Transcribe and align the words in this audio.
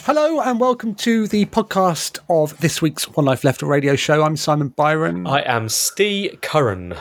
Hello 0.00 0.40
and 0.40 0.58
welcome 0.58 0.94
to 0.96 1.28
the 1.28 1.46
podcast 1.46 2.18
of 2.28 2.58
this 2.58 2.82
week's 2.82 3.04
One 3.08 3.24
Life 3.24 3.44
Left 3.44 3.62
radio 3.62 3.94
show. 3.94 4.22
I'm 4.24 4.36
Simon 4.36 4.68
Byron. 4.68 5.26
I 5.28 5.40
am 5.42 5.68
Steve 5.68 6.40
Curran. 6.40 6.94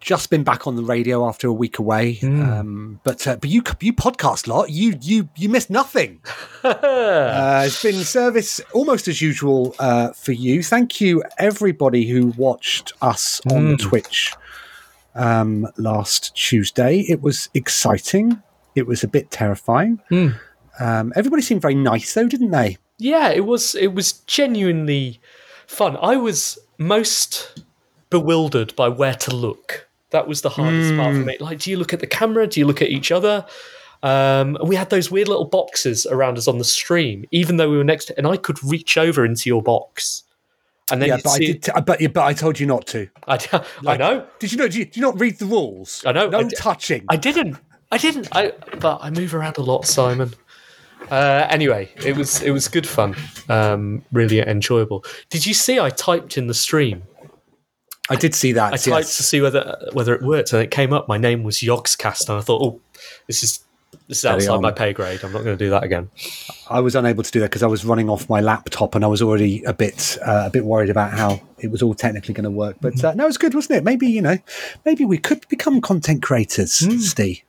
Just 0.00 0.30
been 0.30 0.42
back 0.42 0.66
on 0.66 0.76
the 0.76 0.82
radio 0.82 1.28
after 1.28 1.46
a 1.48 1.52
week 1.52 1.78
away, 1.78 2.14
Hmm. 2.14 2.40
um, 2.42 3.00
but 3.04 3.26
uh, 3.26 3.36
but 3.36 3.50
you 3.50 3.62
you 3.80 3.92
podcast 3.92 4.46
lot. 4.48 4.70
You 4.70 4.94
you 5.02 5.28
you 5.36 5.50
missed 5.50 5.68
nothing. 5.68 6.20
uh, 6.64 7.64
it's 7.66 7.82
been 7.82 7.96
service 8.02 8.62
almost 8.72 9.08
as 9.08 9.20
usual 9.20 9.74
uh, 9.78 10.12
for 10.12 10.32
you. 10.32 10.62
Thank 10.62 11.02
you 11.02 11.22
everybody 11.38 12.06
who 12.08 12.28
watched 12.38 12.94
us 13.02 13.42
on 13.52 13.72
Hmm. 13.72 13.76
Twitch 13.76 14.34
um, 15.14 15.66
last 15.76 16.34
Tuesday. 16.34 17.00
It 17.00 17.20
was 17.20 17.50
exciting. 17.52 18.42
It 18.74 18.86
was 18.86 19.04
a 19.04 19.08
bit 19.08 19.30
terrifying. 19.30 20.00
Hmm. 20.08 20.28
Um, 20.80 21.12
everybody 21.14 21.42
seemed 21.42 21.62
very 21.62 21.74
nice 21.74 22.14
though, 22.14 22.26
didn't 22.26 22.50
they? 22.50 22.78
Yeah, 22.98 23.30
it 23.30 23.46
was 23.46 23.74
it 23.74 23.94
was 23.94 24.12
genuinely 24.12 25.20
fun. 25.66 25.96
I 26.00 26.16
was 26.16 26.58
most 26.78 27.62
bewildered 28.08 28.74
by 28.76 28.88
where 28.88 29.14
to 29.14 29.34
look. 29.34 29.88
That 30.10 30.26
was 30.26 30.42
the 30.42 30.48
hardest 30.48 30.96
part 30.96 31.14
for 31.14 31.20
me. 31.20 31.36
Like, 31.38 31.60
do 31.60 31.70
you 31.70 31.76
look 31.76 31.92
at 31.92 32.00
the 32.00 32.06
camera? 32.06 32.46
Do 32.46 32.58
you 32.58 32.66
look 32.66 32.82
at 32.82 32.88
each 32.88 33.12
other? 33.12 33.46
Um, 34.02 34.56
and 34.56 34.68
we 34.68 34.74
had 34.74 34.90
those 34.90 35.10
weird 35.10 35.28
little 35.28 35.44
boxes 35.44 36.06
around 36.06 36.36
us 36.38 36.48
on 36.48 36.58
the 36.58 36.64
stream, 36.64 37.26
even 37.30 37.58
though 37.58 37.70
we 37.70 37.76
were 37.76 37.84
next 37.84 38.06
to, 38.06 38.18
and 38.18 38.26
I 38.26 38.36
could 38.36 38.62
reach 38.64 38.98
over 38.98 39.24
into 39.24 39.48
your 39.48 39.62
box. 39.62 40.24
And 40.90 41.00
then 41.00 41.10
yeah, 41.10 41.18
but 41.22 41.30
I 41.30 41.38
did. 41.38 41.62
T- 41.62 41.72
but, 41.86 42.00
but 42.12 42.24
I 42.24 42.32
told 42.32 42.58
you 42.58 42.66
not 42.66 42.86
to. 42.88 43.08
I, 43.28 43.38
I 43.86 43.96
know. 43.96 44.26
Did 44.40 44.50
you 44.50 44.58
know? 44.58 44.64
Did 44.64 44.74
you, 44.74 44.84
did 44.86 44.96
you 44.96 45.02
not 45.02 45.20
read 45.20 45.38
the 45.38 45.46
rules? 45.46 46.02
I 46.04 46.12
know. 46.12 46.28
No 46.28 46.40
I 46.40 46.48
touching. 46.48 47.04
I 47.08 47.16
didn't. 47.16 47.56
I 47.92 47.98
didn't. 47.98 48.28
I 48.32 48.52
but 48.80 48.98
I 49.02 49.10
move 49.10 49.34
around 49.34 49.58
a 49.58 49.62
lot, 49.62 49.86
Simon. 49.86 50.34
Uh, 51.10 51.46
anyway, 51.50 51.90
it 52.04 52.16
was 52.16 52.42
it 52.42 52.50
was 52.50 52.68
good 52.68 52.86
fun. 52.86 53.16
Um, 53.48 54.02
really 54.12 54.40
enjoyable. 54.40 55.04
Did 55.28 55.46
you 55.46 55.54
see? 55.54 55.80
I 55.80 55.90
typed 55.90 56.38
in 56.38 56.46
the 56.46 56.54
stream. 56.54 57.02
I 58.08 58.16
did 58.16 58.34
see 58.34 58.52
that. 58.52 58.72
I 58.72 58.76
typed 58.76 59.06
yes. 59.06 59.16
to 59.16 59.22
see 59.22 59.40
whether 59.40 59.76
whether 59.92 60.14
it 60.14 60.22
worked, 60.22 60.52
and 60.52 60.62
it 60.62 60.70
came 60.70 60.92
up. 60.92 61.08
My 61.08 61.18
name 61.18 61.42
was 61.42 61.58
Yogscast, 61.58 62.28
and 62.28 62.38
I 62.38 62.40
thought, 62.40 62.62
oh, 62.62 62.80
this 63.26 63.42
is 63.42 63.60
this 64.08 64.18
is 64.18 64.24
outside 64.24 64.60
my 64.60 64.72
pay 64.72 64.92
grade. 64.92 65.20
I'm 65.22 65.32
not 65.32 65.44
going 65.44 65.56
to 65.56 65.64
do 65.64 65.70
that 65.70 65.84
again. 65.84 66.10
I 66.68 66.80
was 66.80 66.94
unable 66.94 67.22
to 67.22 67.30
do 67.30 67.40
that 67.40 67.50
because 67.50 67.62
I 67.62 67.66
was 67.66 67.84
running 67.84 68.08
off 68.08 68.28
my 68.28 68.40
laptop 68.40 68.94
and 68.94 69.04
I 69.04 69.08
was 69.08 69.22
already 69.22 69.62
a 69.64 69.72
bit 69.72 70.18
uh, 70.26 70.44
a 70.46 70.50
bit 70.50 70.64
worried 70.64 70.90
about 70.90 71.12
how 71.12 71.40
it 71.58 71.70
was 71.70 71.82
all 71.82 71.94
technically 71.94 72.34
going 72.34 72.44
to 72.44 72.50
work. 72.50 72.76
But 72.80 73.02
uh, 73.04 73.14
no, 73.14 73.24
it 73.24 73.28
was 73.28 73.38
good, 73.38 73.54
wasn't 73.54 73.78
it? 73.78 73.84
Maybe 73.84 74.08
you 74.08 74.22
know, 74.22 74.38
maybe 74.84 75.04
we 75.04 75.18
could 75.18 75.46
become 75.48 75.80
content 75.80 76.22
creators, 76.22 76.72
Steve. 76.72 77.42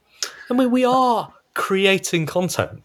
I 0.49 0.53
mean, 0.53 0.71
we 0.71 0.85
are 0.85 1.33
creating 1.53 2.25
content. 2.25 2.81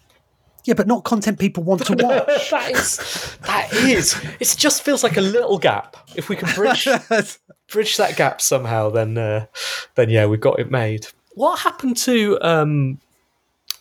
Yeah, 0.66 0.75
but 0.75 0.88
not 0.88 1.04
content 1.04 1.38
people 1.38 1.62
want 1.62 1.87
to 1.87 1.93
watch. 1.99 2.50
that 2.50 2.71
is 2.72 3.38
that 3.47 3.72
is. 3.72 4.21
It 4.41 4.54
just 4.59 4.82
feels 4.82 5.04
like 5.04 5.16
a 5.16 5.21
little 5.21 5.59
gap. 5.59 5.97
If 6.16 6.28
we 6.28 6.34
can 6.34 6.53
bridge 6.54 6.88
bridge 7.69 7.97
that 7.97 8.16
gap 8.16 8.41
somehow, 8.41 8.91
then 8.91 9.16
uh, 9.16 9.47
then 9.94 10.10
yeah, 10.10 10.27
we've 10.27 10.41
got 10.41 10.59
it 10.59 10.71
made. 10.71 11.06
What 11.34 11.60
happened 11.60 11.97
to 11.99 12.38
um, 12.43 12.99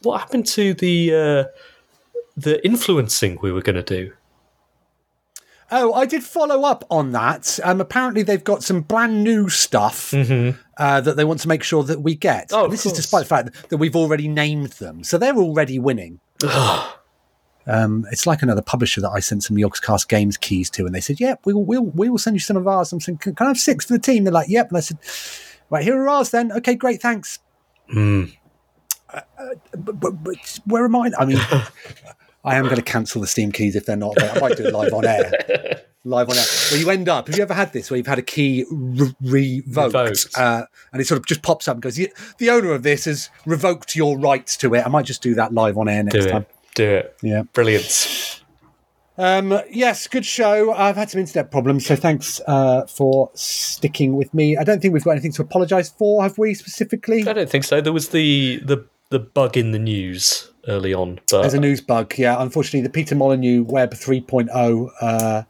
what 0.03 0.19
happened 0.19 0.46
to 0.47 0.75
the 0.75 1.13
uh, 1.13 1.44
the 2.38 2.63
influencing 2.63 3.40
we 3.41 3.52
were 3.52 3.63
going 3.63 3.78
to 3.78 3.84
do? 3.84 4.13
Oh, 5.72 5.94
I 5.94 6.06
did 6.06 6.23
follow 6.23 6.62
up 6.62 6.85
on 6.91 7.13
that. 7.13 7.59
Um, 7.63 7.81
apparently, 7.81 8.22
they've 8.22 8.44
got 8.44 8.63
some 8.63 8.81
brand 8.81 9.23
new 9.23 9.50
stuff 9.50 10.13
uh, 10.13 11.02
that 11.02 11.17
they 11.17 11.23
want 11.25 11.40
to 11.40 11.47
make 11.47 11.63
sure 11.63 11.81
that 11.84 12.02
we 12.02 12.13
get. 12.13 12.50
Mm-hmm. 12.50 12.66
Oh, 12.66 12.67
this 12.67 12.85
is 12.85 12.94
despite 12.94 13.23
the 13.23 13.28
fact 13.28 13.69
that 13.69 13.78
we've 13.78 13.96
already 13.96 14.28
named 14.28 14.73
them, 14.73 15.03
so 15.03 15.17
they're 15.17 15.35
already 15.35 15.79
winning. 15.79 16.19
um, 17.68 18.06
it's 18.12 18.28
like 18.28 18.41
another 18.41 18.62
publisher 18.62 19.01
that 19.01 19.09
I 19.09 19.19
sent 19.19 19.44
some 19.44 19.57
Yogscast 19.57 20.07
Games 20.07 20.38
keys 20.38 20.69
to, 20.72 20.85
and 20.85 20.94
they 20.94 21.01
said, 21.01 21.19
"Yep, 21.19 21.41
we 21.46 21.53
will, 21.53 21.66
we'll, 21.66 21.85
we 21.85 22.09
will 22.09 22.18
send 22.18 22.35
you 22.35 22.40
some 22.40 22.57
of 22.57 22.68
ours." 22.68 22.91
I'm 22.91 23.00
saying, 23.00 23.19
"Can, 23.19 23.35
I 23.40 23.46
have 23.46 23.57
six 23.57 23.85
for 23.85 23.94
the 23.94 24.00
team?" 24.00 24.23
They're 24.23 24.34
like, 24.34 24.50
"Yep," 24.50 24.69
and 24.69 24.78
I 24.78 24.81
said, 24.81 24.97
"Right, 25.69 25.84
here 25.84 26.00
are 26.00 26.09
ours 26.09 26.31
then. 26.31 26.51
Okay, 26.51 26.75
great, 26.75 27.01
thanks." 27.01 27.40
Hmm. 27.90 28.25
Uh, 29.13 29.22
but, 29.78 30.00
but, 30.00 30.23
but 30.23 30.59
where 30.66 30.85
am 30.85 30.96
I? 30.96 31.12
I 31.18 31.25
mean. 31.25 31.40
I 32.45 32.56
am 32.56 32.66
going 32.66 32.75
to 32.78 32.81
cancel 32.81 33.19
the 33.22 33.28
Steam 33.28 33.51
keys 33.51 33.75
if 33.75 33.85
they're 33.85 33.95
not. 33.95 34.22
I 34.22 34.39
might 34.39 34.56
do 34.57 34.66
it 34.67 34.73
live 34.73 34.94
on 34.94 35.06
air. 35.06 35.81
Live 36.07 36.29
on 36.29 36.35
air. 36.38 36.44
Where 36.69 36.79
you 36.79 36.88
end 36.91 37.09
up. 37.09 37.25
Have 37.25 37.35
you 37.35 37.41
ever 37.41 37.56
had 37.56 37.73
this 37.73 37.89
where 37.89 37.97
you've 37.97 38.06
had 38.06 38.19
a 38.19 38.22
key 38.22 38.63
re- 38.69 39.16
revoked, 39.23 39.95
Revoked. 39.95 40.28
Uh, 40.38 40.66
and 40.94 41.01
it 41.01 41.05
sort 41.07 41.17
of 41.19 41.25
just 41.25 41.41
pops 41.41 41.67
up 41.67 41.78
and 41.78 41.81
goes, 41.81 41.95
"The- 41.95 42.13
"The 42.38 42.51
owner 42.51 42.73
of 42.73 42.84
this 42.84 43.05
has 43.05 43.31
revoked 43.47 43.95
your 43.95 44.16
rights 44.16 44.55
to 44.57 44.75
it." 44.75 44.85
I 44.85 44.89
might 44.89 45.05
just 45.05 45.23
do 45.23 45.34
that 45.34 45.51
live 45.55 45.79
on 45.79 45.89
air 45.89 46.03
next 46.03 46.25
Do 46.25 46.29
time. 46.29 46.45
do 46.75 46.84
it. 46.88 47.17
Yeah. 47.23 47.41
Brilliant. 47.53 48.41
Um, 49.17 49.59
yes, 49.72 50.07
good 50.07 50.25
show. 50.28 50.73
I've 50.73 50.95
had 50.97 51.09
some 51.09 51.22
internet 51.22 51.50
problems, 51.50 51.85
so 51.88 51.95
thanks 51.95 52.39
uh, 52.47 52.85
for 52.85 53.31
sticking 53.34 54.16
with 54.16 54.31
me. 54.34 54.57
I 54.57 54.63
don't 54.63 54.81
think 54.81 54.94
we've 54.94 55.03
got 55.03 55.11
anything 55.11 55.31
to 55.34 55.41
apologise 55.41 55.89
for, 55.89 56.22
have 56.22 56.38
we 56.38 56.53
specifically? 56.53 57.28
I 57.28 57.34
don't 57.34 57.50
think 57.50 57.63
so. 57.63 57.81
There 57.81 57.94
was 57.94 58.09
the 58.09 58.57
the 58.63 58.85
the 59.09 59.19
bug 59.19 59.55
in 59.57 59.72
the 59.72 59.79
news 59.79 60.51
early 60.67 60.93
on, 60.93 61.19
but 61.29 61.41
There's 61.41 61.53
a 61.53 61.59
news 61.59 61.81
bug. 61.81 62.13
Yeah, 62.17 62.41
unfortunately, 62.41 62.81
the 62.81 62.89
Peter 62.89 63.15
Molyneux 63.15 63.63
Web 63.63 63.93
3.0 63.93 64.89
uh, 65.01 65.43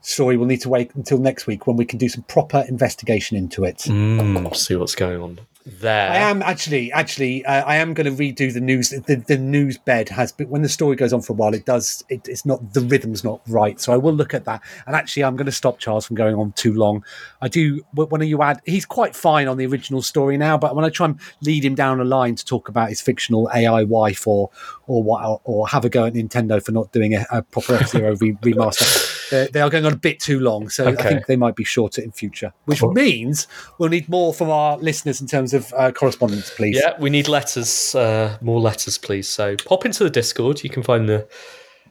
story 0.00 0.36
will 0.36 0.46
need 0.46 0.60
to 0.62 0.68
wait 0.68 0.94
until 0.94 1.18
next 1.18 1.46
week 1.46 1.66
when 1.66 1.76
we 1.76 1.84
can 1.84 1.98
do 1.98 2.08
some 2.08 2.22
proper 2.24 2.64
investigation 2.68 3.36
into 3.36 3.64
it. 3.64 3.78
Mm, 3.78 4.56
see 4.56 4.76
what's 4.76 4.94
going 4.94 5.20
on 5.20 5.40
there. 5.68 6.10
I 6.10 6.16
am 6.16 6.42
actually, 6.42 6.92
actually, 6.92 7.44
uh, 7.44 7.64
I 7.64 7.76
am 7.76 7.94
going 7.94 8.06
to 8.06 8.22
redo 8.22 8.52
the 8.52 8.60
news. 8.60 8.90
The, 8.90 9.16
the 9.26 9.38
news 9.38 9.78
bed 9.78 10.08
has 10.08 10.32
but 10.32 10.48
when 10.48 10.62
the 10.62 10.68
story 10.68 10.96
goes 10.96 11.12
on 11.12 11.22
for 11.22 11.32
a 11.32 11.36
while. 11.36 11.54
It 11.54 11.64
does. 11.64 12.04
It, 12.08 12.28
it's 12.28 12.44
not 12.44 12.72
the 12.72 12.80
rhythm's 12.80 13.24
not 13.24 13.40
right, 13.48 13.80
so 13.80 13.92
I 13.92 13.96
will 13.96 14.12
look 14.12 14.34
at 14.34 14.44
that. 14.44 14.62
And 14.86 14.96
actually, 14.96 15.24
I'm 15.24 15.36
going 15.36 15.46
to 15.46 15.52
stop 15.52 15.78
Charles 15.78 16.06
from 16.06 16.16
going 16.16 16.34
on 16.34 16.52
too 16.52 16.74
long. 16.74 17.04
I 17.40 17.48
do. 17.48 17.82
When 17.94 18.22
you 18.22 18.42
add, 18.42 18.60
he's 18.64 18.86
quite 18.86 19.14
fine 19.14 19.48
on 19.48 19.56
the 19.56 19.66
original 19.66 20.02
story 20.02 20.36
now, 20.36 20.58
but 20.58 20.74
when 20.74 20.84
I 20.84 20.90
try 20.90 21.06
and 21.06 21.20
lead 21.42 21.64
him 21.64 21.74
down 21.74 22.00
a 22.00 22.04
line 22.04 22.34
to 22.36 22.44
talk 22.44 22.68
about 22.68 22.88
his 22.88 23.00
fictional 23.00 23.50
AI 23.54 23.84
wife 23.84 24.26
or 24.26 24.50
or 24.86 25.02
what 25.02 25.40
or 25.44 25.68
have 25.68 25.84
a 25.84 25.88
go 25.88 26.06
at 26.06 26.14
Nintendo 26.14 26.64
for 26.64 26.72
not 26.72 26.92
doing 26.92 27.14
a, 27.14 27.26
a 27.30 27.42
proper 27.42 27.74
F 27.74 27.90
Zero 27.90 28.16
re- 28.16 28.32
remaster, 28.42 29.17
they, 29.30 29.48
they 29.52 29.60
are 29.60 29.70
going 29.70 29.84
on 29.84 29.92
a 29.92 29.96
bit 29.96 30.20
too 30.20 30.40
long. 30.40 30.68
So 30.68 30.88
I 30.88 30.94
think 30.94 31.26
they 31.26 31.36
might 31.36 31.56
be 31.56 31.64
shorter 31.64 32.02
in 32.02 32.12
future, 32.12 32.52
which 32.64 32.82
means 32.82 33.46
we'll 33.78 33.88
need 33.88 34.08
more 34.08 34.32
from 34.34 34.50
our 34.50 34.76
listeners 34.78 35.20
in 35.20 35.26
terms 35.26 35.54
of 35.54 35.72
uh, 35.76 35.92
correspondence, 35.92 36.50
please. 36.50 36.76
Yeah, 36.76 36.94
we 36.98 37.10
need 37.10 37.28
letters, 37.28 37.94
uh, 37.94 38.36
more 38.40 38.60
letters, 38.60 38.98
please. 38.98 39.28
So 39.28 39.56
pop 39.64 39.84
into 39.84 40.04
the 40.04 40.10
Discord. 40.10 40.62
You 40.62 40.70
can 40.70 40.82
find 40.82 41.08
the 41.08 41.28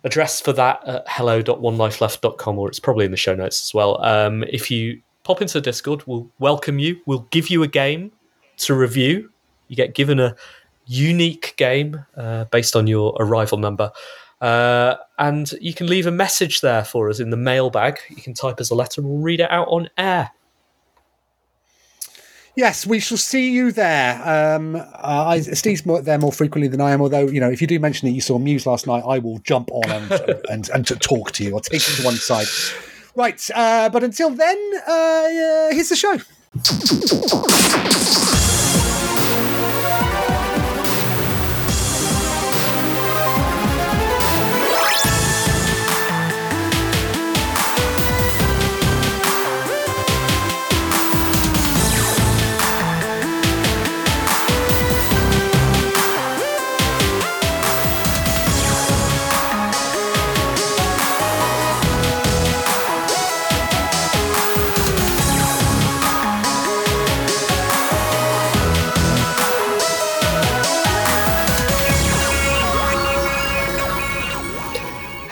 address 0.04 0.42
for 0.42 0.54
that 0.54 0.88
at 0.88 1.04
hello.onelifeleft.com, 1.08 2.60
or 2.60 2.70
it's 2.70 2.80
probably 2.80 3.06
in 3.06 3.12
the 3.12 3.18
show 3.18 3.36
notes 3.36 3.68
as 3.68 3.74
well. 3.74 4.04
Um, 4.04 4.44
if 4.50 4.70
you 4.72 5.02
pop 5.24 5.42
into 5.42 5.56
the 5.56 5.62
Discord, 5.62 6.04
we'll 6.06 6.30
welcome 6.40 6.80
you. 6.80 7.02
We'll 7.06 7.28
give 7.32 7.50
you 7.50 7.64
a 7.64 7.68
game 7.68 8.12
to 8.58 8.74
review. 8.74 9.32
You 9.68 9.76
get 9.76 9.94
given 9.94 10.20
a 10.20 10.36
unique 10.86 11.54
game 11.58 12.06
uh, 12.16 12.46
based 12.46 12.76
on 12.76 12.88
your 12.88 13.16
arrival 13.20 13.58
number. 13.58 13.92
Uh, 14.40 14.96
and 15.18 15.52
you 15.60 15.74
can 15.74 15.88
leave 15.88 16.06
a 16.06 16.12
message 16.12 16.62
there 16.62 16.84
for 16.84 17.10
us 17.10 17.20
in 17.20 17.30
the 17.30 17.38
mailbag. 17.38 18.00
You 18.10 18.22
can 18.22 18.34
type 18.34 18.60
us 18.60 18.70
a 18.70 18.76
letter 18.76 19.02
and 19.02 19.10
we'll 19.10 19.20
read 19.20 19.40
it 19.40 19.50
out 19.50 19.68
on 19.68 19.90
air. 19.98 20.32
Yes, 22.56 22.88
we 22.88 23.00
shall 23.00 23.18
see 23.20 23.52
you 23.52 23.72
there. 23.72 24.20
Um, 24.28 24.76
uh, 24.76 24.82
I, 25.04 25.42
Steve's 25.42 25.86
more, 25.86 26.02
there 26.02 26.18
more 26.18 26.32
frequently 26.32 26.68
than 26.68 26.82
I 26.82 26.92
am. 26.92 27.02
Although 27.02 27.28
you 27.28 27.40
know, 27.40 27.52
if 27.52 27.62
you 27.62 27.68
do 27.68 27.80
mention 27.80 28.08
that 28.08 28.16
you 28.16 28.22
saw 28.22 28.40
Muse 28.40 28.66
last 28.66 28.88
night, 28.88 29.04
I 29.08 29.20
will 29.20 29.38
jump 29.40 29.70
on 29.72 29.90
and 29.92 30.12
and, 30.50 30.70
and 30.70 30.88
to 30.88 30.96
talk 30.96 31.32
to 31.34 31.44
you. 31.44 31.54
I'll 31.54 31.62
take 31.62 31.88
you 31.88 31.96
to 31.98 32.04
one 32.04 32.16
side. 32.16 32.48
Right, 33.16 33.48
uh, 33.54 33.90
but 33.90 34.04
until 34.04 34.32
then, 34.32 34.58
uh, 34.88 34.92
uh, 34.92 35.70
here's 35.72 35.90
the 35.90 35.96
show. 35.96 36.18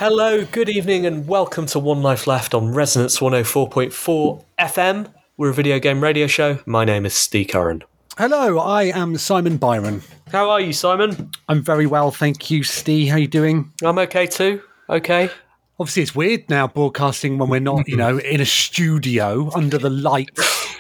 Hello, 0.07 0.45
good 0.45 0.69
evening, 0.69 1.07
and 1.07 1.27
welcome 1.27 1.65
to 1.65 1.79
One 1.79 2.03
Life 2.03 2.27
Left 2.27 2.53
on 2.53 2.71
Resonance 2.75 3.17
104.4 3.17 4.43
FM. 4.59 5.11
We're 5.35 5.49
a 5.49 5.53
video 5.55 5.79
game 5.79 5.99
radio 5.99 6.27
show. 6.27 6.59
My 6.67 6.85
name 6.85 7.07
is 7.07 7.15
Steve 7.15 7.47
Curran. 7.47 7.83
Hello, 8.15 8.59
I 8.59 8.83
am 8.83 9.17
Simon 9.17 9.57
Byron. 9.57 10.03
How 10.31 10.51
are 10.51 10.61
you, 10.61 10.73
Simon? 10.73 11.31
I'm 11.49 11.63
very 11.63 11.87
well, 11.87 12.11
thank 12.11 12.51
you, 12.51 12.61
Steve. 12.61 13.09
How 13.09 13.15
are 13.15 13.19
you 13.19 13.27
doing? 13.27 13.73
I'm 13.83 13.97
okay 13.97 14.27
too. 14.27 14.61
Okay. 14.91 15.31
Obviously, 15.79 16.03
it's 16.03 16.13
weird 16.13 16.51
now 16.51 16.67
broadcasting 16.67 17.39
when 17.39 17.49
we're 17.49 17.59
not, 17.59 17.87
you 17.87 17.97
know, 17.97 18.19
in 18.19 18.41
a 18.41 18.45
studio 18.45 19.49
under 19.55 19.79
the 19.79 19.89
lights, 19.89 20.77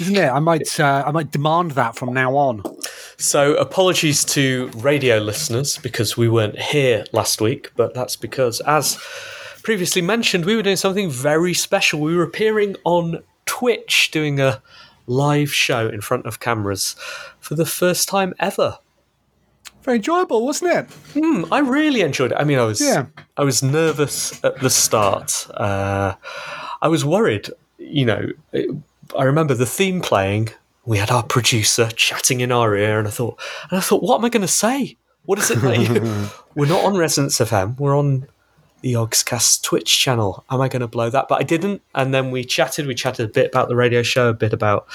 isn't 0.00 0.14
it? 0.14 0.30
I 0.30 0.38
might, 0.38 0.78
uh, 0.78 1.02
I 1.04 1.10
might 1.10 1.32
demand 1.32 1.72
that 1.72 1.96
from 1.96 2.12
now 2.12 2.36
on. 2.36 2.62
So, 3.22 3.54
apologies 3.54 4.24
to 4.24 4.68
radio 4.74 5.18
listeners 5.18 5.78
because 5.78 6.16
we 6.16 6.28
weren't 6.28 6.58
here 6.58 7.04
last 7.12 7.40
week, 7.40 7.70
but 7.76 7.94
that's 7.94 8.16
because, 8.16 8.60
as 8.62 8.98
previously 9.62 10.02
mentioned, 10.02 10.44
we 10.44 10.56
were 10.56 10.62
doing 10.62 10.74
something 10.74 11.08
very 11.08 11.54
special. 11.54 12.00
We 12.00 12.16
were 12.16 12.24
appearing 12.24 12.74
on 12.82 13.22
Twitch 13.46 14.10
doing 14.10 14.40
a 14.40 14.60
live 15.06 15.54
show 15.54 15.88
in 15.88 16.00
front 16.00 16.26
of 16.26 16.40
cameras 16.40 16.96
for 17.38 17.54
the 17.54 17.64
first 17.64 18.08
time 18.08 18.34
ever. 18.40 18.78
Very 19.82 19.98
enjoyable, 19.98 20.44
wasn't 20.44 20.72
it? 20.72 20.90
Hmm, 21.14 21.44
I 21.52 21.60
really 21.60 22.00
enjoyed 22.00 22.32
it. 22.32 22.38
I 22.40 22.42
mean, 22.42 22.58
I 22.58 22.64
was 22.64 22.80
Yeah. 22.80 23.06
I 23.36 23.44
was 23.44 23.62
nervous 23.62 24.42
at 24.44 24.58
the 24.58 24.68
start. 24.68 25.46
Uh, 25.54 26.14
I 26.82 26.88
was 26.88 27.04
worried. 27.04 27.50
You 27.78 28.04
know, 28.04 28.30
it, 28.50 28.68
I 29.16 29.22
remember 29.22 29.54
the 29.54 29.64
theme 29.64 30.00
playing. 30.00 30.48
We 30.84 30.98
had 30.98 31.10
our 31.10 31.22
producer 31.22 31.88
chatting 31.94 32.40
in 32.40 32.50
our 32.50 32.76
ear, 32.76 32.98
and 32.98 33.06
I 33.06 33.10
thought, 33.10 33.40
and 33.70 33.78
I 33.78 33.82
thought, 33.82 34.02
what 34.02 34.18
am 34.18 34.24
I 34.24 34.28
going 34.28 34.42
to 34.42 34.48
say? 34.48 34.96
What 35.24 35.38
is 35.38 35.50
it? 35.50 35.58
That 35.62 35.78
you, 35.78 36.28
we're 36.54 36.66
not 36.66 36.84
on 36.84 36.96
Resonance 36.96 37.38
FM. 37.38 37.78
We're 37.78 37.96
on 37.96 38.26
the 38.80 38.94
Yogscast 38.94 39.62
Twitch 39.62 39.98
channel. 39.98 40.44
Am 40.50 40.60
I 40.60 40.68
going 40.68 40.80
to 40.80 40.88
blow 40.88 41.08
that? 41.08 41.28
But 41.28 41.40
I 41.40 41.44
didn't. 41.44 41.82
And 41.94 42.12
then 42.12 42.30
we 42.30 42.44
chatted. 42.44 42.86
We 42.86 42.94
chatted 42.94 43.26
a 43.26 43.32
bit 43.32 43.46
about 43.46 43.68
the 43.68 43.76
radio 43.76 44.02
show, 44.02 44.30
a 44.30 44.34
bit 44.34 44.52
about 44.52 44.88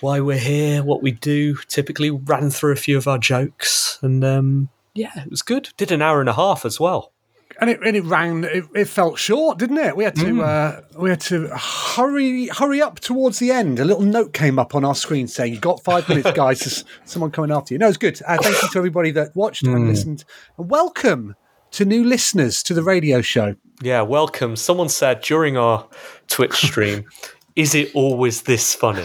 why 0.00 0.20
we're 0.20 0.38
here, 0.38 0.84
what 0.84 1.02
we 1.02 1.10
do. 1.10 1.56
Typically, 1.66 2.10
ran 2.10 2.50
through 2.50 2.72
a 2.72 2.76
few 2.76 2.96
of 2.96 3.08
our 3.08 3.18
jokes, 3.18 3.98
and 4.02 4.24
um, 4.24 4.68
yeah, 4.94 5.22
it 5.22 5.30
was 5.30 5.42
good. 5.42 5.70
Did 5.76 5.92
an 5.92 6.02
hour 6.02 6.20
and 6.20 6.28
a 6.28 6.34
half 6.34 6.64
as 6.64 6.78
well. 6.78 7.12
And 7.60 7.70
it 7.70 7.80
and 7.84 7.96
it 7.96 8.04
ran. 8.04 8.44
It, 8.44 8.64
it 8.74 8.84
felt 8.86 9.18
short, 9.18 9.58
didn't 9.58 9.78
it? 9.78 9.96
We 9.96 10.04
had 10.04 10.16
to 10.16 10.42
uh, 10.42 10.80
we 10.96 11.10
had 11.10 11.20
to 11.22 11.48
hurry 11.48 12.48
hurry 12.48 12.80
up 12.80 13.00
towards 13.00 13.38
the 13.38 13.50
end. 13.50 13.78
A 13.80 13.84
little 13.84 14.02
note 14.02 14.32
came 14.32 14.58
up 14.58 14.74
on 14.74 14.84
our 14.84 14.94
screen 14.94 15.26
saying, 15.28 15.54
"You 15.54 15.60
got 15.60 15.82
five 15.82 16.08
minutes, 16.08 16.30
guys. 16.34 16.60
There's 16.60 16.84
someone 17.04 17.30
coming 17.30 17.50
after 17.50 17.74
you." 17.74 17.78
No, 17.78 17.88
it's 17.88 17.96
good. 17.96 18.20
Uh, 18.26 18.38
thank 18.40 18.62
you 18.62 18.68
to 18.68 18.78
everybody 18.78 19.10
that 19.12 19.34
watched 19.34 19.64
and 19.64 19.88
listened. 19.88 20.24
And 20.56 20.70
welcome 20.70 21.34
to 21.72 21.84
new 21.84 22.04
listeners 22.04 22.62
to 22.64 22.74
the 22.74 22.82
radio 22.82 23.20
show. 23.20 23.56
Yeah, 23.82 24.02
welcome. 24.02 24.56
Someone 24.56 24.88
said 24.88 25.20
during 25.20 25.56
our 25.56 25.88
Twitch 26.28 26.54
stream, 26.54 27.04
"Is 27.58 27.74
it 27.74 27.90
always 27.94 28.42
this 28.42 28.74
funny?" 28.74 29.04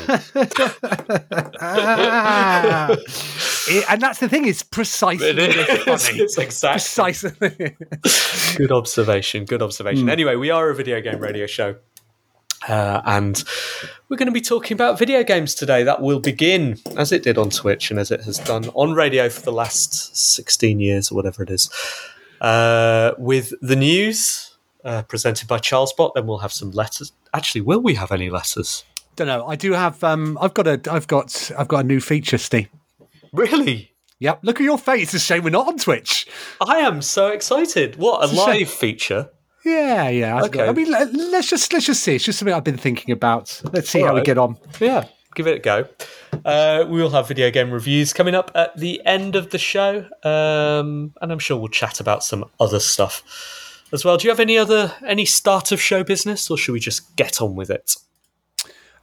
Ah. 1.62 2.90
It- 3.66 3.86
and 3.90 4.02
that's 4.02 4.20
the 4.20 4.28
thing. 4.28 4.46
It's 4.46 4.62
precisely 4.64 5.28
It 5.30 5.40
is. 5.40 5.56
funny. 5.86 6.20
It's 6.24 6.38
exactly. 6.38 6.74
Precisely. 6.74 8.58
Good 8.58 8.72
observation. 8.72 9.46
Good 9.46 9.62
observation. 9.62 10.10
Anyway, 10.10 10.36
we 10.36 10.50
are 10.50 10.70
a 10.70 10.76
video 10.76 11.00
game 11.02 11.20
radio 11.20 11.46
show. 11.48 11.76
Uh, 12.68 13.02
and 13.06 13.44
we're 14.10 14.18
going 14.18 14.28
to 14.28 14.34
be 14.34 14.42
talking 14.42 14.76
about 14.76 14.98
video 15.00 15.24
games 15.24 15.54
today. 15.56 15.84
That 15.84 16.02
will 16.02 16.20
begin 16.20 16.78
as 16.98 17.12
it 17.12 17.24
did 17.24 17.38
on 17.38 17.50
Twitch 17.50 17.90
and 17.92 18.00
as 18.00 18.12
it 18.12 18.22
has 18.24 18.38
done 18.40 18.70
on 18.74 18.94
radio 18.94 19.28
for 19.30 19.42
the 19.42 19.52
last 19.52 20.16
16 20.16 20.80
years 20.80 21.12
or 21.12 21.16
whatever 21.16 21.44
it 21.44 21.50
is, 21.50 21.70
uh, 22.42 23.12
with 23.18 23.54
the 23.62 23.76
news 23.76 24.53
uh, 24.84 25.02
presented 25.04 25.48
by 25.48 25.58
Charles 25.60 25.94
Bot. 25.94 26.14
Then 26.16 26.28
we'll 26.28 26.40
have 26.40 26.52
some 26.54 26.72
letters. 26.72 27.12
Actually, 27.34 27.62
will 27.62 27.82
we 27.82 27.96
have 27.96 28.12
any 28.12 28.30
letters? 28.30 28.84
Don't 29.16 29.28
know. 29.28 29.46
I 29.48 29.56
do 29.56 29.74
have. 29.74 30.04
Um, 30.04 30.38
I've 30.42 30.54
got 30.54 30.68
a. 30.68 30.82
I've 30.92 31.08
got. 31.08 31.52
I've 31.58 31.68
got 31.68 31.86
a 31.86 31.88
new 31.88 32.00
feature, 32.00 32.38
Steve. 32.38 32.70
Really? 33.32 33.92
Yep. 34.20 34.40
Look 34.44 34.60
at 34.62 34.64
your 34.64 34.78
face. 34.78 35.14
It's 35.14 35.24
a 35.24 35.26
shame 35.26 35.44
we're 35.44 35.50
not 35.50 35.68
on 35.68 35.78
Twitch. 35.78 36.28
I 36.66 36.78
am 36.78 37.02
so 37.02 37.28
excited. 37.30 37.96
What 37.98 38.22
a 38.22 38.24
It's 38.26 38.34
a 38.34 38.36
shame. 38.38 38.48
live 38.60 38.70
feature. 38.70 39.30
Yeah, 39.66 40.10
yeah. 40.10 40.36
I've 40.38 40.52
got- 40.52 40.62
Okay. 40.62 40.70
I 40.70 40.74
mean, 40.74 40.92
let, 40.92 41.14
let's 41.14 41.50
just 41.50 41.72
let's 41.74 41.86
just 41.86 42.04
see. 42.04 42.16
It's 42.16 42.24
just 42.26 42.40
something 42.40 42.54
I've 42.54 42.64
been 42.64 42.78
thinking 42.78 43.12
about. 43.14 43.62
Let's 43.72 43.90
see 43.90 44.02
how 44.02 44.14
we 44.14 44.22
get 44.22 44.38
on. 44.38 44.58
Yeah, 44.80 45.06
give 45.36 45.48
it 45.48 45.56
a 45.58 45.60
go. 45.60 45.88
Uh, 46.46 46.86
we 46.88 47.02
will 47.02 47.10
have 47.12 47.28
video 47.28 47.50
game 47.52 47.72
reviews 47.72 48.12
coming 48.14 48.36
up 48.36 48.52
at 48.56 48.76
the 48.78 49.02
end 49.06 49.36
of 49.36 49.52
the 49.52 49.58
show, 49.58 50.06
um, 50.24 51.14
and 51.22 51.32
I'm 51.32 51.40
sure 51.40 51.58
we'll 51.58 51.68
chat 51.70 52.00
about 52.00 52.24
some 52.24 52.46
other 52.60 52.80
stuff 52.80 53.24
as 53.94 54.04
well. 54.04 54.18
Do 54.18 54.25
you 54.25 54.31
have 54.31 54.40
any 54.40 54.57
other 54.57 54.94
any 55.06 55.24
start 55.24 55.72
of 55.72 55.80
show 55.80 56.04
business, 56.04 56.50
or 56.50 56.57
should 56.57 56.74
we 56.74 56.80
just 56.80 57.16
get 57.16 57.42
on 57.42 57.56
with 57.56 57.69
it? 57.69 57.95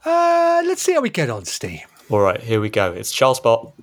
Uh, 0.05 0.61
let's 0.65 0.81
see 0.83 0.93
how 0.93 1.01
we 1.01 1.09
get 1.09 1.29
on, 1.29 1.45
Steve. 1.45 1.81
All 2.09 2.19
right, 2.19 2.41
here 2.41 2.59
we 2.59 2.69
go. 2.69 2.91
It's 2.91 3.11
Charles 3.11 3.39
Bot. 3.39 3.73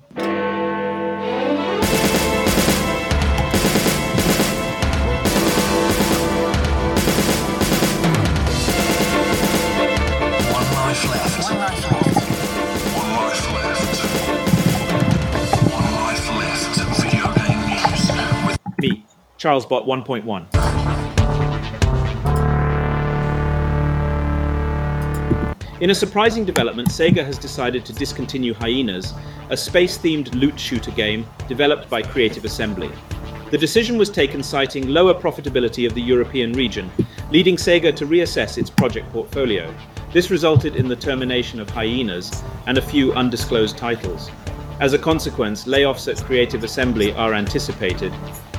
Charles 19.38 19.64
Bot 19.66 19.86
1.1. 19.86 20.67
In 25.80 25.90
a 25.90 25.94
surprising 25.94 26.44
development, 26.44 26.88
Sega 26.88 27.24
has 27.24 27.38
decided 27.38 27.84
to 27.84 27.92
discontinue 27.92 28.52
Hyenas, 28.52 29.14
a 29.50 29.56
space 29.56 29.96
themed 29.96 30.34
loot 30.34 30.58
shooter 30.58 30.90
game 30.90 31.24
developed 31.46 31.88
by 31.88 32.02
Creative 32.02 32.44
Assembly. 32.44 32.90
The 33.52 33.58
decision 33.58 33.96
was 33.96 34.10
taken 34.10 34.42
citing 34.42 34.88
lower 34.88 35.14
profitability 35.14 35.86
of 35.86 35.94
the 35.94 36.02
European 36.02 36.52
region, 36.54 36.90
leading 37.30 37.54
Sega 37.54 37.94
to 37.94 38.06
reassess 38.06 38.58
its 38.58 38.70
project 38.70 39.12
portfolio. 39.12 39.72
This 40.12 40.32
resulted 40.32 40.74
in 40.74 40.88
the 40.88 40.96
termination 40.96 41.60
of 41.60 41.70
Hyenas 41.70 42.42
and 42.66 42.76
a 42.76 42.82
few 42.82 43.12
undisclosed 43.12 43.78
titles. 43.78 44.32
As 44.80 44.94
a 44.94 44.98
consequence, 44.98 45.66
layoffs 45.66 46.10
at 46.10 46.24
Creative 46.26 46.64
Assembly 46.64 47.12
are 47.12 47.34
anticipated. 47.34 48.12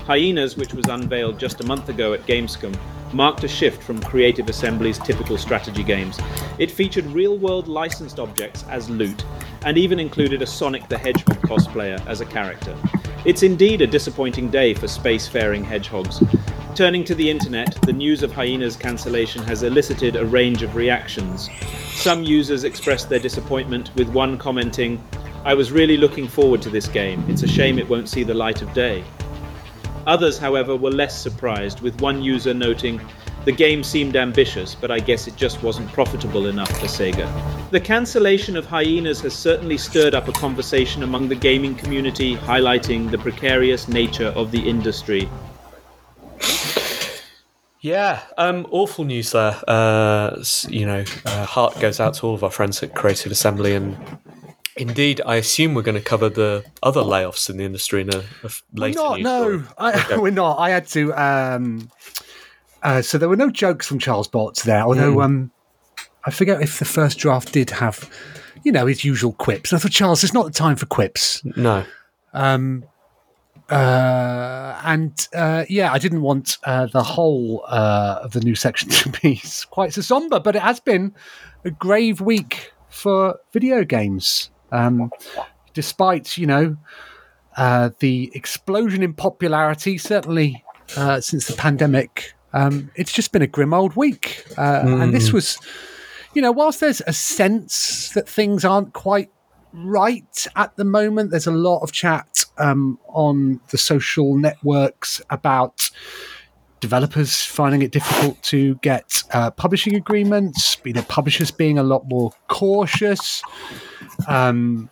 Hyenas, 0.07 0.55
which 0.55 0.73
was 0.73 0.87
unveiled 0.87 1.37
just 1.37 1.59
a 1.59 1.67
month 1.67 1.89
ago 1.89 2.13
at 2.13 2.25
Gamescom, 2.25 2.79
marked 3.13 3.43
a 3.43 3.47
shift 3.47 3.81
from 3.83 4.01
Creative 4.01 4.47
Assembly's 4.49 4.99
typical 4.99 5.37
strategy 5.37 5.83
games. 5.83 6.19
It 6.57 6.71
featured 6.71 7.05
real 7.07 7.37
world 7.37 7.67
licensed 7.67 8.19
objects 8.19 8.63
as 8.69 8.89
loot, 8.89 9.25
and 9.65 9.77
even 9.77 9.99
included 9.99 10.41
a 10.41 10.47
Sonic 10.47 10.87
the 10.87 10.97
Hedgehog 10.97 11.41
cosplayer 11.41 12.05
as 12.07 12.21
a 12.21 12.25
character. 12.25 12.75
It's 13.25 13.43
indeed 13.43 13.81
a 13.81 13.87
disappointing 13.87 14.49
day 14.49 14.73
for 14.73 14.87
spacefaring 14.87 15.63
hedgehogs. 15.63 16.23
Turning 16.75 17.03
to 17.03 17.15
the 17.15 17.29
internet, 17.29 17.77
the 17.81 17.93
news 17.93 18.23
of 18.23 18.31
Hyena's 18.31 18.77
cancellation 18.77 19.43
has 19.43 19.63
elicited 19.63 20.15
a 20.15 20.25
range 20.25 20.63
of 20.63 20.75
reactions. 20.75 21.49
Some 21.93 22.23
users 22.23 22.63
expressed 22.63 23.09
their 23.09 23.19
disappointment, 23.19 23.91
with 23.95 24.07
one 24.09 24.37
commenting, 24.37 25.03
I 25.43 25.53
was 25.53 25.71
really 25.71 25.95
looking 25.95 26.27
forward 26.27 26.61
to 26.63 26.69
this 26.69 26.87
game. 26.87 27.23
It's 27.29 27.43
a 27.43 27.47
shame 27.47 27.79
it 27.79 27.89
won't 27.89 28.09
see 28.09 28.23
the 28.23 28.33
light 28.33 28.61
of 28.61 28.73
day. 28.73 29.03
Others, 30.07 30.37
however, 30.37 30.75
were 30.75 30.91
less 30.91 31.19
surprised, 31.19 31.81
with 31.81 31.99
one 32.01 32.21
user 32.21 32.53
noting, 32.53 32.99
The 33.45 33.51
game 33.53 33.83
seemed 33.83 34.15
ambitious, 34.17 34.75
but 34.75 34.91
I 34.91 34.99
guess 34.99 35.25
it 35.27 35.35
just 35.37 35.63
wasn't 35.63 35.91
profitable 35.93 36.47
enough 36.47 36.69
for 36.69 36.87
Sega. 36.87 37.71
The 37.71 37.79
cancellation 37.79 38.57
of 38.57 38.65
Hyenas 38.65 39.21
has 39.21 39.33
certainly 39.33 39.77
stirred 39.77 40.13
up 40.13 40.27
a 40.27 40.33
conversation 40.33 41.03
among 41.03 41.29
the 41.29 41.35
gaming 41.35 41.73
community, 41.75 42.35
highlighting 42.35 43.09
the 43.09 43.17
precarious 43.17 43.87
nature 43.87 44.27
of 44.35 44.51
the 44.51 44.67
industry. 44.67 45.29
Yeah, 47.79 48.21
um, 48.37 48.67
awful 48.71 49.05
news 49.05 49.31
there. 49.31 49.57
Uh, 49.65 50.43
you 50.67 50.85
know, 50.85 51.05
uh, 51.25 51.45
heart 51.45 51.79
goes 51.79 52.01
out 52.01 52.15
to 52.15 52.27
all 52.27 52.35
of 52.35 52.43
our 52.43 52.51
friends 52.51 52.83
at 52.83 52.93
Creative 52.93 53.31
Assembly, 53.31 53.73
and 53.73 53.97
indeed, 54.77 55.21
I 55.25 55.35
assume 55.35 55.73
we're 55.73 55.81
going 55.81 55.95
to 55.95 56.01
cover 56.01 56.29
the 56.29 56.63
other 56.83 57.01
layoffs 57.01 57.49
in 57.49 57.57
the 57.57 57.63
industry 57.65 58.01
in 58.01 58.13
a, 58.13 58.23
a 58.43 58.49
later. 58.73 58.99
not, 58.99 59.19
no. 59.21 59.63
I, 59.77 59.93
Okay. 60.05 60.17
we're 60.17 60.31
not. 60.31 60.57
I 60.59 60.69
had 60.69 60.87
to. 60.87 61.13
Um, 61.13 61.89
uh, 62.83 63.01
so 63.01 63.17
there 63.17 63.27
were 63.29 63.35
no 63.35 63.49
jokes 63.49 63.87
from 63.87 63.99
Charles 63.99 64.27
Botts 64.27 64.63
there, 64.63 64.81
although 64.83 65.13
Hmm. 65.15 65.19
um, 65.21 65.51
I 66.25 66.31
forget 66.31 66.61
if 66.61 66.79
the 66.79 66.85
first 66.85 67.17
draft 67.17 67.51
did 67.53 67.69
have, 67.71 68.09
you 68.63 68.71
know, 68.71 68.85
his 68.85 69.03
usual 69.03 69.33
quips. 69.33 69.71
And 69.71 69.79
I 69.79 69.81
thought, 69.81 69.91
Charles, 69.91 70.23
it's 70.23 70.33
not 70.33 70.45
the 70.45 70.51
time 70.51 70.75
for 70.75 70.85
quips. 70.85 71.41
No, 71.55 71.83
Um, 72.33 72.83
uh, 73.69 74.79
and 74.83 75.27
uh, 75.35 75.65
yeah, 75.69 75.91
I 75.91 75.99
didn't 75.99 76.21
want 76.21 76.57
uh, 76.63 76.87
the 76.87 77.03
whole 77.03 77.63
uh, 77.67 78.19
of 78.23 78.31
the 78.31 78.39
new 78.41 78.55
section 78.55 78.89
to 79.01 79.09
be 79.21 79.41
quite 79.69 79.93
so 79.93 80.01
somber, 80.01 80.39
but 80.39 80.55
it 80.55 80.61
has 80.61 80.79
been 80.79 81.13
a 81.65 81.71
grave 81.71 82.21
week 82.21 82.71
for 82.89 83.37
video 83.53 83.83
games. 83.83 84.49
Um, 84.71 85.11
despite 85.73 86.37
you 86.37 86.47
know 86.47 86.77
uh, 87.57 87.89
the 87.99 88.31
explosion 88.33 89.03
in 89.03 89.13
popularity, 89.13 89.97
certainly 89.97 90.63
uh, 90.97 91.21
since 91.21 91.47
the 91.47 91.53
pandemic, 91.53 92.33
um, 92.53 92.91
it's 92.95 93.11
just 93.11 93.31
been 93.31 93.41
a 93.41 93.47
grim 93.47 93.73
old 93.73 93.95
week. 93.95 94.45
Uh, 94.57 94.81
And 94.85 95.13
this 95.13 95.31
was, 95.31 95.57
you 96.33 96.41
know, 96.41 96.51
whilst 96.51 96.79
there's 96.79 97.01
a 97.07 97.13
sense 97.13 98.09
that 98.13 98.27
things 98.27 98.65
aren't 98.65 98.93
quite 98.93 99.29
right 99.73 100.47
at 100.55 100.75
the 100.77 100.85
moment. 100.85 101.31
There's 101.31 101.47
a 101.47 101.51
lot 101.51 101.81
of 101.81 101.91
chat 101.91 102.45
um, 102.57 102.99
on 103.07 103.59
the 103.69 103.77
social 103.77 104.35
networks 104.35 105.21
about 105.29 105.89
developers 106.79 107.41
finding 107.41 107.81
it 107.81 107.91
difficult 107.91 108.41
to 108.43 108.75
get 108.75 109.23
uh, 109.33 109.51
publishing 109.51 109.95
agreements, 109.95 110.77
you 110.83 110.93
know, 110.93 111.01
publishers 111.03 111.51
being 111.51 111.77
a 111.77 111.83
lot 111.83 112.07
more 112.07 112.31
cautious. 112.47 113.41
Um, 114.27 114.89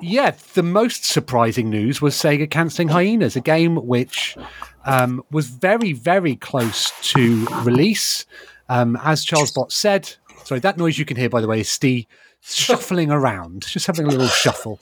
yeah, 0.00 0.32
the 0.54 0.62
most 0.62 1.04
surprising 1.04 1.70
news 1.70 2.00
was 2.00 2.14
Sega 2.14 2.50
cancelling 2.50 2.88
Hyenas, 2.88 3.36
a 3.36 3.40
game 3.40 3.76
which 3.76 4.36
um, 4.84 5.22
was 5.30 5.48
very, 5.48 5.92
very 5.92 6.36
close 6.36 6.90
to 7.12 7.46
release. 7.62 8.26
Um, 8.68 8.98
as 9.02 9.24
Charles 9.24 9.50
Bot 9.50 9.72
said, 9.72 10.14
sorry, 10.44 10.60
that 10.60 10.78
noise 10.78 10.98
you 10.98 11.04
can 11.04 11.16
hear, 11.16 11.28
by 11.28 11.40
the 11.40 11.48
way, 11.48 11.60
is 11.60 11.68
Steve 11.68 12.06
shuffling 12.40 13.10
around, 13.10 13.66
just 13.66 13.86
having 13.86 14.06
a 14.06 14.10
little 14.10 14.28
shuffle. 14.28 14.80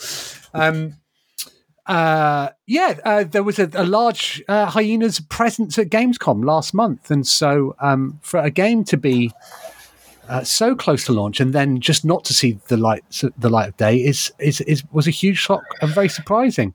Um, 0.55 0.97
uh, 1.87 2.51
yeah, 2.67 2.99
uh, 3.05 3.25
there 3.25 3.43
was 3.43 3.59
a, 3.59 3.69
a 3.75 3.85
large 3.85 4.43
uh, 4.49 4.67
hyenas 4.67 5.21
presence 5.21 5.79
at 5.79 5.89
Gamescom 5.89 6.45
last 6.45 6.75
month, 6.75 7.11
and 7.11 7.27
so 7.27 7.75
um, 7.81 8.21
for 8.23 8.41
a 8.41 8.51
game 8.51 8.85
to 8.85 8.97
be 8.97 9.33
uh, 10.29 10.45
so 10.45 10.75
close 10.75 11.05
to 11.05 11.13
launch 11.13 11.41
and 11.41 11.53
then 11.53 11.81
just 11.81 12.05
not 12.05 12.25
to 12.25 12.33
see 12.33 12.59
the 12.69 12.77
light 12.77 13.05
the 13.37 13.51
light 13.51 13.69
of 13.69 13.77
day 13.77 13.97
is 13.97 14.33
is, 14.39 14.61
is 14.63 14.85
was 14.93 15.07
a 15.07 15.11
huge 15.11 15.39
shock 15.39 15.65
and 15.81 15.91
very 15.91 16.09
surprising. 16.09 16.75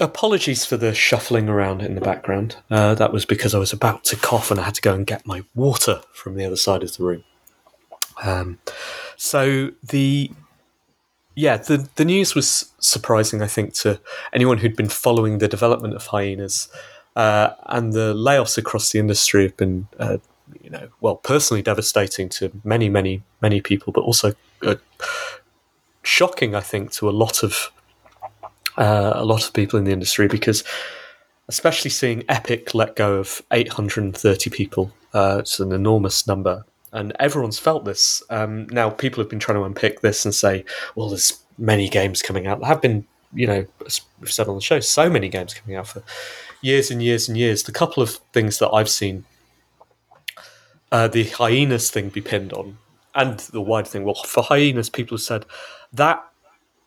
apologies 0.00 0.66
for 0.66 0.76
the 0.76 0.92
shuffling 0.92 1.48
around 1.48 1.80
in 1.80 1.94
the 1.94 2.00
background. 2.00 2.56
Uh, 2.70 2.94
that 2.94 3.12
was 3.12 3.24
because 3.24 3.54
I 3.54 3.58
was 3.58 3.72
about 3.72 4.04
to 4.04 4.16
cough 4.16 4.50
and 4.50 4.60
I 4.60 4.64
had 4.64 4.74
to 4.74 4.82
go 4.82 4.94
and 4.94 5.06
get 5.06 5.26
my 5.26 5.44
water 5.54 6.02
from 6.12 6.34
the 6.34 6.44
other 6.44 6.56
side 6.56 6.82
of 6.82 6.96
the 6.96 7.04
room. 7.04 7.24
Um, 8.22 8.58
so 9.16 9.70
the 9.82 10.30
yeah, 11.34 11.56
the 11.56 11.88
the 11.96 12.04
news 12.04 12.34
was 12.34 12.72
surprising. 12.78 13.42
I 13.42 13.46
think 13.46 13.74
to 13.74 14.00
anyone 14.32 14.58
who'd 14.58 14.76
been 14.76 14.88
following 14.88 15.38
the 15.38 15.48
development 15.48 15.94
of 15.94 16.06
hyenas, 16.06 16.68
uh, 17.16 17.50
and 17.66 17.92
the 17.92 18.14
layoffs 18.14 18.56
across 18.56 18.92
the 18.92 18.98
industry 18.98 19.44
have 19.44 19.56
been, 19.56 19.88
uh, 19.98 20.18
you 20.62 20.70
know, 20.70 20.88
well, 21.00 21.16
personally 21.16 21.62
devastating 21.62 22.28
to 22.30 22.52
many, 22.62 22.88
many, 22.88 23.22
many 23.40 23.60
people, 23.60 23.92
but 23.92 24.02
also 24.02 24.34
uh, 24.62 24.76
shocking. 26.02 26.54
I 26.54 26.60
think 26.60 26.92
to 26.92 27.08
a 27.08 27.12
lot 27.12 27.42
of 27.42 27.70
uh, 28.76 29.12
a 29.14 29.24
lot 29.24 29.44
of 29.44 29.52
people 29.52 29.78
in 29.78 29.84
the 29.84 29.92
industry 29.92 30.28
because, 30.28 30.62
especially 31.48 31.90
seeing 31.90 32.24
Epic 32.28 32.74
let 32.74 32.94
go 32.94 33.14
of 33.14 33.42
830 33.50 34.50
people, 34.50 34.92
uh, 35.12 35.38
it's 35.40 35.58
an 35.58 35.72
enormous 35.72 36.28
number 36.28 36.64
and 36.94 37.12
everyone's 37.20 37.58
felt 37.58 37.84
this. 37.84 38.22
Um, 38.30 38.66
now, 38.68 38.88
people 38.88 39.22
have 39.22 39.28
been 39.28 39.38
trying 39.38 39.58
to 39.58 39.64
unpick 39.64 40.00
this 40.00 40.24
and 40.24 40.34
say, 40.34 40.64
well, 40.94 41.10
there's 41.10 41.38
many 41.58 41.88
games 41.88 42.22
coming 42.22 42.46
out. 42.46 42.60
There 42.60 42.68
have 42.68 42.80
been, 42.80 43.06
you 43.34 43.46
know, 43.46 43.66
we've 44.20 44.32
said 44.32 44.48
on 44.48 44.54
the 44.54 44.62
show, 44.62 44.80
so 44.80 45.10
many 45.10 45.28
games 45.28 45.52
coming 45.52 45.76
out 45.76 45.88
for 45.88 46.02
years 46.62 46.90
and 46.90 47.02
years 47.02 47.28
and 47.28 47.36
years. 47.36 47.64
The 47.64 47.72
couple 47.72 48.02
of 48.02 48.10
things 48.32 48.58
that 48.60 48.70
I've 48.70 48.88
seen 48.88 49.24
uh, 50.92 51.08
the 51.08 51.24
hyenas 51.24 51.90
thing 51.90 52.08
be 52.08 52.20
pinned 52.20 52.52
on, 52.52 52.78
and 53.16 53.40
the 53.40 53.60
wide 53.60 53.88
thing. 53.88 54.04
Well, 54.04 54.14
for 54.14 54.44
hyenas, 54.44 54.88
people 54.88 55.16
have 55.16 55.22
said 55.22 55.44
that 55.92 56.24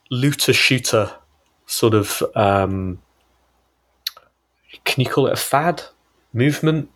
looter 0.10 0.54
shooter 0.54 1.14
sort 1.66 1.94
of 1.94 2.24
um, 2.34 3.02
can 4.86 5.04
you 5.04 5.10
call 5.10 5.28
it 5.28 5.34
a 5.34 5.36
fad 5.36 5.84
movement? 6.32 6.90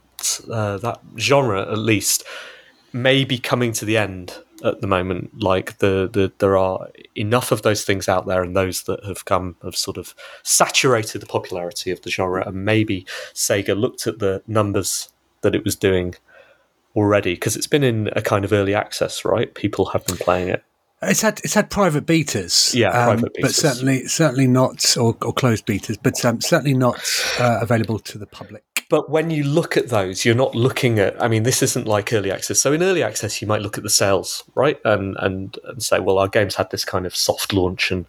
Uh, 0.49 0.77
that 0.77 1.01
genre, 1.17 1.69
at 1.69 1.77
least, 1.77 2.23
may 2.93 3.23
be 3.23 3.37
coming 3.37 3.71
to 3.73 3.85
the 3.85 3.97
end 3.97 4.37
at 4.63 4.81
the 4.81 4.87
moment. 4.87 5.41
Like 5.41 5.77
the, 5.79 6.09
the 6.11 6.31
there 6.37 6.57
are 6.57 6.89
enough 7.15 7.51
of 7.51 7.61
those 7.61 7.83
things 7.83 8.07
out 8.07 8.25
there, 8.25 8.43
and 8.43 8.55
those 8.55 8.83
that 8.83 9.03
have 9.05 9.25
come 9.25 9.55
have 9.63 9.75
sort 9.75 9.97
of 9.97 10.13
saturated 10.43 11.21
the 11.21 11.25
popularity 11.25 11.91
of 11.91 12.01
the 12.01 12.11
genre. 12.11 12.47
And 12.47 12.65
maybe 12.65 13.05
Sega 13.33 13.79
looked 13.79 14.07
at 14.07 14.19
the 14.19 14.43
numbers 14.47 15.09
that 15.41 15.55
it 15.55 15.63
was 15.63 15.75
doing 15.75 16.15
already 16.95 17.33
because 17.33 17.55
it's 17.55 17.67
been 17.67 17.83
in 17.83 18.09
a 18.15 18.21
kind 18.21 18.45
of 18.45 18.53
early 18.53 18.75
access, 18.75 19.23
right? 19.25 19.53
People 19.55 19.87
have 19.87 20.05
been 20.05 20.17
playing 20.17 20.49
it. 20.49 20.63
It's 21.03 21.21
had 21.21 21.41
it's 21.43 21.55
had 21.55 21.71
private 21.71 22.05
betas, 22.05 22.75
Yeah, 22.75 22.89
um, 22.89 23.17
private 23.17 23.35
but 23.41 23.51
certainly 23.51 24.05
certainly 24.07 24.45
not 24.45 24.95
or, 24.97 25.17
or 25.23 25.33
closed 25.33 25.65
betas, 25.65 25.97
but 26.01 26.23
um, 26.23 26.41
certainly 26.41 26.75
not 26.75 27.01
uh, 27.39 27.59
available 27.61 27.97
to 27.99 28.19
the 28.19 28.27
public. 28.27 28.63
But 28.87 29.09
when 29.09 29.31
you 29.31 29.43
look 29.43 29.77
at 29.77 29.87
those, 29.87 30.25
you're 30.25 30.35
not 30.35 30.53
looking 30.53 30.99
at. 30.99 31.19
I 31.23 31.27
mean, 31.27 31.43
this 31.43 31.63
isn't 31.63 31.87
like 31.87 32.13
early 32.13 32.29
access. 32.29 32.59
So 32.59 32.73
in 32.73 32.83
early 32.83 33.01
access, 33.01 33.41
you 33.41 33.47
might 33.47 33.61
look 33.61 33.77
at 33.77 33.83
the 33.83 33.89
sales, 33.89 34.43
right, 34.53 34.79
and 34.85 35.15
and 35.19 35.57
and 35.63 35.81
say, 35.81 35.99
well, 35.99 36.19
our 36.19 36.27
game's 36.27 36.55
had 36.55 36.69
this 36.69 36.85
kind 36.85 37.07
of 37.07 37.15
soft 37.15 37.51
launch, 37.51 37.89
and 37.89 38.05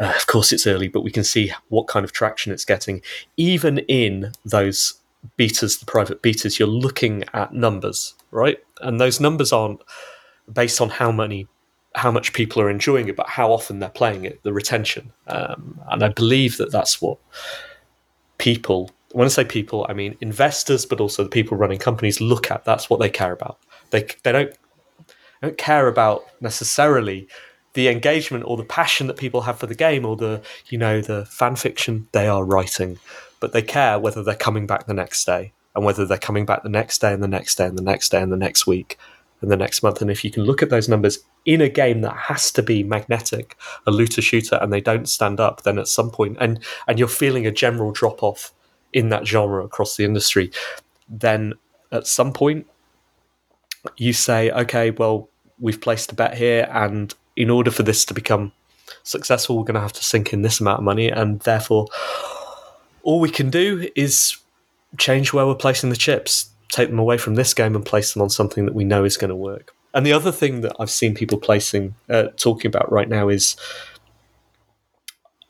uh, 0.00 0.12
of 0.16 0.26
course 0.26 0.52
it's 0.52 0.66
early, 0.66 0.88
but 0.88 1.02
we 1.02 1.12
can 1.12 1.24
see 1.24 1.52
what 1.68 1.86
kind 1.86 2.04
of 2.04 2.12
traction 2.12 2.52
it's 2.52 2.64
getting. 2.64 3.00
Even 3.36 3.78
in 3.80 4.32
those 4.44 4.94
betas, 5.38 5.78
the 5.78 5.86
private 5.86 6.20
betas, 6.20 6.58
you're 6.58 6.66
looking 6.66 7.24
at 7.32 7.52
numbers, 7.52 8.14
right, 8.32 8.58
and 8.80 9.00
those 9.00 9.20
numbers 9.20 9.52
aren't 9.52 9.82
based 10.52 10.80
on 10.80 10.88
how 10.88 11.12
many 11.12 11.46
how 11.94 12.10
much 12.10 12.32
people 12.32 12.60
are 12.60 12.70
enjoying 12.70 13.08
it, 13.08 13.16
but 13.16 13.28
how 13.28 13.52
often 13.52 13.78
they're 13.78 13.88
playing 13.88 14.24
it, 14.24 14.42
the 14.42 14.52
retention. 14.52 15.12
Um, 15.28 15.80
and 15.90 16.02
I 16.02 16.08
believe 16.08 16.56
that 16.56 16.72
that's 16.72 17.00
what 17.00 17.18
people, 18.38 18.90
when 19.12 19.26
I 19.26 19.28
say 19.28 19.44
people, 19.44 19.86
I 19.88 19.92
mean 19.92 20.16
investors, 20.20 20.84
but 20.84 21.00
also 21.00 21.22
the 21.22 21.30
people 21.30 21.56
running 21.56 21.78
companies 21.78 22.20
look 22.20 22.50
at. 22.50 22.64
That's 22.64 22.90
what 22.90 23.00
they 23.00 23.10
care 23.10 23.32
about. 23.32 23.58
They, 23.90 24.06
they 24.24 24.32
don't, 24.32 24.50
they 25.06 25.48
don't 25.48 25.58
care 25.58 25.86
about 25.86 26.24
necessarily 26.40 27.28
the 27.74 27.88
engagement 27.88 28.44
or 28.46 28.56
the 28.56 28.64
passion 28.64 29.06
that 29.06 29.16
people 29.16 29.42
have 29.42 29.58
for 29.58 29.66
the 29.66 29.74
game 29.74 30.04
or 30.04 30.16
the, 30.16 30.42
you 30.68 30.78
know, 30.78 31.00
the 31.00 31.26
fan 31.26 31.54
fiction 31.54 32.08
they 32.12 32.26
are 32.26 32.44
writing, 32.44 32.98
but 33.38 33.52
they 33.52 33.62
care 33.62 33.98
whether 34.00 34.22
they're 34.22 34.34
coming 34.34 34.66
back 34.66 34.86
the 34.86 34.94
next 34.94 35.24
day 35.24 35.52
and 35.76 35.84
whether 35.84 36.06
they're 36.06 36.18
coming 36.18 36.46
back 36.46 36.62
the 36.62 36.68
next 36.68 37.00
day 37.00 37.12
and 37.12 37.22
the 37.22 37.28
next 37.28 37.56
day 37.56 37.66
and 37.66 37.78
the 37.78 37.82
next 37.82 38.10
day 38.10 38.20
and 38.20 38.32
the 38.32 38.36
next 38.36 38.66
week 38.66 38.98
and 39.44 39.52
the 39.52 39.56
next 39.56 39.82
month. 39.82 40.00
And 40.00 40.10
if 40.10 40.24
you 40.24 40.30
can 40.30 40.42
look 40.42 40.62
at 40.62 40.70
those 40.70 40.88
numbers 40.88 41.18
in 41.44 41.60
a 41.60 41.68
game 41.68 42.00
that 42.00 42.16
has 42.16 42.50
to 42.52 42.62
be 42.62 42.82
magnetic, 42.82 43.56
a 43.86 43.90
looter 43.90 44.22
shooter, 44.22 44.56
and 44.56 44.72
they 44.72 44.80
don't 44.80 45.08
stand 45.08 45.38
up, 45.38 45.62
then 45.62 45.78
at 45.78 45.86
some 45.86 46.10
point, 46.10 46.38
and 46.40 46.58
and 46.88 46.98
you're 46.98 47.08
feeling 47.08 47.46
a 47.46 47.52
general 47.52 47.92
drop 47.92 48.22
off 48.22 48.52
in 48.92 49.10
that 49.10 49.26
genre 49.26 49.64
across 49.64 49.96
the 49.96 50.04
industry, 50.04 50.50
then 51.08 51.52
at 51.92 52.06
some 52.06 52.32
point 52.32 52.66
you 53.96 54.12
say, 54.12 54.50
okay, 54.50 54.90
well, 54.90 55.28
we've 55.58 55.80
placed 55.80 56.10
a 56.10 56.14
bet 56.14 56.36
here, 56.36 56.68
and 56.72 57.14
in 57.36 57.50
order 57.50 57.70
for 57.70 57.82
this 57.82 58.04
to 58.06 58.14
become 58.14 58.52
successful, 59.02 59.56
we're 59.56 59.64
going 59.64 59.74
to 59.74 59.80
have 59.80 59.92
to 59.92 60.04
sink 60.04 60.32
in 60.32 60.42
this 60.42 60.60
amount 60.60 60.78
of 60.78 60.84
money, 60.84 61.08
and 61.08 61.40
therefore, 61.40 61.86
all 63.02 63.20
we 63.20 63.30
can 63.30 63.50
do 63.50 63.88
is 63.94 64.36
change 64.98 65.32
where 65.32 65.46
we're 65.46 65.54
placing 65.54 65.90
the 65.90 65.96
chips, 65.96 66.50
take 66.74 66.88
them 66.90 66.98
away 66.98 67.18
from 67.18 67.34
this 67.36 67.54
game 67.54 67.74
and 67.76 67.84
place 67.84 68.12
them 68.12 68.22
on 68.22 68.30
something 68.30 68.66
that 68.66 68.74
we 68.74 68.84
know 68.84 69.04
is 69.04 69.16
going 69.16 69.34
to 69.36 69.46
work. 69.52 69.66
And 69.94 70.04
the 70.04 70.12
other 70.12 70.32
thing 70.32 70.62
that 70.62 70.74
I've 70.80 70.90
seen 70.90 71.14
people 71.14 71.38
placing, 71.38 71.94
uh, 72.10 72.24
talking 72.36 72.68
about 72.68 72.90
right 72.90 73.08
now 73.08 73.28
is 73.28 73.56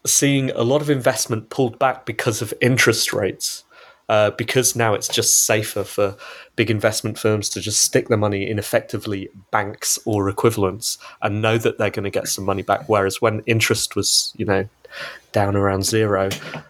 seeing 0.06 0.50
a 0.50 0.62
lot 0.62 0.82
of 0.82 0.90
investment 0.90 1.48
pulled 1.48 1.78
back 1.78 2.04
because 2.04 2.42
of 2.42 2.52
interest 2.60 3.12
rates. 3.12 3.64
uh, 4.08 4.30
because 4.32 4.76
now 4.76 4.94
it's 4.94 5.08
just 5.08 5.46
safer 5.46 5.82
for 5.82 6.16
big 6.56 6.70
investment 6.70 7.18
firms 7.18 7.48
to 7.48 7.60
just 7.60 7.80
stick 7.80 8.08
their 8.08 8.18
money 8.18 8.48
in 8.48 8.58
effectively 8.58 9.28
banks 9.50 9.98
or 10.04 10.28
equivalents 10.28 10.98
and 11.22 11.40
know 11.40 11.56
that 11.56 11.78
they're 11.78 11.90
going 11.90 12.04
to 12.04 12.10
get 12.10 12.28
some 12.28 12.44
money 12.44 12.62
back. 12.62 12.88
Whereas 12.88 13.22
when 13.22 13.40
interest 13.46 13.96
was, 13.96 14.32
you 14.36 14.44
know, 14.44 14.68
down 15.32 15.56
around 15.56 15.84
zero, 15.84 16.28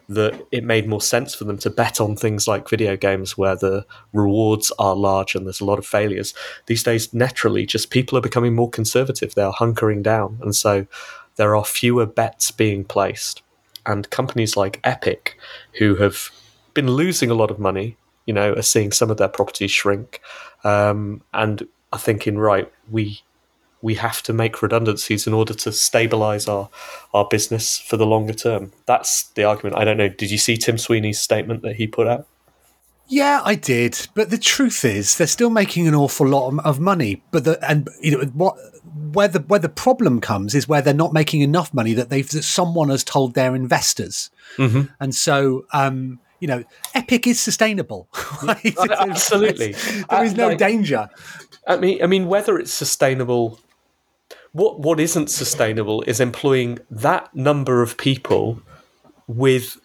that 0.09 0.41
it 0.51 0.65
made 0.65 0.89
more 0.89 1.01
sense 1.01 1.35
for 1.35 1.45
them 1.45 1.59
to 1.59 1.71
bet 1.71 2.01
on 2.01 2.17
things 2.17 2.49
like 2.49 2.69
video 2.69 2.97
games 2.97 3.37
where 3.37 3.57
the 3.57 3.85
rewards 4.13 4.73
are 4.79 4.97
large 4.97 5.35
and 5.35 5.47
there's 5.47 5.61
a 5.61 5.65
lot 5.65 5.79
of 5.79 5.87
failures. 5.87 6.33
These 6.67 6.83
days, 6.83 7.13
naturally, 7.13 7.67
just 7.67 7.91
people 7.91 8.17
are 8.17 8.23
becoming 8.23 8.55
more 8.55 8.71
conservative. 8.71 9.35
They 9.35 9.43
are 9.43 9.53
hunkering 9.53 10.03
down. 10.03 10.39
And 10.41 10.57
so 10.57 10.87
there 11.37 11.55
are 11.55 11.65
fewer 11.65 12.07
bets 12.07 12.51
being 12.51 12.85
placed. 12.85 13.43
And 13.87 14.09
companies 14.09 14.57
like 14.57 14.81
Epic, 14.83 15.39
who 15.79 15.97
have 15.97 16.31
been 16.73 16.91
losing 16.91 17.31
a 17.31 17.35
lot 17.35 17.51
of 17.51 17.59
money, 17.59 17.99
you 18.25 18.33
know, 18.33 18.55
are 18.55 18.63
seeing 18.63 18.93
some 18.93 19.11
of 19.11 19.19
their 19.19 19.29
properties 19.29 19.71
shrink, 19.71 20.21
um, 20.65 21.21
and 21.35 21.69
are 21.93 21.99
thinking, 21.99 22.39
right, 22.39 22.73
we 22.91 23.21
we 23.85 23.95
have 23.97 24.23
to 24.23 24.33
make 24.33 24.63
redundancies 24.63 25.27
in 25.27 25.35
order 25.35 25.53
to 25.53 25.71
stabilize 25.71 26.49
our 26.49 26.69
our 27.13 27.27
business 27.31 27.79
for 27.79 27.97
the 27.99 28.07
longer 28.07 28.33
term. 28.33 28.73
That's 28.87 29.25
the 29.37 29.45
argument. 29.45 29.77
I 29.77 29.85
don't 29.85 29.99
know. 29.99 30.09
Did 30.09 30.31
you 30.31 30.39
see 30.39 30.57
Tim 30.57 30.79
Sweeney's 30.79 31.21
statement 31.21 31.61
that 31.63 31.77
he 31.77 31.87
put 31.87 32.07
out? 32.09 32.27
Yeah, 33.07 33.43
I 33.45 33.55
did. 33.55 34.09
But 34.15 34.31
the 34.31 34.39
truth 34.39 34.83
is, 34.85 35.17
they're 35.19 35.27
still 35.27 35.51
making 35.51 35.87
an 35.87 35.95
awful 35.95 36.27
lot 36.27 36.59
of- 36.65 36.81
money. 36.81 37.23
But 37.31 37.45
the 37.45 37.55
and 37.71 37.89
you 38.01 38.13
know 38.13 38.25
what 38.43 38.57
where 39.13 39.29
the 39.29 39.41
where 39.41 39.61
the 39.61 39.69
problem 39.69 40.21
comes 40.21 40.55
is 40.55 40.67
where 40.67 40.81
they're 40.81 40.95
not 41.05 41.13
making 41.13 41.43
enough 41.43 41.75
money 41.75 41.93
that 41.95 42.09
they've 42.09 42.31
that 42.31 42.45
someone 42.45 42.89
has 42.89 43.05
told 43.05 43.35
their 43.35 43.55
investors, 43.55 44.31
Mhm. 44.57 44.89
and 44.99 45.15
so 45.15 45.67
um, 45.75 46.19
you 46.41 46.49
know, 46.49 46.65
Epic 46.95 47.27
is 47.27 47.39
sustainable. 47.41 48.09
Absolutely. 48.49 49.73
there 50.11 50.25
is 50.25 50.35
no 50.35 50.49
like- 50.49 50.59
danger. 50.59 51.09
I 51.67 51.77
mean, 51.77 52.03
I 52.03 52.07
mean, 52.07 52.27
whether 52.29 52.59
it's 52.59 52.73
sustainable, 52.73 53.59
what 54.55 54.79
what 54.79 55.01
isn't 55.01 55.31
sustainable 55.31 56.03
is 56.03 56.21
employing 56.21 56.79
that 56.89 57.35
number 57.35 57.83
of 57.83 57.99
people 57.99 58.63
with 59.27 59.77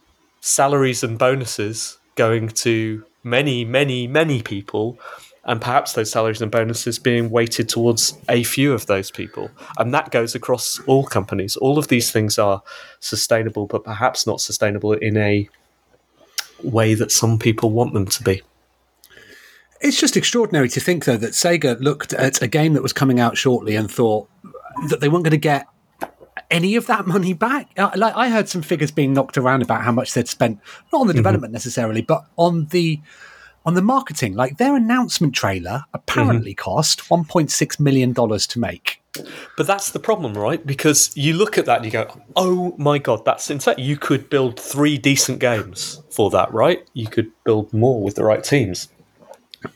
salaries 0.42 1.04
and 1.04 1.18
bonuses 1.18 1.98
going 2.14 2.50
to 2.50 3.04
many, 3.24 3.66
many, 3.66 4.06
many 4.06 4.44
people, 4.44 5.00
and 5.44 5.60
perhaps 5.60 5.94
those 5.94 6.12
salaries 6.12 6.40
and 6.40 6.52
bonuses 6.52 7.00
being 7.00 7.32
weighted 7.32 7.68
towards 7.68 8.16
a 8.30 8.44
few 8.44 8.72
of 8.72 8.86
those 8.86 9.10
people, 9.10 9.50
and 9.80 9.92
that 9.92 10.12
goes 10.12 10.36
across 10.36 10.80
all 10.82 11.04
companies. 11.04 11.58
All 11.58 11.80
of 11.80 11.88
these 11.88 12.12
things 12.12 12.38
are 12.38 12.62
sustainable, 13.00 13.66
but 13.66 13.84
perhaps 13.84 14.28
not 14.28 14.40
sustainable 14.40 14.94
in 14.94 15.18
a 15.18 15.50
way 16.64 16.94
that 16.94 17.12
some 17.12 17.40
people 17.40 17.72
want 17.72 17.94
them 17.96 18.06
to 18.06 18.24
be. 18.24 18.44
It's 19.82 20.00
just 20.00 20.18
extraordinary 20.18 20.68
to 20.70 20.80
think, 20.82 21.06
though, 21.06 21.18
that 21.18 21.32
Sega 21.32 21.80
looked 21.80 22.12
at 22.12 22.42
a 22.42 22.48
game 22.48 22.74
that 22.74 22.84
was 22.84 22.92
coming 22.92 23.20
out 23.20 23.38
shortly 23.38 23.76
and 23.76 23.90
thought 23.90 24.30
that 24.88 25.00
they 25.02 25.10
weren't 25.10 25.24
going 25.24 25.32
to 25.32 25.38
get 25.38 25.68
any 26.50 26.76
of 26.76 26.88
that 26.88 27.06
money 27.06 27.34
back. 27.34 27.70
Uh, 27.78 27.92
Like 27.96 28.16
I 28.16 28.30
heard 28.30 28.50
some 28.50 28.62
figures 28.62 28.92
being 28.92 29.14
knocked 29.14 29.38
around 29.38 29.62
about 29.62 29.84
how 29.84 29.92
much 29.92 30.14
they'd 30.14 30.28
spent, 30.28 30.60
not 30.92 31.02
on 31.02 31.08
the 31.08 31.14
development 31.14 31.54
necessarily, 31.54 32.02
but 32.02 32.26
on 32.38 32.66
the 32.68 33.00
on 33.66 33.74
the 33.74 33.82
marketing. 33.82 34.36
Like 34.36 34.58
their 34.58 34.76
announcement 34.76 35.36
trailer 35.36 35.84
apparently 35.94 36.54
cost 36.54 37.02
1.6 37.10 37.80
million 37.80 38.14
dollars 38.14 38.48
to 38.48 38.60
make. 38.60 39.02
But 39.58 39.68
that's 39.68 39.92
the 39.92 40.00
problem, 40.00 40.34
right? 40.36 40.66
Because 40.66 41.16
you 41.18 41.34
look 41.34 41.58
at 41.58 41.66
that 41.66 41.78
and 41.78 41.86
you 41.86 41.92
go, 41.92 42.08
"Oh 42.36 42.74
my 42.78 43.00
god, 43.00 43.26
that's 43.26 43.50
insane!" 43.50 43.76
You 43.78 43.98
could 43.98 44.30
build 44.30 44.60
three 44.60 44.98
decent 44.98 45.40
games 45.40 46.02
for 46.10 46.30
that, 46.30 46.54
right? 46.54 46.88
You 46.94 47.08
could 47.08 47.32
build 47.44 47.74
more 47.74 48.02
with 48.02 48.16
the 48.16 48.24
right 48.24 48.44
teams. 48.44 48.88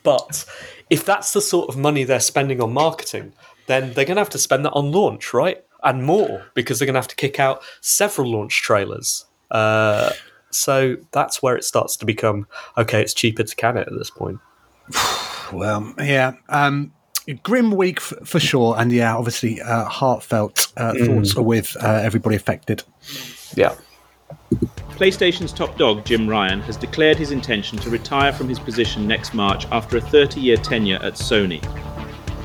But 0.02 0.44
if 0.88 1.04
that's 1.04 1.32
the 1.32 1.40
sort 1.42 1.68
of 1.68 1.76
money 1.76 2.04
they're 2.04 2.20
spending 2.20 2.62
on 2.62 2.72
marketing, 2.72 3.32
then 3.66 3.92
they're 3.92 4.04
going 4.04 4.16
to 4.16 4.20
have 4.20 4.30
to 4.30 4.38
spend 4.38 4.64
that 4.64 4.72
on 4.72 4.92
launch, 4.92 5.32
right? 5.34 5.64
And 5.82 6.04
more 6.04 6.46
because 6.54 6.78
they're 6.78 6.86
going 6.86 6.94
to 6.94 7.00
have 7.00 7.08
to 7.08 7.16
kick 7.16 7.38
out 7.38 7.62
several 7.80 8.30
launch 8.30 8.62
trailers. 8.62 9.26
Uh, 9.50 10.12
so 10.50 10.96
that's 11.12 11.42
where 11.42 11.56
it 11.56 11.64
starts 11.64 11.96
to 11.98 12.06
become 12.06 12.46
okay. 12.78 13.02
It's 13.02 13.14
cheaper 13.14 13.42
to 13.42 13.56
can 13.56 13.76
it 13.76 13.88
at 13.88 13.94
this 13.98 14.10
point. 14.10 14.40
Well, 15.52 15.94
yeah. 15.98 16.32
Um, 16.48 16.92
grim 17.42 17.70
week 17.70 17.98
f- 17.98 18.14
for 18.24 18.40
sure, 18.40 18.74
and 18.78 18.90
yeah, 18.90 19.14
obviously 19.14 19.60
uh, 19.60 19.84
heartfelt 19.84 20.72
uh, 20.78 20.94
thoughts 20.94 21.36
with 21.36 21.76
uh, 21.80 22.00
everybody 22.02 22.34
affected. 22.34 22.82
Yeah. 23.54 23.74
PlayStation's 24.96 25.52
top 25.52 25.76
dog, 25.76 26.04
Jim 26.04 26.28
Ryan, 26.28 26.60
has 26.62 26.76
declared 26.76 27.18
his 27.18 27.30
intention 27.30 27.78
to 27.78 27.90
retire 27.90 28.32
from 28.32 28.48
his 28.48 28.58
position 28.58 29.06
next 29.06 29.34
March 29.34 29.66
after 29.70 29.96
a 29.96 30.00
30 30.00 30.40
year 30.40 30.56
tenure 30.56 30.98
at 31.02 31.14
Sony. 31.14 31.62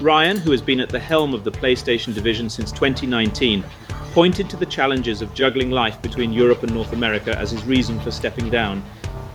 Ryan, 0.02 0.38
who 0.38 0.52
has 0.52 0.62
been 0.62 0.80
at 0.80 0.88
the 0.88 1.00
helm 1.00 1.34
of 1.34 1.44
the 1.44 1.52
PlayStation 1.52 2.14
division 2.14 2.50
since 2.50 2.72
2019, 2.72 3.66
pointed 4.14 4.50
to 4.50 4.56
the 4.56 4.66
challenges 4.66 5.22
of 5.22 5.34
juggling 5.34 5.72
life 5.72 6.02
between 6.02 6.32
Europe 6.32 6.64
and 6.64 6.74
North 6.74 6.94
America 6.94 7.38
as 7.38 7.52
his 7.52 7.66
reason 7.66 8.00
for 8.00 8.10
stepping 8.10 8.50
down. 8.50 8.82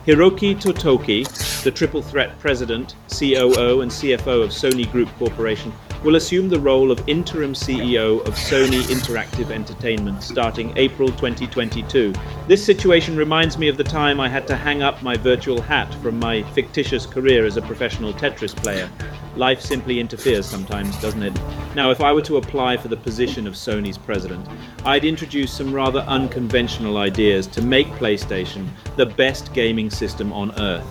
Hiroki 0.07 0.55
Totoki, 0.55 1.25
the 1.65 1.71
triple 1.71 2.01
threat 2.01 2.39
president, 2.39 2.95
COO, 3.11 3.83
and 3.83 3.91
CFO 3.91 4.43
of 4.43 4.51
Sony 4.51 4.91
Group 4.91 5.11
Corporation, 5.19 5.71
will 6.03 6.17
assume 6.17 6.49
the 6.49 6.61
role 6.61 6.91
of 6.91 7.07
interim 7.07 7.53
CEO 7.53 8.27
of 8.27 8.35
Sony 8.35 8.81
Interactive 8.85 9.51
Entertainment 9.51 10.23
starting 10.23 10.73
April 10.77 11.09
2022. 11.09 12.15
This 12.49 12.65
situation 12.65 13.17
reminds 13.17 13.59
me 13.59 13.69
of 13.69 13.77
the 13.77 13.85
time 13.85 14.19
I 14.19 14.31
had 14.31 14.47
to 14.47 14.57
hang 14.57 14.83
up 14.83 15.03
my 15.03 15.17
virtual 15.17 15.61
hat 15.61 15.93
from 15.97 16.19
my 16.19 16.43
fictitious 16.53 17.05
career 17.05 17.45
as 17.45 17.59
a 17.59 17.63
professional 17.63 18.15
Tetris 18.15 18.57
player. 18.57 18.91
Life 19.37 19.61
simply 19.61 19.99
interferes 19.99 20.47
sometimes, 20.47 21.01
doesn't 21.01 21.23
it? 21.23 21.35
Now, 21.75 21.91
if 21.91 22.01
I 22.01 22.13
were 22.13 22.23
to 22.23 22.37
apply 22.37 22.77
for 22.77 22.87
the 22.87 22.97
position 22.97 23.49
of 23.49 23.55
Sony's 23.55 23.99
president, 23.99 24.47
I'd 24.85 25.05
introduce 25.05 25.53
some 25.53 25.73
rather 25.73 26.01
unconventional 26.01 26.99
ideas 26.99 27.49
to 27.49 27.63
make 27.63 27.89
PlayStation 27.89 28.69
the 28.97 29.07
best 29.07 29.53
gaming 29.53 29.91
system 29.91 30.33
on 30.33 30.57
earth. 30.61 30.87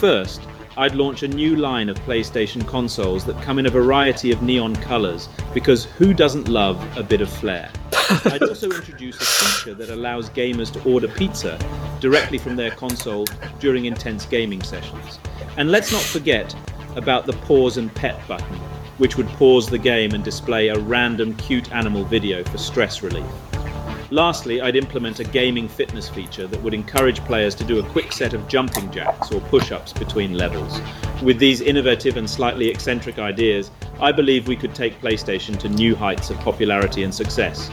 First, 0.00 0.42
I'd 0.76 0.94
launch 0.96 1.22
a 1.22 1.28
new 1.28 1.56
line 1.56 1.88
of 1.88 1.96
PlayStation 2.00 2.66
consoles 2.66 3.24
that 3.24 3.40
come 3.40 3.58
in 3.58 3.66
a 3.66 3.70
variety 3.70 4.32
of 4.32 4.42
neon 4.42 4.74
colours, 4.76 5.28
because 5.54 5.84
who 5.84 6.12
doesn't 6.12 6.48
love 6.48 6.78
a 6.98 7.02
bit 7.02 7.20
of 7.20 7.30
flair? 7.30 7.70
I'd 8.26 8.42
also 8.48 8.70
introduce 8.70 9.16
a 9.16 9.24
feature 9.24 9.74
that 9.74 9.90
allows 9.90 10.28
gamers 10.30 10.72
to 10.72 10.82
order 10.90 11.08
pizza 11.08 11.58
directly 12.00 12.36
from 12.36 12.56
their 12.56 12.72
console 12.72 13.24
during 13.60 13.86
intense 13.86 14.26
gaming 14.26 14.60
sessions. 14.60 15.18
And 15.56 15.70
let's 15.70 15.92
not 15.92 16.02
forget 16.02 16.54
about 16.96 17.26
the 17.26 17.32
pause 17.34 17.76
and 17.76 17.94
pet 17.94 18.20
button, 18.26 18.56
which 18.98 19.16
would 19.16 19.28
pause 19.28 19.68
the 19.68 19.78
game 19.78 20.12
and 20.12 20.24
display 20.24 20.68
a 20.68 20.78
random 20.78 21.34
cute 21.36 21.70
animal 21.72 22.04
video 22.04 22.42
for 22.44 22.58
stress 22.58 23.02
relief. 23.02 23.24
Lastly, 24.10 24.60
I'd 24.60 24.76
implement 24.76 25.18
a 25.18 25.24
gaming 25.24 25.68
fitness 25.68 26.08
feature 26.08 26.46
that 26.46 26.62
would 26.62 26.74
encourage 26.74 27.20
players 27.24 27.56
to 27.56 27.64
do 27.64 27.80
a 27.80 27.82
quick 27.90 28.12
set 28.12 28.34
of 28.34 28.46
jumping 28.46 28.90
jacks 28.92 29.32
or 29.32 29.40
push 29.40 29.72
ups 29.72 29.92
between 29.92 30.34
levels. 30.34 30.80
With 31.22 31.38
these 31.38 31.60
innovative 31.60 32.16
and 32.16 32.30
slightly 32.30 32.68
eccentric 32.68 33.18
ideas, 33.18 33.70
I 34.00 34.12
believe 34.12 34.46
we 34.46 34.56
could 34.56 34.74
take 34.74 35.00
PlayStation 35.00 35.58
to 35.58 35.68
new 35.68 35.96
heights 35.96 36.30
of 36.30 36.38
popularity 36.38 37.02
and 37.02 37.12
success. 37.12 37.68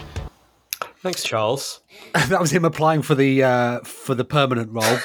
Thanks, 1.01 1.21
Charles. 1.21 1.81
that 2.13 2.39
was 2.39 2.51
him 2.51 2.65
applying 2.65 3.03
for 3.03 3.13
the 3.13 3.43
uh, 3.43 3.79
for 3.81 4.15
the 4.15 4.25
permanent 4.25 4.71
role. 4.71 4.97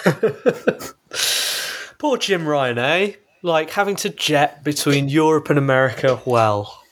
Poor 1.99 2.17
Jim 2.17 2.49
Ryan, 2.49 2.79
eh? 2.79 3.13
Like 3.43 3.71
having 3.71 3.97
to 3.97 4.09
jet 4.11 4.65
between 4.65 5.09
Europe 5.09 5.49
and 5.51 5.59
America. 5.59 6.21
Well, 6.25 6.83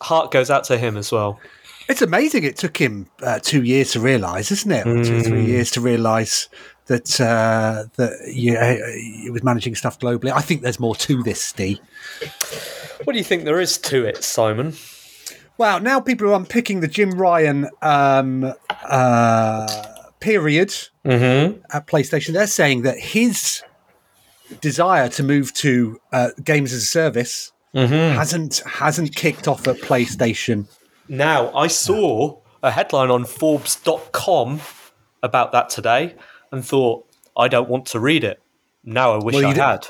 heart 0.00 0.30
goes 0.30 0.50
out 0.50 0.64
to 0.64 0.78
him 0.78 0.96
as 0.96 1.10
well. 1.10 1.40
It's 1.88 2.02
amazing. 2.02 2.44
It 2.44 2.56
took 2.56 2.76
him 2.76 3.08
uh, 3.22 3.38
two 3.42 3.62
years 3.62 3.92
to 3.92 4.00
realise, 4.00 4.50
isn't 4.52 4.70
it? 4.70 4.86
Or 4.86 5.02
Two 5.02 5.22
three 5.22 5.44
years 5.44 5.70
to 5.72 5.80
realise 5.80 6.48
that 6.86 7.20
uh, 7.20 7.84
that 7.96 8.12
yeah, 8.32 8.76
he 8.94 9.30
was 9.30 9.42
managing 9.42 9.74
stuff 9.74 9.98
globally. 9.98 10.30
I 10.30 10.40
think 10.42 10.62
there's 10.62 10.78
more 10.78 10.94
to 10.96 11.22
this, 11.22 11.42
Steve. 11.42 11.78
What 13.04 13.12
do 13.14 13.18
you 13.18 13.24
think 13.24 13.44
there 13.44 13.60
is 13.60 13.78
to 13.78 14.04
it, 14.04 14.22
Simon? 14.22 14.74
Well, 15.56 15.80
now 15.80 15.98
people 15.98 16.28
are 16.30 16.34
unpicking 16.34 16.80
the 16.80 16.88
Jim 16.88 17.10
Ryan 17.12 17.68
um, 17.82 18.52
uh, 18.84 19.84
period 20.20 20.74
Mm-hmm. 21.04 21.60
at 21.72 21.86
PlayStation. 21.86 22.34
They're 22.34 22.46
saying 22.46 22.82
that 22.82 22.98
his 22.98 23.62
desire 24.60 25.08
to 25.10 25.22
move 25.22 25.52
to 25.54 26.00
uh, 26.12 26.30
games 26.42 26.72
as 26.72 26.82
a 26.82 26.86
service 26.86 27.52
hasn't 27.74 28.58
hasn't 28.66 29.14
kicked 29.14 29.46
off 29.46 29.68
at 29.68 29.76
PlayStation. 29.76 30.66
Now, 31.08 31.54
I 31.54 31.68
saw 31.68 32.40
a 32.62 32.70
headline 32.70 33.10
on 33.10 33.24
Forbes.com 33.24 34.60
about 35.22 35.52
that 35.52 35.68
today 35.70 36.14
and 36.50 36.64
thought, 36.64 37.06
I 37.36 37.48
don't 37.48 37.68
want 37.68 37.86
to 37.86 38.00
read 38.00 38.24
it. 38.24 38.40
Now 38.84 39.12
I 39.14 39.22
wish 39.22 39.34
Well, 39.34 39.46
I 39.46 39.54
had. 39.54 39.88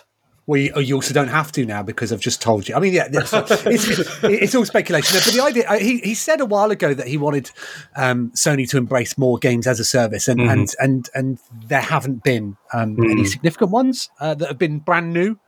Well, 0.49 0.59
you, 0.59 0.73
oh, 0.75 0.81
you 0.81 0.95
also 0.95 1.13
don't 1.13 1.29
have 1.29 1.53
to 1.53 1.67
now 1.67 1.83
because 1.83 2.11
I've 2.11 2.21
just 2.23 2.41
told 2.41 2.71
you. 2.71 2.75
I 2.75 2.81
mean, 2.81 2.95
yeah, 2.95 3.07
it's, 3.13 3.33
it's, 3.67 4.25
it's 4.25 4.55
all 4.55 4.65
speculation. 4.65 5.21
But 5.23 5.35
the 5.35 5.43
idea, 5.43 5.69
uh, 5.69 5.79
he, 5.79 5.99
he 5.99 6.15
said 6.15 6.41
a 6.41 6.47
while 6.47 6.71
ago 6.71 6.95
that 6.95 7.07
he 7.07 7.19
wanted 7.19 7.51
um, 7.95 8.31
Sony 8.31 8.67
to 8.71 8.79
embrace 8.79 9.19
more 9.19 9.37
games 9.37 9.67
as 9.67 9.79
a 9.79 9.85
service, 9.85 10.27
and 10.27 10.41
and, 10.41 10.75
and 10.81 11.11
and 11.15 11.39
there 11.67 11.83
haven't 11.83 12.25
been 12.25 12.57
um, 12.73 12.97
any 13.11 13.27
significant 13.27 13.71
ones 13.73 14.09
uh, 14.21 14.35
that 14.37 14.49
have 14.49 14.57
been 14.57 14.79
brand 14.79 15.13
new 15.13 15.39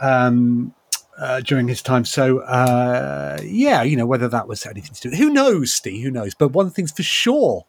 um, 0.00 0.74
uh, 1.18 1.40
during 1.40 1.68
his 1.68 1.82
time. 1.82 2.06
So 2.06 2.38
uh, 2.38 3.38
yeah, 3.44 3.82
you 3.82 3.94
know 3.94 4.06
whether 4.06 4.28
that 4.28 4.48
was 4.48 4.64
anything 4.64 4.94
to 4.94 5.10
do. 5.10 5.16
Who 5.18 5.28
knows, 5.28 5.74
Steve? 5.74 6.02
Who 6.02 6.10
knows? 6.10 6.34
But 6.34 6.52
one 6.52 6.70
thing's 6.70 6.92
for 6.92 7.02
sure. 7.02 7.66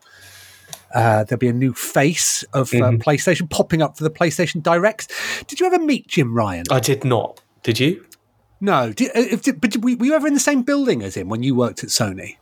Uh, 0.96 1.24
there'll 1.26 1.38
be 1.40 1.48
a 1.50 1.54
new 1.54 1.74
face 1.74 2.44
of 2.54 2.74
uh, 2.74 2.92
PlayStation 2.94 3.50
popping 3.50 3.82
up 3.82 3.98
for 3.98 4.04
the 4.06 4.10
PlayStation 4.10 4.64
Direct. 4.64 5.12
Did 5.48 5.60
you 5.60 5.66
ever 5.68 5.78
meet 5.78 6.08
Jim 6.08 6.34
Ryan? 6.34 6.64
I 6.72 6.80
did 6.80 7.04
not. 7.04 7.42
Did 7.64 7.80
you? 7.80 8.06
No, 8.62 8.94
did, 8.94 9.10
uh, 9.10 9.20
if, 9.20 9.42
did, 9.44 9.60
but 9.60 9.72
did, 9.72 9.84
were 9.84 9.90
you 9.92 10.14
ever 10.14 10.26
in 10.26 10.34
the 10.34 10.40
same 10.40 10.64
building 10.64 11.04
as 11.04 11.16
him 11.18 11.28
when 11.28 11.44
you 11.44 11.54
worked 11.54 11.84
at 11.84 11.90
Sony? 11.90 12.38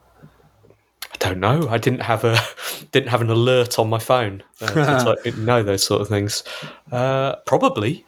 I 1.11 1.17
don't 1.17 1.39
know. 1.39 1.67
I 1.67 1.77
didn't 1.79 2.01
have 2.01 2.23
a 2.23 2.39
didn't 2.91 3.09
have 3.09 3.21
an 3.21 3.29
alert 3.31 3.79
on 3.79 3.89
my 3.89 3.99
phone. 3.99 4.43
Uh, 4.61 5.03
to 5.03 5.09
like, 5.09 5.23
didn't 5.23 5.43
know 5.45 5.61
those 5.63 5.83
sort 5.85 6.01
of 6.01 6.07
things. 6.07 6.43
Uh, 6.91 7.35
probably. 7.45 8.05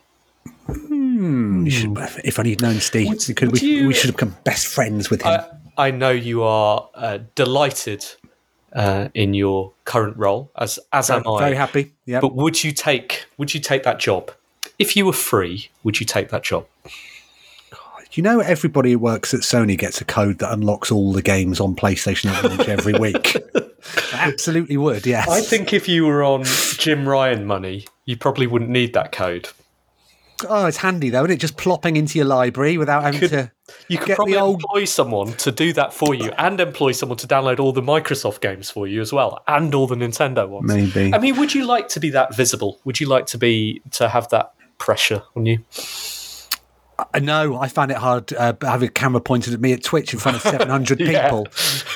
You 0.69 1.69
should, 1.69 1.97
if 2.23 2.37
only 2.39 2.51
you'd 2.51 2.61
known 2.61 2.79
Steve, 2.79 3.11
because 3.27 3.51
would 3.51 3.61
we, 3.61 3.67
you- 3.67 3.87
we 3.87 3.93
should 3.93 4.09
have 4.09 4.15
become 4.15 4.35
best 4.43 4.67
friends 4.67 5.09
with 5.09 5.21
him. 5.23 5.41
I, 5.77 5.87
I 5.87 5.91
know 5.91 6.11
you 6.11 6.43
are 6.43 6.87
uh, 6.93 7.19
delighted 7.35 8.05
uh, 8.75 9.09
in 9.13 9.33
your 9.33 9.71
current 9.85 10.17
role, 10.17 10.51
as 10.57 10.77
as 10.93 11.09
am 11.09 11.27
I. 11.27 11.39
Very 11.39 11.55
happy. 11.55 11.93
Yeah. 12.05 12.19
But 12.19 12.35
would 12.35 12.63
you 12.63 12.71
take 12.71 13.25
would 13.37 13.53
you 13.53 13.59
take 13.59 13.83
that 13.83 13.99
job 13.99 14.31
if 14.77 14.95
you 14.95 15.05
were 15.05 15.13
free? 15.13 15.69
Would 15.83 15.99
you 15.99 16.05
take 16.05 16.29
that 16.29 16.43
job? 16.43 16.67
you 18.11 18.23
know, 18.23 18.39
everybody 18.39 18.93
who 18.93 18.99
works 18.99 19.33
at 19.33 19.41
Sony 19.41 19.77
gets 19.77 19.99
a 19.99 20.05
code 20.05 20.39
that 20.39 20.51
unlocks 20.53 20.89
all 20.89 21.11
the 21.11 21.21
games 21.21 21.59
on 21.59 21.75
PlayStation 21.75 22.29
at 22.31 22.43
launch 22.45 22.69
every 22.69 22.93
week. 22.99 23.35
I 24.13 24.29
absolutely 24.29 24.77
would. 24.77 25.05
Yes. 25.05 25.27
I 25.27 25.41
think 25.41 25.73
if 25.73 25.89
you 25.89 26.05
were 26.05 26.23
on 26.23 26.43
Jim 26.77 27.07
Ryan 27.07 27.45
money, 27.45 27.85
you 28.05 28.15
probably 28.15 28.47
wouldn't 28.47 28.71
need 28.71 28.93
that 28.93 29.11
code. 29.11 29.49
Oh, 30.49 30.65
it's 30.65 30.77
handy 30.77 31.09
though, 31.09 31.21
isn't 31.23 31.31
it? 31.31 31.39
Just 31.39 31.57
plopping 31.57 31.97
into 31.97 32.17
your 32.17 32.25
library 32.27 32.77
without 32.77 33.03
having 33.03 33.19
Could- 33.19 33.29
to. 33.31 33.51
You 33.87 33.97
could 33.97 34.07
Get 34.09 34.15
probably 34.15 34.33
the 34.33 34.39
old- 34.41 34.61
employ 34.61 34.85
someone 34.85 35.33
to 35.33 35.51
do 35.51 35.73
that 35.73 35.91
for 35.93 36.13
you, 36.13 36.31
and 36.37 36.59
employ 36.59 36.91
someone 36.91 37.17
to 37.17 37.27
download 37.27 37.59
all 37.59 37.71
the 37.71 37.81
Microsoft 37.81 38.39
games 38.41 38.69
for 38.69 38.85
you 38.87 39.01
as 39.01 39.11
well, 39.11 39.43
and 39.47 39.73
all 39.73 39.87
the 39.87 39.95
Nintendo 39.95 40.47
ones. 40.47 40.67
Maybe. 40.71 41.11
I 41.13 41.17
mean, 41.17 41.35
would 41.37 41.53
you 41.55 41.65
like 41.65 41.87
to 41.89 41.99
be 41.99 42.11
that 42.11 42.35
visible? 42.35 42.79
Would 42.85 42.99
you 42.99 43.07
like 43.07 43.25
to 43.27 43.37
be 43.39 43.81
to 43.93 44.07
have 44.09 44.29
that 44.29 44.53
pressure 44.77 45.23
on 45.35 45.47
you? 45.47 45.59
I 47.13 47.19
know. 47.19 47.57
I 47.57 47.67
found 47.67 47.91
it 47.91 47.97
hard 47.97 48.31
uh, 48.33 48.53
having 48.61 48.87
a 48.87 48.91
camera 48.91 49.19
pointed 49.19 49.53
at 49.53 49.59
me 49.59 49.73
at 49.73 49.83
Twitch 49.83 50.13
in 50.13 50.19
front 50.19 50.37
of 50.37 50.41
700 50.43 50.99
Yeah. 50.99 51.23
people. 51.23 51.47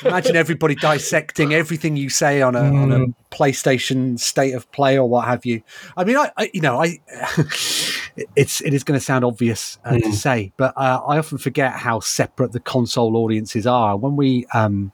Imagine 0.04 0.36
everybody 0.36 0.76
dissecting 0.76 1.54
everything 1.54 1.96
you 1.96 2.10
say 2.10 2.42
on 2.42 2.56
a, 2.56 2.64
on 2.64 2.90
Mm. 2.90 3.14
a 3.14 3.36
PlayStation 3.36 4.20
state 4.20 4.54
of 4.54 4.70
play 4.72 4.98
or 4.98 5.08
what 5.08 5.26
have 5.26 5.46
you. 5.46 5.62
I 5.96 6.04
mean, 6.04 6.18
I, 6.18 6.32
I 6.38 6.50
you 6.54 6.62
know, 6.62 6.82
I 6.82 7.00
it's 8.36 8.62
it 8.62 8.74
is 8.74 8.84
going 8.84 9.00
to 9.00 9.04
sound 9.06 9.24
obvious 9.24 9.78
uh, 9.86 9.92
Mm. 9.92 10.04
to 10.04 10.14
say, 10.14 10.52
but 10.58 10.74
uh, 10.78 11.02
I 11.08 11.18
often 11.18 11.38
forget 11.38 11.74
how 11.74 12.00
separate 12.00 12.52
the 12.52 12.60
console 12.60 13.16
audiences 13.18 13.66
are. 13.66 13.96
When 13.98 14.16
we 14.16 14.46
um, 14.54 14.92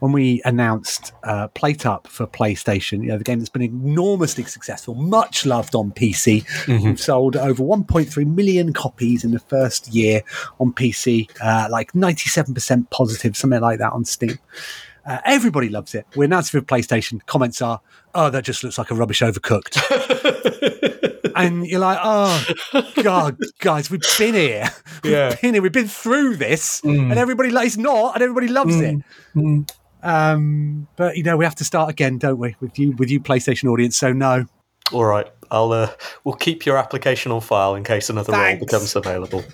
when 0.00 0.12
we 0.12 0.40
announced 0.44 1.12
uh, 1.24 1.48
PlateUp 1.48 2.06
for 2.06 2.26
PlayStation, 2.26 3.02
you 3.02 3.08
know, 3.08 3.18
the 3.18 3.24
game 3.24 3.38
that's 3.38 3.48
been 3.48 3.62
enormously 3.62 4.44
successful, 4.44 4.94
much 4.94 5.44
loved 5.46 5.74
on 5.74 5.90
PC. 5.92 6.44
We've 6.84 7.00
sold 7.00 7.36
over 7.36 7.62
1.3 7.62 8.26
million 8.26 8.72
copies 8.72 9.24
in 9.24 9.32
the 9.32 9.38
first 9.40 9.88
year 9.88 10.22
on 10.60 10.72
PC, 10.72 11.28
uh, 11.42 11.68
like 11.70 11.92
97% 11.92 12.90
positive, 12.90 13.36
something 13.36 13.60
like 13.60 13.78
that 13.78 13.92
on 13.92 14.04
Steam. 14.04 14.38
Uh, 15.06 15.18
everybody 15.24 15.68
loves 15.70 15.94
it. 15.94 16.06
We 16.16 16.26
announced 16.26 16.54
it 16.54 16.58
for 16.60 16.64
PlayStation. 16.66 17.24
Comments 17.26 17.60
are, 17.62 17.80
oh, 18.14 18.28
that 18.30 18.44
just 18.44 18.62
looks 18.62 18.76
like 18.76 18.90
a 18.90 18.94
rubbish 18.94 19.20
overcooked. 19.20 19.78
and 21.34 21.66
you're 21.66 21.80
like, 21.80 21.98
oh, 22.02 22.46
God, 23.02 23.38
guys, 23.58 23.90
we've 23.90 24.02
been 24.18 24.34
here. 24.34 24.68
We've 25.02 25.12
Yeah. 25.12 25.34
been 25.40 25.54
here. 25.54 25.62
We've 25.62 25.72
been 25.72 25.88
through 25.88 26.36
this. 26.36 26.82
And 26.84 27.12
everybody, 27.14 27.48
likes 27.50 27.76
not, 27.78 28.14
and 28.14 28.22
everybody 28.22 28.48
loves 28.48 28.76
it. 28.80 28.96
Um, 30.08 30.88
but 30.96 31.16
you 31.16 31.22
know, 31.22 31.36
we 31.36 31.44
have 31.44 31.54
to 31.56 31.64
start 31.64 31.90
again, 31.90 32.18
don't 32.18 32.38
we? 32.38 32.56
With 32.60 32.78
you, 32.78 32.92
with 32.92 33.10
you, 33.10 33.20
PlayStation 33.20 33.70
audience. 33.70 33.96
So 33.98 34.12
no, 34.12 34.46
All 34.92 35.04
right, 35.04 35.26
I'll 35.50 35.72
uh, 35.72 35.90
we'll 36.24 36.34
keep 36.36 36.64
your 36.64 36.78
application 36.78 37.30
on 37.30 37.40
file 37.42 37.74
in 37.74 37.84
case 37.84 38.08
another 38.08 38.32
Thanks. 38.32 38.60
role 38.60 38.66
becomes 38.66 38.96
available. 38.96 39.44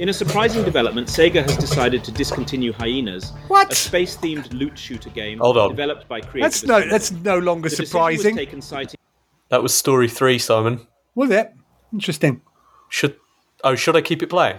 In 0.00 0.08
a 0.08 0.12
surprising 0.12 0.64
development, 0.64 1.06
Sega 1.08 1.42
has 1.42 1.56
decided 1.56 2.02
to 2.04 2.10
discontinue 2.10 2.72
Hyenas, 2.72 3.30
What? 3.48 3.72
a 3.72 3.74
space-themed 3.74 4.52
loot 4.52 4.76
shooter 4.78 5.08
game 5.10 5.38
Hold 5.38 5.56
on. 5.56 5.70
developed 5.70 6.06
by 6.08 6.20
Creative 6.20 6.42
that's 6.50 6.64
no, 6.64 6.86
that's 6.90 7.12
no 7.12 7.38
longer 7.38 7.68
The 7.68 7.76
decision 7.76 7.86
surprising. 7.86 8.34
Was 8.34 8.44
taken 8.44 8.60
citing 8.60 8.98
That 9.48 9.62
was 9.62 9.72
story 9.72 10.08
three, 10.08 10.38
Simon. 10.38 10.86
Was 11.14 11.30
it? 11.30 11.52
Interesting. 11.92 12.42
Should 12.90 13.16
oh 13.64 13.74
should 13.76 13.96
I 13.96 14.00
keep 14.02 14.22
it 14.22 14.28
playing? 14.28 14.58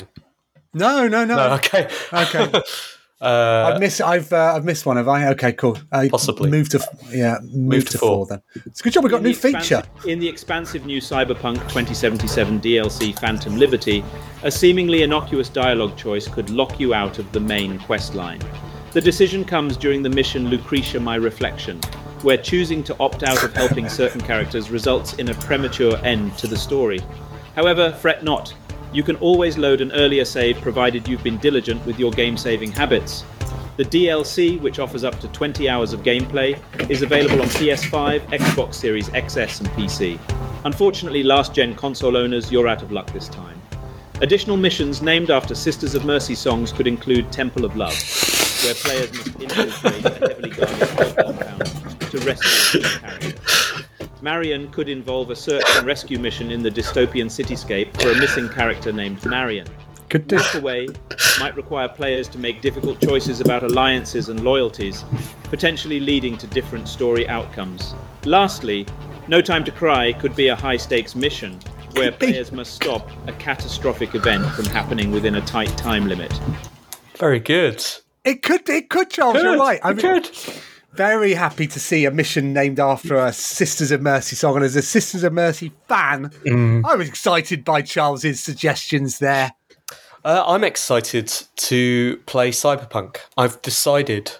No, 0.73 1.07
no, 1.07 1.23
no. 1.25 1.35
No, 1.35 1.53
okay. 1.55 1.87
Okay. 2.13 2.61
Uh, 3.19 3.71
I've 3.73 3.79
missed. 3.79 3.99
I've 3.99 4.31
uh, 4.31 4.53
I've 4.55 4.63
missed 4.63 4.85
one. 4.85 4.97
Have 4.97 5.07
I? 5.07 5.29
Okay, 5.29 5.51
cool. 5.53 5.77
I 5.91 6.07
Possibly. 6.07 6.51
Move 6.51 6.69
to 6.69 6.87
yeah. 7.09 7.39
Move, 7.51 7.85
to 7.85 7.93
to, 7.93 7.97
four. 7.97 8.09
four. 8.09 8.25
then. 8.27 8.41
It's 8.67 8.79
a 8.79 8.83
good 8.83 8.93
job 8.93 9.03
we 9.03 9.09
got 9.09 9.21
a 9.21 9.23
new 9.23 9.33
feature. 9.33 9.81
In 10.05 10.19
the 10.19 10.27
expansive 10.27 10.85
new 10.85 11.01
Cyberpunk 11.01 11.55
2077 11.61 12.61
DLC 12.61 13.17
Phantom 13.19 13.57
Liberty, 13.57 14.03
a 14.43 14.51
seemingly 14.51 15.01
innocuous 15.01 15.49
dialogue 15.49 15.97
choice 15.97 16.27
could 16.27 16.51
lock 16.51 16.79
you 16.79 16.93
out 16.93 17.17
of 17.17 17.31
the 17.31 17.39
main 17.39 17.79
quest 17.79 18.13
line. 18.13 18.41
The 18.91 19.01
decision 19.01 19.43
comes 19.43 19.77
during 19.77 20.03
the 20.03 20.09
mission 20.09 20.49
Lucretia 20.49 20.99
My 20.99 21.15
Reflection, 21.15 21.79
where 22.21 22.37
choosing 22.37 22.83
to 22.83 22.95
opt 22.99 23.23
out 23.23 23.43
of 23.43 23.51
helping 23.53 23.89
certain 24.03 24.21
characters 24.21 24.69
results 24.69 25.13
in 25.13 25.29
a 25.29 25.33
premature 25.35 25.97
end 26.05 26.37
to 26.37 26.45
the 26.45 26.57
story. 26.57 26.99
However, 27.55 27.91
fret 27.93 28.23
not. 28.23 28.53
You 28.93 29.03
can 29.03 29.17
always 29.17 29.57
load 29.57 29.81
an 29.81 29.91
earlier 29.91 30.23
save 30.23 30.61
provided 30.61 31.07
you've 31.07 31.23
been 31.23 31.37
diligent 31.37 31.85
with 31.85 31.99
your 31.99 32.11
game 32.11 32.37
saving 32.37 32.71
habits. 32.71 33.25
The 33.75 33.83
DLC, 33.83 34.59
which 34.61 34.79
offers 34.79 35.03
up 35.03 35.19
to 35.19 35.27
20 35.27 35.69
hours 35.69 35.93
of 35.93 36.01
gameplay, 36.01 36.57
is 36.89 37.01
available 37.01 37.41
on 37.41 37.47
PS5, 37.49 38.21
Xbox 38.29 38.75
Series 38.75 39.09
XS, 39.09 39.59
and 39.59 39.69
PC. 39.69 40.19
Unfortunately, 40.65 41.21
last 41.21 41.53
gen 41.53 41.75
console 41.75 42.17
owners, 42.17 42.51
you're 42.51 42.67
out 42.67 42.81
of 42.81 42.91
luck 42.91 43.11
this 43.11 43.27
time. 43.27 43.61
Additional 44.21 44.57
missions 44.57 45.01
named 45.01 45.29
after 45.29 45.53
Sisters 45.53 45.93
of 45.93 46.05
Mercy 46.05 46.33
songs 46.33 46.71
could 46.71 46.87
include 46.87 47.31
Temple 47.31 47.65
of 47.65 47.75
Love, 47.75 47.93
where 48.63 48.73
players 48.73 49.13
must 49.13 49.41
infiltrate 49.41 50.05
a 50.05 50.09
heavily 50.09 50.49
guarded 50.49 51.15
compound 51.17 51.65
to 51.99 52.17
rescue 52.19 52.79
a 52.79 52.99
character. 52.99 53.76
Marion 54.21 54.69
could 54.71 54.89
involve 54.89 55.29
a 55.29 55.35
search 55.35 55.63
and 55.75 55.85
rescue 55.85 56.19
mission 56.19 56.51
in 56.51 56.63
the 56.63 56.71
dystopian 56.71 57.27
cityscape 57.27 57.99
for 58.01 58.11
a 58.11 58.15
missing 58.19 58.49
character 58.49 58.91
named 58.91 59.23
Marion. 59.25 59.67
Could 60.09 60.27
do. 60.27 60.37
Walk 60.37 60.55
away 60.55 60.87
might 61.39 61.55
require 61.55 61.87
players 61.89 62.27
to 62.29 62.37
make 62.37 62.61
difficult 62.61 62.99
choices 63.01 63.41
about 63.41 63.63
alliances 63.63 64.29
and 64.29 64.43
loyalties, 64.43 65.03
potentially 65.43 65.99
leading 65.99 66.37
to 66.37 66.47
different 66.47 66.87
story 66.87 67.27
outcomes. 67.27 67.93
Lastly, 68.25 68.87
No 69.27 69.41
Time 69.41 69.63
to 69.65 69.71
Cry 69.71 70.13
could 70.13 70.35
be 70.35 70.47
a 70.47 70.55
high 70.55 70.77
stakes 70.77 71.15
mission 71.15 71.59
where 71.93 72.11
players 72.11 72.51
must 72.51 72.73
stop 72.73 73.09
a 73.27 73.33
catastrophic 73.33 74.15
event 74.15 74.45
from 74.53 74.65
happening 74.65 75.11
within 75.11 75.35
a 75.35 75.41
tight 75.41 75.75
time 75.77 76.07
limit. 76.07 76.31
very 77.15 77.39
good. 77.39 77.83
It 78.23 78.43
could. 78.43 78.67
It 78.69 78.89
could, 78.89 79.09
Charles. 79.09 79.35
You're 79.35 79.53
Good, 79.53 79.59
right. 79.59 79.79
I'm 79.83 79.95
good. 79.95 80.29
Very 80.93 81.33
happy 81.33 81.67
to 81.67 81.79
see 81.79 82.05
a 82.05 82.11
mission 82.11 82.53
named 82.53 82.79
after 82.79 83.15
a 83.15 83.31
Sisters 83.33 83.91
of 83.91 84.01
Mercy 84.01 84.35
song. 84.35 84.55
And 84.55 84.65
as 84.65 84.75
a 84.75 84.81
Sisters 84.81 85.23
of 85.23 85.33
Mercy 85.33 85.71
fan, 85.87 86.29
Mm. 86.45 86.85
I 86.85 86.95
was 86.95 87.07
excited 87.07 87.63
by 87.63 87.81
Charles's 87.81 88.39
suggestions 88.39 89.19
there. 89.19 89.51
Uh, 90.25 90.43
I'm 90.45 90.63
excited 90.63 91.31
to 91.55 92.17
play 92.25 92.51
Cyberpunk. 92.51 93.17
I've 93.37 93.61
decided 93.61 94.31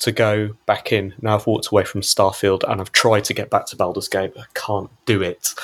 to 0.00 0.12
go 0.12 0.50
back 0.66 0.92
in. 0.92 1.14
Now 1.22 1.36
I've 1.36 1.46
walked 1.46 1.68
away 1.68 1.84
from 1.84 2.00
Starfield 2.02 2.62
and 2.68 2.80
I've 2.80 2.92
tried 2.92 3.24
to 3.24 3.34
get 3.34 3.50
back 3.50 3.66
to 3.66 3.76
Baldur's 3.76 4.08
Gate. 4.08 4.32
I 4.36 4.44
can't 4.54 4.90
do 5.06 5.22
it. 5.22 5.54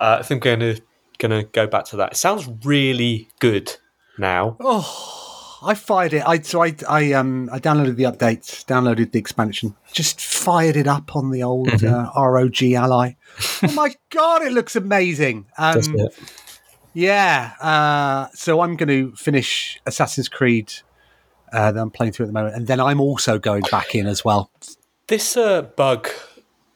Uh, 0.00 0.18
I 0.20 0.22
think 0.22 0.46
I'm 0.46 0.58
going 0.58 0.76
to 0.76 0.82
going 1.18 1.30
to 1.44 1.48
go 1.50 1.66
back 1.66 1.86
to 1.86 1.96
that. 1.96 2.12
It 2.12 2.16
sounds 2.16 2.46
really 2.64 3.28
good 3.40 3.74
now. 4.18 4.56
I 5.62 5.74
fired 5.74 6.12
it. 6.12 6.22
I 6.26 6.40
so 6.40 6.62
I 6.62 6.74
I 6.88 7.12
um 7.12 7.48
I 7.52 7.58
downloaded 7.58 7.96
the 7.96 8.04
updates, 8.04 8.64
downloaded 8.66 9.12
the 9.12 9.18
expansion, 9.18 9.74
just 9.92 10.20
fired 10.20 10.76
it 10.76 10.86
up 10.86 11.16
on 11.16 11.30
the 11.30 11.42
old 11.42 11.68
Mm-hmm. 11.68 12.18
uh, 12.18 12.22
ROG 12.30 12.62
Ally. 12.62 13.12
oh 13.62 13.72
my 13.72 13.94
god, 14.10 14.42
it 14.42 14.52
looks 14.52 14.76
amazing. 14.76 15.46
Um, 15.58 15.80
yeah. 16.92 17.52
Uh, 17.60 18.28
so 18.34 18.60
I'm 18.60 18.76
going 18.76 18.88
to 18.88 19.14
finish 19.16 19.80
Assassin's 19.86 20.28
Creed 20.28 20.72
uh, 21.52 21.72
that 21.72 21.80
I'm 21.80 21.90
playing 21.90 22.12
through 22.12 22.24
at 22.24 22.28
the 22.28 22.32
moment, 22.32 22.54
and 22.54 22.66
then 22.66 22.80
I'm 22.80 23.00
also 23.00 23.38
going 23.38 23.62
back 23.70 23.94
in 23.94 24.06
as 24.06 24.24
well. 24.24 24.50
This 25.08 25.36
uh, 25.36 25.62
bug, 25.62 26.08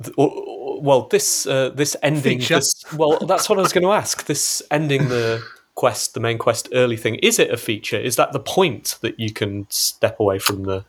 th- 0.03 0.15
or- 0.17 0.31
or- 0.31 0.61
well, 0.83 1.09
this 1.09 1.47
uh, 1.47 1.69
this 1.71 1.95
ending. 2.03 2.39
This, 2.39 2.85
well, 2.97 3.19
that's 3.27 3.49
what 3.51 3.59
I 3.59 3.63
was 3.63 3.73
going 3.73 3.85
to 3.85 3.93
ask. 3.93 4.25
This 4.25 4.63
ending 4.71 5.09
the 5.09 5.43
quest, 5.81 6.15
the 6.15 6.21
main 6.21 6.39
quest 6.39 6.69
early 6.73 6.97
thing, 6.97 7.15
is 7.17 7.39
it 7.39 7.51
a 7.51 7.57
feature? 7.57 7.99
Is 7.99 8.17
that 8.17 8.33
the 8.33 8.41
point 8.59 8.99
that 9.01 9.19
you 9.19 9.33
can 9.33 9.67
step 9.71 10.21
away 10.21 10.39
from 10.39 10.65
the 10.65 10.85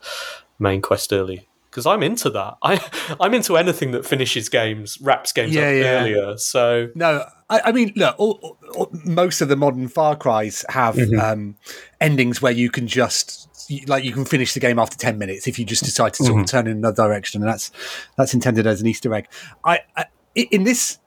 main 0.59 0.81
quest 0.81 1.13
early? 1.13 1.47
Because 1.69 1.85
I'm 1.85 2.03
into 2.03 2.29
that. 2.31 2.57
I 2.61 2.73
I'm 3.21 3.33
into 3.33 3.55
anything 3.55 3.91
that 3.91 4.05
finishes 4.05 4.49
games, 4.49 4.99
wraps 5.01 5.31
games 5.31 5.55
Yeah, 5.55 5.61
up 5.69 5.75
yeah. 5.75 5.99
earlier. 6.01 6.37
So 6.37 6.89
No, 6.95 7.23
I, 7.49 7.61
I 7.67 7.71
mean, 7.71 7.93
look, 7.95 8.15
all, 8.19 8.57
all- 8.75 8.91
most 9.05 9.39
of 9.41 9.47
the 9.47 9.55
modern 9.55 9.87
Far 9.87 10.15
Cries 10.17 10.65
have 10.67 10.95
Mm-hmm. 10.95 11.19
um, 11.19 11.55
endings 12.01 12.41
where 12.41 12.51
you 12.51 12.69
can 12.69 12.87
just 12.87 13.47
like 13.87 14.03
you 14.03 14.11
can 14.11 14.25
finish 14.25 14.53
the 14.53 14.59
game 14.59 14.77
after 14.79 14.97
ten 14.97 15.17
minutes 15.17 15.47
if 15.47 15.57
you 15.57 15.63
just 15.63 15.85
decide 15.85 16.13
to 16.15 16.23
sort 16.25 16.31
Mm-hmm. 16.35 16.41
of 16.43 16.49
turn 16.49 16.67
in 16.67 16.77
another 16.77 17.03
direction, 17.07 17.41
and 17.41 17.49
that's 17.49 17.71
that's 18.17 18.33
intended 18.33 18.67
as 18.67 18.81
an 18.81 18.87
Easter 18.87 19.13
egg. 19.13 19.25
I, 19.63 19.79
I 19.95 20.05
in 20.35 20.63
this. 20.65 20.97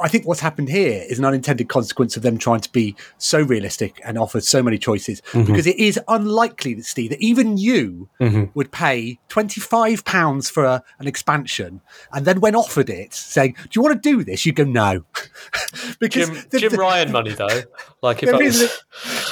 I 0.00 0.08
think 0.08 0.26
what's 0.26 0.40
happened 0.40 0.68
here 0.68 1.02
is 1.08 1.18
an 1.18 1.24
unintended 1.24 1.68
consequence 1.68 2.16
of 2.16 2.22
them 2.22 2.38
trying 2.38 2.60
to 2.60 2.70
be 2.72 2.94
so 3.18 3.40
realistic 3.42 4.00
and 4.04 4.16
offer 4.18 4.40
so 4.40 4.62
many 4.62 4.78
choices 4.78 5.20
Mm-hmm. 5.32 5.44
because 5.46 5.66
it 5.66 5.76
is 5.78 5.98
unlikely 6.08 6.74
that 6.74 6.84
Steve 6.84 7.10
that 7.10 7.20
even 7.20 7.56
you 7.58 8.08
would 8.54 8.70
pay 8.72 9.18
twenty 9.28 9.60
five 9.60 10.04
pounds 10.04 10.48
for 10.48 10.64
a, 10.64 10.82
an 10.98 11.06
expansion 11.06 11.80
and 12.12 12.24
then 12.26 12.40
when 12.40 12.54
offered 12.54 12.88
it 12.90 13.12
saying, 13.14 13.54
"Do 13.64 13.68
you 13.74 13.82
want 13.82 14.02
to 14.02 14.08
do 14.10 14.24
this?" 14.24 14.46
You 14.46 14.52
go, 14.52 14.64
"No," 14.64 15.04
because 15.98 16.28
Jim, 16.30 16.44
the- 16.50 16.58
Jim 16.58 16.72
the- 16.72 16.78
Ryan 16.78 17.12
money 17.12 17.32
though, 17.32 17.62
like 18.02 18.22
if 18.22 18.28
I 18.28 18.32
there 18.32 18.44
was, 18.46 18.60
is, 18.60 18.82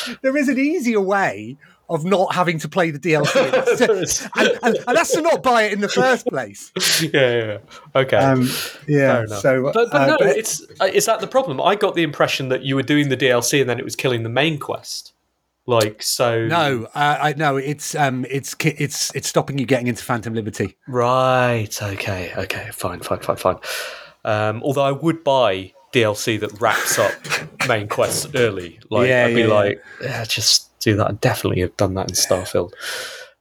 a, 0.08 0.18
there 0.22 0.36
is 0.36 0.48
an 0.48 0.58
easier 0.58 1.00
way 1.00 1.56
of 1.88 2.04
not 2.04 2.34
having 2.34 2.58
to 2.58 2.68
play 2.68 2.90
the 2.90 2.98
DLC, 2.98 4.30
and, 4.36 4.58
and, 4.62 4.76
and 4.86 4.96
that's 4.96 5.12
to 5.12 5.22
not 5.22 5.42
buy 5.42 5.62
it 5.62 5.72
in 5.72 5.80
the 5.80 5.88
first 5.88 6.26
place. 6.26 6.70
yeah, 7.02 7.08
yeah, 7.12 7.44
yeah. 7.46 7.58
okay. 7.96 8.16
Um, 8.16 8.42
yeah, 8.86 9.14
Fair 9.14 9.24
enough. 9.24 9.40
so 9.40 9.62
but, 9.64 9.90
but 9.90 9.94
uh, 9.94 10.06
no, 10.06 10.16
but- 10.18 10.36
it's 10.36 10.62
uh, 10.80 10.84
is 10.92 11.06
that 11.06 11.20
the 11.20 11.26
problem? 11.26 11.60
I 11.60 11.74
got 11.74 11.94
the 11.94 12.02
impression 12.02 12.48
that 12.50 12.62
you 12.62 12.76
were 12.76 12.82
doing 12.82 13.08
the 13.08 13.16
DLC 13.16 13.60
and 13.60 13.68
then 13.70 13.78
it 13.78 13.84
was 13.84 13.96
killing 13.96 14.22
the 14.22 14.28
main 14.28 14.58
quest. 14.58 15.12
Like 15.66 16.02
so. 16.02 16.46
no, 16.46 16.88
uh, 16.94 17.18
I 17.20 17.34
no, 17.36 17.58
it's 17.58 17.94
um, 17.94 18.24
it's 18.30 18.56
it's 18.64 19.14
it's 19.14 19.28
stopping 19.28 19.58
you 19.58 19.66
getting 19.66 19.86
into 19.86 20.02
Phantom 20.02 20.32
Liberty. 20.32 20.78
Right. 20.86 21.82
Okay. 21.82 22.32
Okay. 22.36 22.70
Fine. 22.72 23.00
Fine. 23.00 23.20
Fine. 23.20 23.36
Fine. 23.36 23.56
Um, 24.24 24.62
although 24.62 24.84
I 24.84 24.92
would 24.92 25.22
buy 25.22 25.74
DLC 25.92 26.40
that 26.40 26.58
wraps 26.60 26.98
up 26.98 27.12
main 27.68 27.86
quests 27.88 28.26
early. 28.34 28.78
Like 28.90 29.08
Yeah, 29.08 29.26
I'd 29.26 29.34
be 29.34 29.40
yeah, 29.42 29.46
yeah. 29.46 29.52
like, 29.54 29.84
yeah, 30.02 30.24
just 30.24 30.67
do 30.80 30.96
that. 30.96 31.08
I'd 31.08 31.20
definitely 31.20 31.60
have 31.62 31.76
done 31.76 31.94
that 31.94 32.08
in 32.08 32.14
Starfield. 32.14 32.72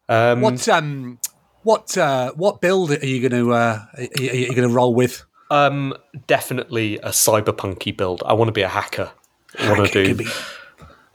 Um, 0.10 0.42
What 0.42 0.68
um, 0.70 1.20
what 1.64 1.98
uh, 1.98 2.32
what 2.34 2.62
build 2.62 2.92
are 2.92 3.06
you 3.06 3.28
going 3.28 3.44
to 3.44 3.54
uh, 3.54 3.86
are 3.98 4.02
you, 4.22 4.32
you 4.32 4.56
going 4.56 4.68
to 4.68 4.74
roll 4.74 4.94
with? 4.94 5.24
Um, 5.50 5.94
definitely 6.28 6.98
a 7.00 7.10
cyberpunky 7.10 7.96
build. 7.96 8.24
I 8.26 8.34
want 8.34 8.50
to 8.50 8.54
be 8.54 8.62
a 8.62 8.70
hacker. 8.70 9.12
I 9.60 9.72
want 9.72 9.92
to 9.92 10.06
do. 10.06 10.16
be- 10.16 10.28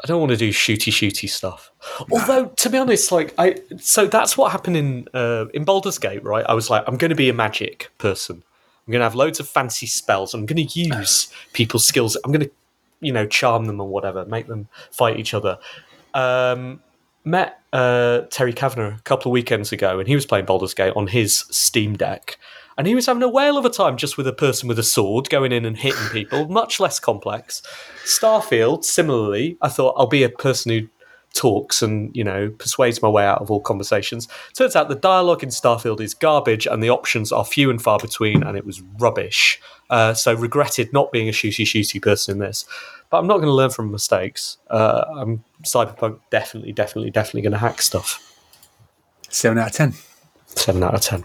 I 0.04 0.08
don't 0.08 0.18
want 0.18 0.30
to 0.30 0.37
do 0.37 0.50
shooty 0.50 0.90
shooty 0.90 1.28
stuff. 1.28 1.70
Although, 2.11 2.46
to 2.46 2.70
be 2.70 2.76
honest, 2.76 3.12
like 3.12 3.35
I, 3.38 3.56
so 3.78 4.06
that's 4.06 4.37
what 4.37 4.50
happened 4.50 4.76
in 4.76 5.08
uh, 5.14 5.46
in 5.54 5.64
Baldur's 5.64 5.98
Gate, 5.98 6.24
right? 6.24 6.44
I 6.48 6.54
was 6.54 6.68
like, 6.70 6.82
I'm 6.88 6.96
going 6.96 7.11
to 7.11 7.14
be 7.14 7.28
a 7.28 7.35
magic 7.35 7.90
person. 7.98 8.42
I'm 8.87 8.90
going 8.90 8.98
to 8.98 9.04
have 9.04 9.14
loads 9.14 9.38
of 9.38 9.48
fancy 9.48 9.87
spells. 9.87 10.35
I'm 10.35 10.44
going 10.44 10.66
to 10.66 10.80
use 10.80 11.32
people's 11.52 11.87
skills. 11.87 12.16
I'm 12.24 12.32
going 12.32 12.46
to, 12.46 12.50
you 13.00 13.12
know, 13.12 13.26
charm 13.26 13.66
them 13.66 13.80
or 13.80 13.87
whatever, 13.87 14.24
make 14.24 14.48
them 14.48 14.66
fight 14.90 15.20
each 15.20 15.35
other. 15.35 15.56
Um, 16.14 16.81
met 17.25 17.61
uh, 17.72 18.22
Terry 18.31 18.53
Cavanagh 18.53 18.96
a 18.98 19.03
couple 19.03 19.31
of 19.31 19.33
weekends 19.33 19.72
ago, 19.72 19.98
and 19.98 20.09
he 20.09 20.14
was 20.14 20.27
playing 20.27 20.46
Baldur's 20.46 20.75
Gate 20.75 20.92
on 20.96 21.07
his 21.07 21.44
Steam 21.51 21.96
Deck, 21.96 22.38
and 22.77 22.87
he 22.87 22.94
was 22.94 23.07
having 23.07 23.22
a 23.22 23.29
whale 23.29 23.57
of 23.57 23.64
a 23.64 23.70
time 23.70 23.96
just 23.96 24.16
with 24.16 24.27
a 24.27 24.33
person 24.33 24.68
with 24.68 24.79
a 24.79 24.83
sword 24.83 25.29
going 25.29 25.53
in 25.53 25.64
and 25.64 25.77
hitting 25.77 26.09
people. 26.11 26.48
much 26.48 26.81
less 26.81 26.98
complex. 26.98 27.62
Starfield, 28.05 28.85
similarly, 28.85 29.57
I 29.61 29.68
thought 29.68 29.94
I'll 29.96 30.07
be 30.07 30.22
a 30.22 30.29
person 30.29 30.72
who 30.72 30.88
talks 31.33 31.83
and 31.83 32.14
you 32.16 32.25
know 32.25 32.51
persuades 32.59 33.03
my 33.03 33.09
way 33.09 33.25
out 33.25 33.40
of 33.40 33.51
all 33.51 33.61
conversations. 33.61 34.29
Turns 34.55 34.77
out 34.77 34.88
the 34.88 34.95
dialogue 34.95 35.42
in 35.42 35.49
Starfield 35.49 36.01
is 36.01 36.14
garbage, 36.14 36.66
and 36.66 36.83
the 36.83 36.90
options 36.90 37.33
are 37.33 37.45
few 37.45 37.71
and 37.71 37.81
far 37.81 37.99
between, 37.99 38.42
and 38.42 38.57
it 38.57 38.66
was 38.66 38.83
rubbish. 38.99 39.61
Uh, 39.90 40.14
so 40.14 40.35
regretted 40.35 40.92
not 40.92 41.12
being 41.12 41.29
a 41.29 41.33
shooty 41.33 41.64
shooty 41.64 42.01
person 42.01 42.33
in 42.33 42.38
this. 42.38 42.64
But 43.11 43.18
I'm 43.18 43.27
not 43.27 43.37
going 43.37 43.49
to 43.49 43.53
learn 43.53 43.71
from 43.71 43.90
mistakes. 43.90 44.57
Uh, 44.71 45.05
I'm 45.16 45.45
Cyberpunk 45.64 46.18
definitely, 46.31 46.73
definitely, 46.73 47.11
definitely 47.11 47.42
going 47.42 47.53
to 47.53 47.59
hack 47.59 47.83
stuff. 47.83 48.18
Seven 49.29 49.59
out 49.59 49.68
of 49.68 49.73
ten. 49.75 49.95
Seven 50.47 50.83
out 50.83 50.95
of 50.95 51.01
ten. 51.03 51.25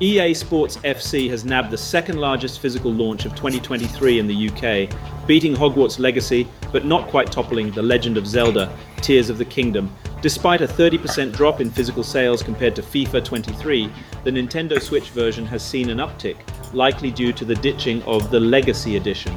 EA 0.00 0.32
Sports 0.32 0.76
FC 0.78 1.28
has 1.28 1.44
nabbed 1.44 1.72
the 1.72 1.76
second 1.76 2.18
largest 2.20 2.60
physical 2.60 2.92
launch 2.92 3.24
of 3.24 3.34
2023 3.34 4.20
in 4.20 4.28
the 4.28 4.48
UK, 4.48 5.26
beating 5.26 5.56
Hogwarts 5.56 5.98
Legacy, 5.98 6.46
but 6.70 6.84
not 6.84 7.08
quite 7.08 7.32
toppling 7.32 7.72
The 7.72 7.82
Legend 7.82 8.16
of 8.16 8.24
Zelda 8.24 8.72
Tears 8.98 9.28
of 9.28 9.38
the 9.38 9.44
Kingdom. 9.44 9.92
Despite 10.22 10.60
a 10.60 10.68
30% 10.68 11.32
drop 11.32 11.60
in 11.60 11.68
physical 11.68 12.04
sales 12.04 12.44
compared 12.44 12.76
to 12.76 12.82
FIFA 12.82 13.24
23, 13.24 13.92
the 14.22 14.30
Nintendo 14.30 14.80
Switch 14.80 15.10
version 15.10 15.44
has 15.46 15.66
seen 15.66 15.90
an 15.90 15.98
uptick, 15.98 16.36
likely 16.72 17.10
due 17.10 17.32
to 17.32 17.44
the 17.44 17.56
ditching 17.56 18.00
of 18.04 18.30
the 18.30 18.38
Legacy 18.38 18.96
Edition. 18.96 19.36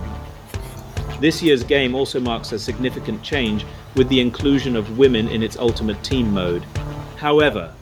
This 1.20 1.42
year's 1.42 1.64
game 1.64 1.96
also 1.96 2.20
marks 2.20 2.52
a 2.52 2.60
significant 2.60 3.24
change 3.24 3.66
with 3.96 4.10
the 4.10 4.22
inclusion 4.22 4.76
of 4.76 5.00
women 5.00 5.28
in 5.28 5.42
its 5.42 5.58
Ultimate 5.58 6.04
Team 6.04 6.32
mode. 6.32 6.64
However, 7.18 7.74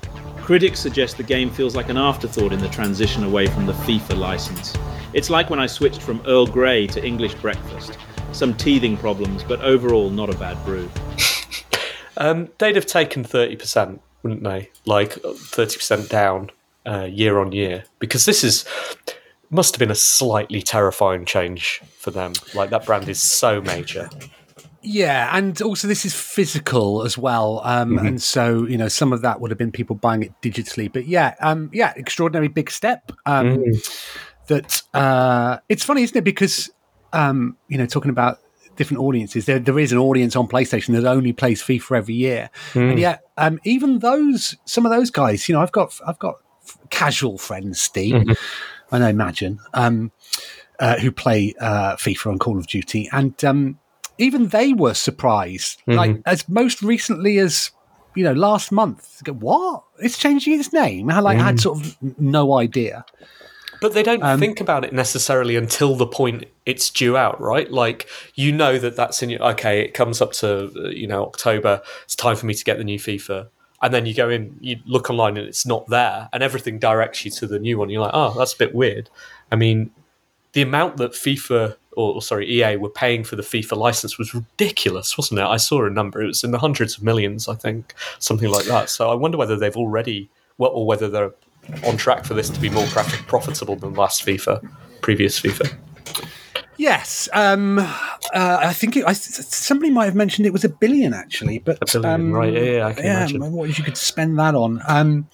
critics 0.50 0.80
suggest 0.80 1.16
the 1.16 1.22
game 1.22 1.48
feels 1.48 1.76
like 1.76 1.90
an 1.90 1.98
afterthought 1.98 2.52
in 2.52 2.58
the 2.58 2.68
transition 2.70 3.24
away 3.24 3.46
from 3.46 3.68
the 3.68 3.74
FIFA 3.86 4.18
license. 4.18 4.76
It's 5.14 5.30
like 5.30 5.52
when 5.52 5.60
I 5.60 5.68
switched 5.68 6.02
from 6.02 6.24
Earl 6.26 6.48
Grey 6.48 6.88
to 6.88 7.06
English 7.06 7.36
breakfast. 7.36 8.00
Some 8.32 8.56
teething 8.56 8.98
problems, 8.98 9.44
but 9.44 9.62
overall 9.62 10.10
not 10.10 10.34
a 10.34 10.38
bad 10.38 10.58
brew. 10.66 10.90
Um, 12.18 12.50
they'd 12.58 12.76
have 12.76 12.86
taken 12.86 13.24
thirty 13.24 13.56
percent, 13.56 14.02
wouldn't 14.24 14.44
they? 14.44 14.70
Like 14.86 15.14
thirty 15.14 15.78
percent 15.78 16.10
down 16.10 16.50
uh, 16.86 17.06
year 17.06 17.40
on 17.40 17.54
year, 17.54 17.86
because 18.00 18.26
this 18.26 18.44
is 18.44 18.66
must 19.50 19.74
have 19.74 19.80
been 19.80 19.92
a 19.92 19.96
slightly 19.96 20.62
terrifying 20.62 21.24
change 21.24 21.82
for 21.98 22.12
them. 22.12 22.34
Like 22.54 22.72
that 22.72 22.86
brand 22.86 23.08
is 23.08 23.22
so 23.22 23.62
major. 23.62 24.10
Yeah, 24.82 25.30
and 25.36 25.62
also 25.62 25.88
this 25.88 26.06
is 26.06 26.16
physical 26.16 27.04
as 27.04 27.18
well, 27.18 27.62
um, 27.66 27.98
and 27.98 28.22
so 28.22 28.66
you 28.66 28.78
know 28.78 28.88
some 28.88 29.12
of 29.12 29.22
that 29.24 29.42
would 29.42 29.52
have 29.52 29.58
been 29.58 29.72
people 29.72 29.96
buying 29.96 30.24
it 30.24 30.32
digitally. 30.42 30.92
But 30.92 31.06
yeah, 31.06 31.36
um, 31.42 31.70
yeah, 31.74 31.94
extraordinary 31.96 32.48
big 32.48 32.72
step. 32.72 33.12
Um, 33.26 33.64
That 34.48 34.82
uh, 34.94 35.58
it's 35.68 35.84
funny, 35.84 36.04
isn't 36.04 36.18
it? 36.18 36.24
Because 36.24 36.72
um, 37.14 37.58
you 37.68 37.78
know, 37.78 37.86
talking 37.86 38.10
about 38.10 38.40
different 38.78 39.02
audiences, 39.04 39.46
there 39.46 39.60
there 39.60 39.78
is 39.78 39.92
an 39.92 39.98
audience 39.98 40.36
on 40.36 40.48
PlayStation 40.48 40.94
that 40.94 41.06
only 41.06 41.34
plays 41.34 41.62
FIFA 41.62 41.98
every 41.98 42.16
year, 42.16 42.50
and 42.90 43.00
yet 43.00 43.22
um, 43.38 43.60
even 43.64 44.00
those 44.00 44.56
some 44.66 44.86
of 44.86 44.92
those 44.92 45.12
guys, 45.12 45.48
you 45.50 45.54
know, 45.54 45.62
I've 45.62 45.72
got 45.74 46.00
I've 46.08 46.20
got 46.20 46.36
casual 46.90 47.38
friends, 47.38 47.82
Steve, 47.82 48.16
and 48.92 49.04
I 49.04 49.10
imagine. 49.10 49.60
Um, 49.74 50.12
uh, 50.80 50.98
who 50.98 51.12
play 51.12 51.54
uh, 51.60 51.98
FIFA 51.98 52.32
and 52.32 52.40
Call 52.40 52.58
of 52.58 52.66
Duty, 52.66 53.10
and 53.12 53.44
um, 53.44 53.78
even 54.20 54.50
they 54.50 54.74
were 54.74 54.94
surprised. 54.94 55.80
Mm-hmm. 55.82 55.98
Like 55.98 56.22
as 56.26 56.48
most 56.48 56.84
recently 56.84 57.40
as 57.40 57.72
you 58.16 58.24
know 58.24 58.34
last 58.34 58.72
month. 58.72 59.22
Go, 59.24 59.34
What? 59.34 59.84
It's 60.00 60.18
changing 60.18 60.60
its 60.60 60.72
name? 60.72 61.10
I 61.10 61.20
like 61.20 61.40
I 61.40 61.44
had 61.44 61.56
mm. 61.56 61.62
sort 61.62 61.80
of 61.80 61.98
no 62.20 62.54
idea. 62.54 63.06
But 63.82 63.94
they 63.94 64.04
don't 64.04 64.22
um, 64.22 64.40
think 64.40 64.60
about 64.60 64.84
it 64.84 64.92
necessarily 64.92 65.56
until 65.56 65.96
the 65.96 66.06
point 66.06 66.46
it's 66.66 66.90
due 66.90 67.16
out, 67.16 67.40
right? 67.40 67.72
Like 67.72 68.08
you 68.36 68.52
know 68.52 68.78
that 68.78 68.96
that's 68.96 69.24
in 69.24 69.30
your 69.30 69.42
okay. 69.52 69.82
It 69.82 69.94
comes 69.94 70.22
up 70.22 70.34
to 70.34 70.72
uh, 70.76 70.90
you 70.90 71.08
know 71.08 71.24
October. 71.24 71.82
It's 72.04 72.16
time 72.16 72.36
for 72.36 72.46
me 72.46 72.54
to 72.54 72.64
get 72.64 72.78
the 72.78 72.84
new 72.84 73.00
FIFA, 73.00 73.48
and 73.82 73.94
then 73.94 74.06
you 74.06 74.14
go 74.14 74.30
in, 74.30 74.58
you 74.60 74.78
look 74.86 75.10
online, 75.10 75.38
and 75.38 75.48
it's 75.48 75.66
not 75.66 75.88
there, 75.88 76.30
and 76.34 76.44
everything 76.44 76.78
directs 76.78 77.24
you 77.24 77.32
to 77.32 77.48
the 77.48 77.60
new 77.60 77.78
one. 77.78 77.90
You're 77.90 78.02
like, 78.02 78.12
oh, 78.14 78.34
that's 78.38 78.54
a 78.54 78.58
bit 78.58 78.76
weird. 78.76 79.10
I 79.50 79.56
mean, 79.56 79.92
the 80.52 80.62
amount 80.62 80.98
that 80.98 81.14
FIFA 81.14 81.78
or, 82.00 82.16
or 82.16 82.22
sorry 82.22 82.50
EA 82.50 82.78
were 82.78 82.90
paying 82.90 83.26
for 83.26 83.36
the 83.36 83.44
FIFA 83.44 83.76
license 83.76 84.18
was 84.18 84.34
ridiculous, 84.34 85.18
wasn't 85.18 85.40
it? 85.40 85.44
I 85.44 85.58
saw 85.58 85.86
a 85.86 85.90
number; 85.90 86.22
it 86.22 86.28
was 86.28 86.44
in 86.44 86.52
the 86.52 86.60
hundreds 86.60 86.98
of 86.98 87.04
millions, 87.04 87.48
I 87.50 87.56
think, 87.56 87.94
something 88.20 88.50
like 88.50 88.66
that. 88.66 88.90
So 88.90 89.10
I 89.10 89.16
wonder 89.16 89.38
whether 89.38 89.58
they've 89.58 89.76
already, 89.76 90.30
well, 90.58 90.72
or 90.72 90.86
whether 90.86 91.10
they're 91.10 91.34
on 91.86 91.98
track 91.98 92.26
for 92.26 92.34
this 92.34 92.50
to 92.50 92.60
be 92.60 92.70
more 92.70 92.88
prof- 92.88 93.28
profitable 93.28 93.76
than 93.76 93.94
last 93.94 94.26
FIFA, 94.26 94.68
previous 95.02 95.40
FIFA. 95.40 95.76
Yes, 96.78 97.28
um, 97.34 97.80
uh, 97.80 97.86
I 98.34 98.72
think 98.72 98.96
it, 98.96 99.06
I, 99.06 99.12
somebody 99.12 99.92
might 99.92 100.06
have 100.06 100.16
mentioned 100.16 100.46
it 100.46 100.54
was 100.54 100.64
a 100.64 100.70
billion 100.70 101.14
actually, 101.14 101.60
but 101.60 101.78
A 101.82 102.00
billion, 102.00 102.22
um, 102.22 102.32
right, 102.32 102.54
yeah, 102.54 102.62
yeah, 102.62 102.88
I 102.88 102.94
can 102.94 103.06
imagine. 103.06 103.52
What 103.52 103.78
you 103.78 103.84
could 103.84 103.98
spend 103.98 104.40
that 104.40 104.56
on? 104.56 104.82
Um, 104.88 105.28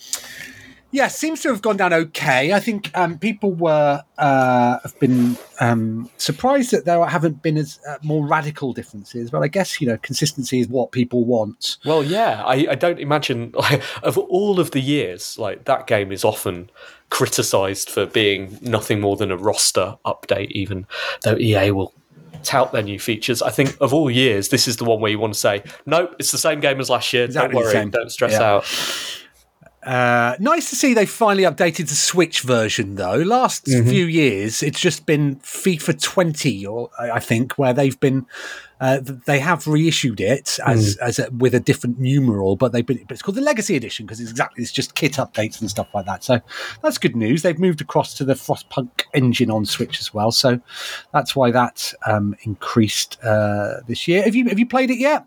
yeah, 0.95 1.09
seems 1.09 1.41
to 1.41 1.49
have 1.49 1.61
gone 1.61 1.75
down 1.75 1.91
okay. 1.93 2.53
I 2.53 2.61
think 2.61 2.89
um, 2.97 3.19
people 3.19 3.51
were 3.53 4.01
uh, 4.17 4.79
have 4.81 4.97
been 4.97 5.37
um, 5.59 6.09
surprised 6.15 6.71
that 6.71 6.85
there 6.85 7.05
haven't 7.05 7.43
been 7.43 7.57
as 7.57 7.81
uh, 7.87 7.97
more 8.01 8.25
radical 8.25 8.71
differences, 8.71 9.29
but 9.29 9.43
I 9.43 9.49
guess 9.49 9.81
you 9.81 9.87
know 9.87 9.97
consistency 9.97 10.61
is 10.61 10.69
what 10.69 10.93
people 10.93 11.25
want. 11.25 11.77
Well, 11.83 12.01
yeah, 12.01 12.41
I, 12.45 12.67
I 12.69 12.75
don't 12.75 12.99
imagine 12.99 13.51
like, 13.53 13.83
of 14.03 14.17
all 14.17 14.57
of 14.57 14.71
the 14.71 14.79
years, 14.79 15.37
like 15.37 15.65
that 15.65 15.85
game 15.85 16.13
is 16.13 16.23
often 16.23 16.69
criticised 17.09 17.89
for 17.89 18.05
being 18.05 18.57
nothing 18.61 19.01
more 19.01 19.17
than 19.17 19.31
a 19.31 19.37
roster 19.37 19.97
update, 20.05 20.51
even 20.51 20.87
though 21.23 21.37
EA 21.37 21.71
will 21.71 21.93
tout 22.43 22.71
their 22.71 22.83
new 22.83 22.99
features. 22.99 23.41
I 23.41 23.49
think 23.49 23.75
of 23.81 23.93
all 23.93 24.09
years, 24.09 24.47
this 24.47 24.65
is 24.65 24.77
the 24.77 24.85
one 24.85 25.01
where 25.01 25.11
you 25.11 25.19
want 25.19 25.33
to 25.33 25.39
say, 25.39 25.61
nope, 25.85 26.15
it's 26.19 26.31
the 26.31 26.37
same 26.37 26.61
game 26.61 26.79
as 26.79 26.89
last 26.89 27.11
year. 27.11 27.25
Exactly 27.25 27.53
don't 27.61 27.65
worry, 27.65 27.89
don't 27.89 28.11
stress 28.11 28.33
Yeah. 28.33 28.43
out. 28.43 28.65
Uh, 29.85 30.35
nice 30.39 30.69
to 30.71 30.75
see 30.75 30.93
they 30.95 31.05
finally 31.05 31.43
updated 31.43 31.87
the 31.89 31.95
Switch 31.95 32.41
version, 32.41 32.95
though. 32.95 33.17
Last 33.17 33.65
Mm-hmm. 33.65 33.89
few 33.89 34.05
years, 34.05 34.63
it's 34.63 34.79
just 34.79 35.05
been 35.05 35.35
FIFA 35.37 36.01
20, 36.01 36.65
or 36.65 36.89
I 36.99 37.19
think, 37.19 37.53
where 37.59 37.73
they've 37.73 37.99
been. 37.99 38.25
Uh, 38.81 38.99
they 39.25 39.39
have 39.39 39.67
reissued 39.67 40.19
it 40.19 40.45
Mm. 40.61 40.67
as 40.73 40.97
as 40.97 41.19
a, 41.19 41.29
with 41.31 41.55
a 41.55 41.59
different 41.61 41.97
numeral, 41.99 42.55
but 42.57 42.71
they've 42.73 42.85
been. 42.85 42.99
But 43.07 43.13
it's 43.13 43.21
called 43.21 43.35
the 43.37 43.41
Legacy 43.41 43.75
Edition 43.77 44.05
because 44.05 44.19
it's 44.19 44.31
exactly 44.31 44.63
it's 44.63 44.71
just 44.71 44.95
kit 44.95 45.13
updates 45.13 45.61
and 45.61 45.69
stuff 45.69 45.87
like 45.93 46.05
that. 46.07 46.23
So 46.25 46.41
that's 46.81 46.97
good 46.97 47.15
news. 47.15 47.41
They've 47.41 47.57
moved 47.57 47.79
across 47.79 48.13
to 48.15 48.25
the 48.25 48.33
Frostpunk 48.33 49.03
engine 49.13 49.49
on 49.49 49.65
Switch 49.65 49.99
as 50.01 50.13
well, 50.13 50.31
so 50.31 50.59
that's 51.13 51.35
why 51.37 51.51
that 51.51 51.93
um, 52.05 52.35
increased 52.43 53.17
uh, 53.23 53.75
this 53.87 54.07
year. 54.09 54.23
Have 54.23 54.35
you 54.35 54.49
have 54.49 54.59
you 54.59 54.65
played 54.67 54.89
it 54.91 54.97
yet? 54.97 55.23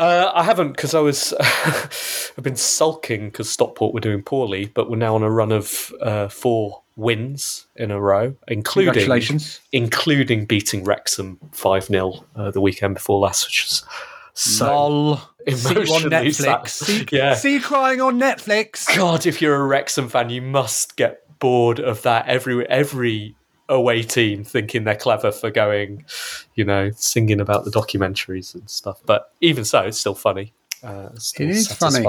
Uh, 0.00 0.32
I 0.34 0.42
haven't 0.44 0.72
because 0.72 0.94
I 0.94 1.00
was 1.00 1.34
I've 1.40 2.42
been 2.42 2.56
sulking 2.56 3.26
because 3.26 3.50
Stockport 3.50 3.92
were 3.92 4.00
doing 4.00 4.22
poorly, 4.22 4.66
but 4.72 4.90
we're 4.90 4.96
now 4.96 5.14
on 5.14 5.22
a 5.22 5.30
run 5.30 5.52
of 5.52 5.92
uh, 6.00 6.28
four 6.28 6.80
wins 6.96 7.66
in 7.76 7.90
a 7.90 8.00
row, 8.00 8.34
including 8.48 8.92
Congratulations. 8.94 9.60
including 9.72 10.46
beating 10.46 10.84
Wrexham 10.84 11.38
five 11.52 11.84
0 11.84 12.24
uh, 12.34 12.50
the 12.50 12.62
weekend 12.62 12.94
before 12.94 13.18
last, 13.20 13.46
which 13.46 13.66
is 13.66 13.84
so 14.32 14.66
Lol. 14.66 15.16
See 15.48 15.74
on 15.76 16.02
Netflix. 16.10 16.68
See, 16.68 17.06
Yeah. 17.12 17.34
see 17.34 17.60
crying 17.60 18.00
on 18.00 18.18
Netflix. 18.18 18.86
God, 18.96 19.26
if 19.26 19.42
you're 19.42 19.56
a 19.56 19.66
Wrexham 19.66 20.08
fan, 20.08 20.30
you 20.30 20.40
must 20.40 20.96
get 20.96 21.20
bored 21.40 21.78
of 21.80 22.02
that 22.02 22.26
every 22.26 22.66
every 22.68 23.34
away 23.70 24.02
team 24.02 24.44
thinking 24.44 24.84
they're 24.84 24.96
clever 24.96 25.32
for 25.32 25.50
going, 25.50 26.04
you 26.56 26.64
know, 26.64 26.90
singing 26.96 27.40
about 27.40 27.64
the 27.64 27.70
documentaries 27.70 28.54
and 28.54 28.68
stuff. 28.68 29.00
But 29.06 29.32
even 29.40 29.64
so, 29.64 29.80
it's 29.80 29.98
still 29.98 30.14
funny. 30.14 30.52
Uh, 30.82 31.10
it's 31.14 31.28
still 31.28 31.48
It 31.48 31.56
is 31.56 31.72
funny. 31.72 32.04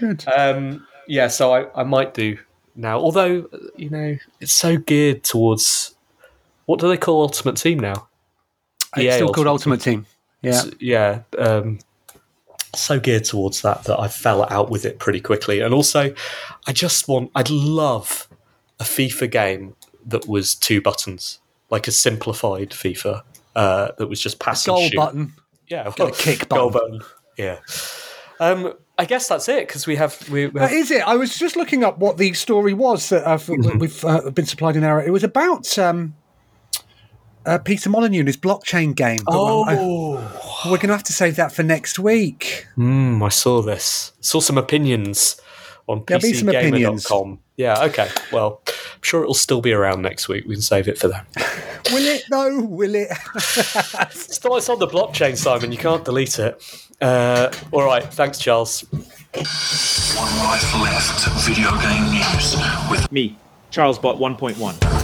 Good. 0.00 0.24
Um, 0.34 0.86
yeah, 1.06 1.28
so 1.28 1.52
I, 1.52 1.80
I 1.80 1.84
might 1.84 2.14
do 2.14 2.38
now. 2.74 2.98
Although, 2.98 3.48
you 3.76 3.90
know, 3.90 4.16
it's 4.40 4.52
so 4.52 4.78
geared 4.78 5.22
towards 5.22 5.94
what 6.66 6.80
do 6.80 6.88
they 6.88 6.96
call 6.96 7.22
Ultimate 7.22 7.56
Team 7.56 7.78
now? 7.78 8.08
It's 8.96 9.04
EA 9.04 9.12
still 9.12 9.32
called 9.32 9.46
Ultimate 9.46 9.80
Team. 9.80 10.06
Yeah. 10.42 10.52
S- 10.52 10.70
yeah. 10.80 11.22
Um, 11.36 11.78
so 12.74 12.98
geared 12.98 13.24
towards 13.24 13.62
that 13.62 13.84
that 13.84 14.00
I 14.00 14.08
fell 14.08 14.46
out 14.50 14.70
with 14.70 14.84
it 14.84 14.98
pretty 14.98 15.20
quickly. 15.20 15.60
And 15.60 15.74
also, 15.74 16.14
I 16.66 16.72
just 16.72 17.06
want, 17.06 17.30
I'd 17.34 17.50
love 17.50 18.28
a 18.80 18.84
FIFA 18.84 19.30
game 19.30 19.76
that 20.06 20.26
was 20.28 20.54
two 20.54 20.80
buttons, 20.80 21.38
like 21.70 21.88
a 21.88 21.92
simplified 21.92 22.70
FIFA 22.70 23.22
uh, 23.56 23.88
that 23.98 24.06
was 24.08 24.20
just 24.20 24.38
pass 24.38 24.66
and 24.66 24.74
Goal 24.76 24.88
shoot. 24.88 24.96
button. 24.96 25.32
Yeah, 25.68 25.90
Got 25.96 26.10
a 26.10 26.12
kick 26.12 26.48
goal 26.48 26.70
button. 26.70 26.98
button. 26.98 27.10
Yeah. 27.38 27.58
Um, 28.40 28.74
I 28.98 29.04
guess 29.06 29.28
that's 29.28 29.48
it 29.48 29.66
because 29.66 29.86
we 29.86 29.96
have 29.96 30.28
we, 30.28 30.46
we 30.48 30.60
Uh, 30.60 30.68
is 30.68 30.90
it? 30.90 31.06
I 31.06 31.16
was 31.16 31.36
just 31.38 31.56
looking 31.56 31.82
up 31.84 31.98
what 31.98 32.16
the 32.18 32.32
story 32.34 32.74
was 32.74 33.08
that 33.08 33.26
uh, 33.26 33.38
Mm-hmm. 33.38 33.78
we've 33.78 34.04
uh, 34.04 34.30
been 34.30 34.46
supplied 34.46 34.76
in 34.76 34.84
our. 34.84 35.02
It 35.02 35.10
was 35.10 35.24
about 35.24 35.76
um, 35.78 36.14
uh, 37.46 37.58
Peter 37.58 37.90
Molyneux 37.90 38.20
and 38.20 38.28
his 38.28 38.36
blockchain 38.36 38.94
game. 38.94 39.20
But 39.24 39.32
I- 39.64 39.76
Oh, 39.78 40.16
we're 40.66 40.76
going 40.76 40.88
to 40.88 40.94
have 40.94 41.02
to 41.04 41.12
save 41.12 41.36
that 41.36 41.52
for 41.52 41.62
next 41.62 41.98
week. 41.98 42.66
mm, 42.76 43.24
I 43.24 43.28
saw 43.28 43.62
this. 43.62 44.12
Saw 44.20 44.40
some 44.40 44.58
opinions 44.58 45.40
on 45.88 46.04
There'll 46.06 46.20
be 46.22 46.32
some 46.32 46.48
opinions. 46.48 47.04
PCGamer.com. 47.06 47.38
Yeah, 47.56 47.84
okay. 47.84 48.08
Well, 48.32 48.60
I'm 48.66 49.02
sure 49.02 49.22
it'll 49.22 49.34
still 49.34 49.60
be 49.60 49.72
around 49.72 50.02
next 50.02 50.28
week. 50.28 50.44
We 50.46 50.54
can 50.54 50.62
save 50.62 50.88
it 50.88 50.98
for 50.98 51.08
then. 51.08 51.22
Will 51.92 52.04
it 52.06 52.24
though? 52.30 52.60
Will 52.62 52.94
it? 52.94 53.08
It's 53.34 54.42
not- 54.44 54.56
it's 54.58 54.68
on 54.68 54.78
the 54.78 54.86
blockchain, 54.88 55.36
Simon. 55.36 55.70
You 55.72 55.78
can't 55.78 56.04
delete 56.04 56.38
it. 56.38 56.62
Uh, 57.00 57.50
all 57.72 57.84
right. 57.84 58.02
Thanks, 58.04 58.38
Charles. 58.38 58.82
One 58.92 59.44
life 60.44 60.74
left. 60.80 61.46
Video 61.46 61.70
game 61.80 62.10
news 62.12 62.56
with 62.90 63.10
Me, 63.12 63.36
CharlesBot 63.70 64.18
1.1. 64.18 65.03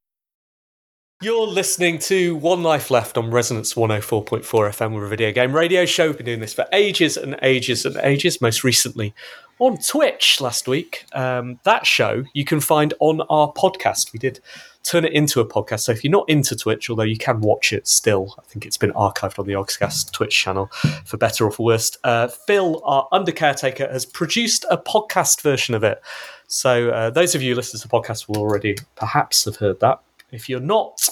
You're 1.23 1.45
listening 1.45 1.99
to 1.99 2.35
One 2.37 2.63
Life 2.63 2.89
Left 2.89 3.15
on 3.15 3.29
Resonance 3.29 3.75
104.4 3.75 4.41
FM. 4.41 4.95
We're 4.95 5.05
a 5.05 5.07
video 5.07 5.31
game 5.31 5.55
radio 5.55 5.85
show. 5.85 6.07
We've 6.07 6.17
been 6.17 6.25
doing 6.25 6.39
this 6.39 6.55
for 6.55 6.65
ages 6.73 7.15
and 7.15 7.37
ages 7.43 7.85
and 7.85 7.95
ages. 7.97 8.41
Most 8.41 8.63
recently 8.63 9.13
on 9.59 9.77
Twitch 9.77 10.41
last 10.41 10.67
week. 10.67 11.05
Um, 11.13 11.59
that 11.61 11.85
show 11.85 12.23
you 12.33 12.43
can 12.43 12.59
find 12.59 12.95
on 12.99 13.21
our 13.29 13.53
podcast. 13.53 14.13
We 14.13 14.17
did 14.17 14.39
turn 14.81 15.05
it 15.05 15.13
into 15.13 15.39
a 15.39 15.45
podcast. 15.45 15.81
So 15.81 15.91
if 15.91 16.03
you're 16.03 16.09
not 16.09 16.27
into 16.27 16.55
Twitch, 16.55 16.89
although 16.89 17.03
you 17.03 17.17
can 17.17 17.41
watch 17.41 17.71
it 17.71 17.87
still, 17.87 18.33
I 18.39 18.41
think 18.45 18.65
it's 18.65 18.77
been 18.77 18.91
archived 18.93 19.37
on 19.37 19.45
the 19.45 19.53
Yogscast 19.53 20.11
Twitch 20.13 20.35
channel 20.35 20.71
for 21.05 21.17
better 21.17 21.45
or 21.45 21.51
for 21.51 21.63
worse. 21.63 21.95
Uh, 22.03 22.29
Phil, 22.29 22.81
our 22.83 23.07
under 23.11 23.31
caretaker, 23.31 23.87
has 23.91 24.07
produced 24.07 24.65
a 24.71 24.77
podcast 24.77 25.41
version 25.41 25.75
of 25.75 25.83
it. 25.83 26.01
So 26.47 26.89
uh, 26.89 27.11
those 27.11 27.35
of 27.35 27.43
you 27.43 27.51
who 27.51 27.57
listen 27.57 27.79
to 27.79 27.87
the 27.87 27.93
podcast 27.93 28.27
will 28.27 28.39
already 28.39 28.75
perhaps 28.95 29.45
have 29.45 29.57
heard 29.57 29.79
that. 29.81 30.01
If 30.31 30.49
you're 30.49 30.59
not 30.59 31.07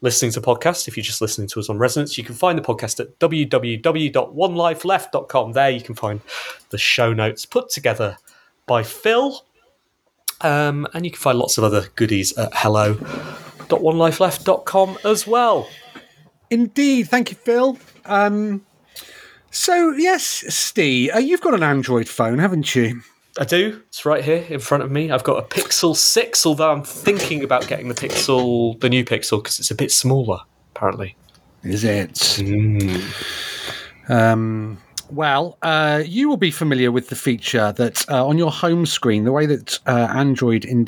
listening 0.00 0.32
to 0.32 0.40
podcasts, 0.40 0.88
if 0.88 0.96
you're 0.96 1.04
just 1.04 1.20
listening 1.20 1.46
to 1.48 1.60
us 1.60 1.68
on 1.68 1.76
Resonance, 1.78 2.16
you 2.16 2.24
can 2.24 2.34
find 2.34 2.58
the 2.58 2.62
podcast 2.62 3.00
at 3.00 3.18
www.onelifeleft.com. 3.18 5.52
There 5.52 5.70
you 5.70 5.82
can 5.82 5.94
find 5.94 6.22
the 6.70 6.78
show 6.78 7.12
notes 7.12 7.44
put 7.44 7.68
together 7.68 8.16
by 8.66 8.82
Phil. 8.82 9.44
Um, 10.42 10.86
and 10.94 11.04
you 11.04 11.10
can 11.10 11.20
find 11.20 11.38
lots 11.38 11.58
of 11.58 11.64
other 11.64 11.88
goodies 11.96 12.34
at 12.38 12.50
hello.onelifeleft.com 12.54 14.98
as 15.04 15.26
well. 15.26 15.68
Indeed. 16.50 17.08
Thank 17.08 17.30
you, 17.30 17.36
Phil. 17.36 17.76
Um, 18.06 18.64
so 19.50 19.90
yes, 19.90 20.44
Steve, 20.48 21.10
uh, 21.14 21.18
you've 21.18 21.40
got 21.40 21.54
an 21.54 21.62
Android 21.62 22.08
phone, 22.08 22.38
haven't 22.38 22.74
you? 22.74 23.02
I 23.40 23.44
do. 23.44 23.80
It's 23.88 24.04
right 24.04 24.22
here 24.22 24.44
in 24.50 24.60
front 24.60 24.82
of 24.82 24.90
me. 24.90 25.10
I've 25.10 25.24
got 25.24 25.42
a 25.42 25.46
Pixel 25.46 25.96
6, 25.96 26.44
although 26.44 26.70
I'm 26.70 26.82
thinking 26.82 27.42
about 27.42 27.66
getting 27.66 27.88
the 27.88 27.94
Pixel, 27.94 28.78
the 28.80 28.90
new 28.90 29.02
Pixel, 29.02 29.42
because 29.42 29.58
it's 29.58 29.70
a 29.70 29.74
bit 29.74 29.90
smaller, 29.90 30.40
apparently. 30.76 31.16
Is 31.62 31.82
it? 31.82 32.38
Um, 34.10 34.76
well, 35.08 35.56
uh, 35.62 36.02
you 36.04 36.28
will 36.28 36.36
be 36.36 36.50
familiar 36.50 36.92
with 36.92 37.08
the 37.08 37.16
feature 37.16 37.72
that 37.72 38.04
uh, 38.10 38.26
on 38.26 38.36
your 38.36 38.50
home 38.50 38.84
screen, 38.84 39.24
the 39.24 39.32
way 39.32 39.46
that 39.46 39.78
uh, 39.86 40.08
Android 40.14 40.66
in, 40.66 40.86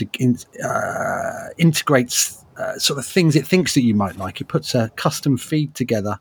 uh, 0.63 1.49
integrates 1.57 2.42
uh, 2.63 2.79
sort 2.79 2.99
of 2.99 3.07
things 3.07 3.35
it 3.37 3.47
thinks 3.47 3.75
that 3.75 3.83
you 3.83 3.95
might 3.95 4.17
like. 4.17 4.41
It 4.41 4.49
puts 4.49 4.75
a 4.75 4.91
custom 4.97 5.37
feed 5.37 5.75
together 5.75 6.19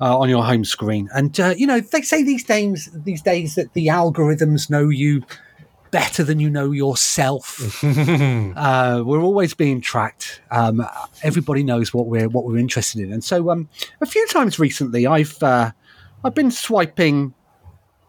uh, 0.00 0.18
on 0.18 0.28
your 0.28 0.44
home 0.44 0.64
screen, 0.64 1.08
and 1.14 1.38
uh, 1.38 1.54
you 1.56 1.66
know 1.66 1.80
they 1.80 2.02
say 2.02 2.22
these 2.22 2.44
days 2.44 2.90
these 2.92 3.22
days 3.22 3.54
that 3.54 3.72
the 3.74 3.86
algorithms 3.88 4.68
know 4.68 4.88
you 4.88 5.22
better 5.94 6.24
than 6.24 6.40
you 6.40 6.50
know 6.50 6.72
yourself. 6.72 7.60
uh, 7.84 9.02
we're 9.06 9.22
always 9.22 9.54
being 9.54 9.80
tracked. 9.80 10.40
Um, 10.50 10.84
everybody 11.22 11.62
knows 11.62 11.94
what 11.94 12.06
we're 12.06 12.28
what 12.28 12.44
we're 12.44 12.58
interested 12.58 13.00
in, 13.00 13.12
and 13.12 13.22
so 13.22 13.50
um, 13.50 13.68
a 14.00 14.06
few 14.06 14.26
times 14.26 14.58
recently, 14.58 15.06
I've 15.06 15.40
uh, 15.42 15.70
I've 16.24 16.34
been 16.34 16.50
swiping. 16.50 17.32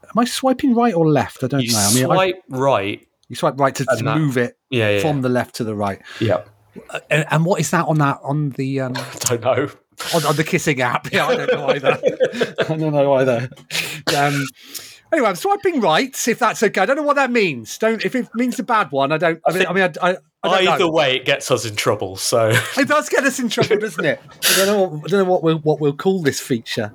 Am 0.04 0.20
I 0.20 0.26
swiping 0.26 0.74
right 0.74 0.96
or 0.96 1.08
left? 1.08 1.44
I 1.44 1.48
don't 1.48 1.62
You 1.62 1.74
know. 1.74 1.78
I 1.78 1.94
mean, 1.94 2.06
swipe 2.06 2.44
right. 2.50 3.08
you 3.28 3.36
swipe 3.36 3.60
right 3.60 3.76
to, 3.76 3.86
to 3.86 4.04
move 4.16 4.38
it 4.38 4.58
Yeah, 4.70 4.92
yeah, 4.92 5.00
from 5.02 5.18
yeah. 5.18 5.22
the 5.24 5.30
left 5.30 5.56
to 5.56 5.64
the 5.64 5.76
right. 5.76 6.02
Yeah. 6.20 6.44
And, 7.10 7.26
and 7.30 7.46
what 7.46 7.60
is 7.60 7.72
that 7.72 7.86
on 7.86 7.98
that 8.00 8.20
on 8.24 8.50
the 8.52 8.82
um, 8.82 8.94
I 9.30 9.38
Don't 9.38 9.42
know. 9.42 9.70
on, 10.14 10.26
on 10.26 10.36
the 10.36 10.44
kissing 10.44 10.82
app? 10.82 11.12
Yeah, 11.12 11.28
I 11.28 11.36
don't 11.36 11.52
know 11.54 11.70
either. 11.70 12.00
I 12.60 12.64
don't 12.64 12.80
know 12.80 13.14
either. 13.14 13.50
Um, 14.16 14.46
anyway, 15.12 15.30
I'm 15.30 15.36
swiping 15.36 15.80
right. 15.82 16.16
If 16.28 16.40
that's 16.40 16.62
okay, 16.64 16.82
I 16.82 16.86
don't 16.86 16.98
know 16.98 17.04
what 17.04 17.16
that 17.16 17.32
means. 17.32 17.78
Don't 17.78 18.04
if 18.06 18.16
it 18.16 18.28
means 18.36 18.60
a 18.60 18.64
bad 18.64 18.92
one. 18.92 19.12
I 19.12 19.18
don't. 19.18 19.40
I, 19.46 19.52
mean, 19.54 19.66
I 19.68 19.74
mean, 19.74 19.84
I, 20.02 20.10
I, 20.12 20.18
I 20.44 20.68
Either 20.68 20.86
know. 20.86 20.92
way, 20.92 21.16
it 21.16 21.26
gets 21.26 21.50
us 21.50 21.66
in 21.66 21.76
trouble. 21.76 22.16
So 22.18 22.50
It 22.78 22.88
does 22.88 23.10
get 23.10 23.24
us 23.24 23.40
in 23.40 23.50
trouble, 23.50 23.78
doesn't 23.78 24.06
it? 24.06 24.22
I 24.44 24.56
don't 24.58 24.68
know. 24.68 24.84
What, 24.84 25.06
I 25.06 25.08
don't 25.08 25.26
know 25.26 25.32
what 25.32 25.44
we'll 25.44 25.60
what 25.60 25.80
we'll 25.80 25.96
call 25.96 26.22
this 26.22 26.40
feature 26.40 26.92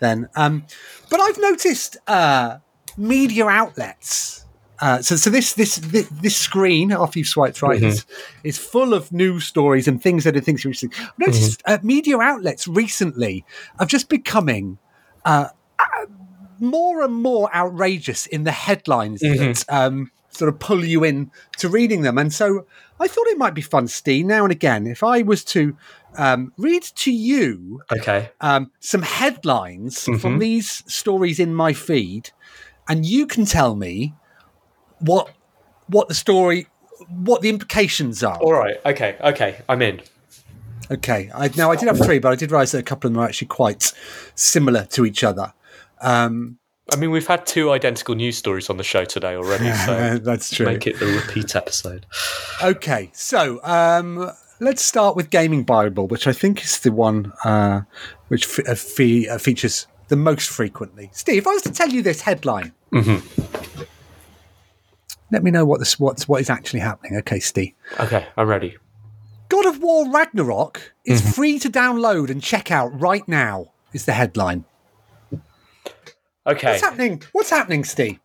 then. 0.00 0.28
Um, 0.36 0.64
but 1.10 1.20
I've 1.20 1.38
noticed 1.38 1.96
uh, 2.06 2.58
media 2.96 3.46
outlets 3.46 4.44
Uh, 4.80 5.02
so, 5.02 5.16
so 5.16 5.28
this, 5.30 5.54
this 5.54 5.76
this 5.76 6.08
this 6.22 6.36
screen 6.36 6.92
after 6.92 7.18
you've 7.18 7.28
swiped 7.28 7.62
right 7.62 7.82
is, 7.82 8.06
is 8.44 8.58
full 8.58 8.94
of 8.94 9.10
news 9.12 9.44
stories 9.44 9.88
and 9.88 10.00
things 10.02 10.24
that 10.24 10.36
are 10.36 10.40
things 10.40 10.62
you're 10.62 10.70
interested. 10.70 10.92
in. 10.96 11.04
I've 11.04 11.18
noticed 11.18 11.62
uh, 11.66 11.78
media 11.82 12.18
outlets 12.18 12.68
recently 12.68 13.44
are 13.80 13.86
just 13.86 14.08
becoming 14.08 14.78
uh, 15.24 15.48
uh, 15.78 15.84
more 16.60 17.02
and 17.02 17.14
more 17.14 17.54
outrageous 17.54 18.26
in 18.26 18.44
the 18.44 18.52
headlines 18.52 19.20
that 19.20 19.64
um, 19.68 20.10
sort 20.30 20.48
of 20.48 20.58
pull 20.60 20.84
you 20.84 21.02
in 21.04 21.30
to 21.58 21.68
reading 21.68 22.02
them. 22.02 22.18
And 22.18 22.32
so 22.32 22.66
I 23.00 23.08
thought 23.08 23.26
it 23.28 23.38
might 23.38 23.54
be 23.54 23.62
fun, 23.62 23.88
Steve, 23.88 24.26
now 24.26 24.44
and 24.44 24.52
again, 24.52 24.86
if 24.86 25.02
I 25.02 25.22
was 25.22 25.44
to 25.46 25.76
um, 26.16 26.52
read 26.56 26.82
to 26.82 27.12
you 27.12 27.80
Okay. 27.92 28.30
um, 28.40 28.70
some 28.80 29.02
headlines 29.02 30.04
Mm-hmm. 30.04 30.18
from 30.18 30.38
these 30.38 30.84
stories 30.92 31.38
in 31.40 31.54
my 31.54 31.72
feed, 31.72 32.30
and 32.88 33.04
you 33.04 33.26
can 33.26 33.44
tell 33.44 33.74
me 33.74 34.14
what 35.00 35.30
what 35.88 36.08
the 36.08 36.14
story, 36.14 36.66
what 37.08 37.42
the 37.42 37.48
implications 37.48 38.22
are. 38.22 38.36
All 38.38 38.52
right. 38.52 38.76
Okay. 38.84 39.16
Okay. 39.20 39.62
I'm 39.68 39.82
in. 39.82 40.00
Okay. 40.90 41.30
I, 41.34 41.50
now 41.56 41.70
I 41.70 41.76
did 41.76 41.88
have 41.88 41.98
three, 41.98 42.18
but 42.18 42.32
I 42.32 42.36
did 42.36 42.50
realise 42.50 42.72
that 42.72 42.78
a 42.78 42.82
couple 42.82 43.08
of 43.08 43.14
them 43.14 43.22
are 43.22 43.26
actually 43.26 43.48
quite 43.48 43.92
similar 44.34 44.84
to 44.86 45.04
each 45.06 45.24
other. 45.24 45.52
Um, 46.00 46.58
I 46.92 46.96
mean, 46.96 47.10
we've 47.10 47.26
had 47.26 47.44
two 47.44 47.70
identical 47.70 48.14
news 48.14 48.38
stories 48.38 48.70
on 48.70 48.78
the 48.78 48.84
show 48.84 49.04
today 49.04 49.34
already, 49.34 49.70
so 49.72 50.18
that's 50.22 50.50
true. 50.50 50.64
make 50.64 50.86
it 50.86 50.98
the 50.98 51.06
repeat 51.06 51.54
episode. 51.54 52.06
Okay, 52.62 53.10
so 53.12 53.60
um, 53.62 54.30
let's 54.60 54.80
start 54.80 55.14
with 55.14 55.28
Gaming 55.28 55.64
Bible, 55.64 56.06
which 56.08 56.26
I 56.26 56.32
think 56.32 56.64
is 56.64 56.80
the 56.80 56.90
one 56.92 57.32
uh, 57.44 57.82
which 58.28 58.46
fe- 58.46 58.62
uh, 58.66 58.74
fe- 58.74 59.28
uh, 59.28 59.36
features 59.36 59.86
the 60.08 60.16
most 60.16 60.48
frequently. 60.48 61.10
Steve, 61.12 61.38
if 61.38 61.46
I 61.46 61.50
was 61.50 61.62
to 61.62 61.72
tell 61.72 61.90
you 61.90 62.00
this 62.00 62.22
headline, 62.22 62.72
let 65.30 65.42
me 65.42 65.50
know 65.50 65.64
what 65.64 65.80
this 65.80 65.98
what's 65.98 66.28
what 66.28 66.40
is 66.40 66.50
actually 66.50 66.80
happening. 66.80 67.16
Okay, 67.18 67.40
Steve. 67.40 67.72
Okay, 68.00 68.26
I'm 68.36 68.48
ready. 68.48 68.76
God 69.48 69.66
of 69.66 69.80
War 69.80 70.10
Ragnarok 70.10 70.92
is 71.04 71.22
mm-hmm. 71.22 71.30
free 71.30 71.58
to 71.60 71.70
download 71.70 72.30
and 72.30 72.42
check 72.42 72.70
out 72.70 72.88
right 73.00 73.26
now. 73.26 73.72
Is 73.92 74.04
the 74.04 74.12
headline? 74.12 74.64
Okay. 76.46 76.70
What's 76.70 76.82
happening? 76.82 77.22
What's 77.32 77.50
happening, 77.50 77.84
Steve? 77.84 78.18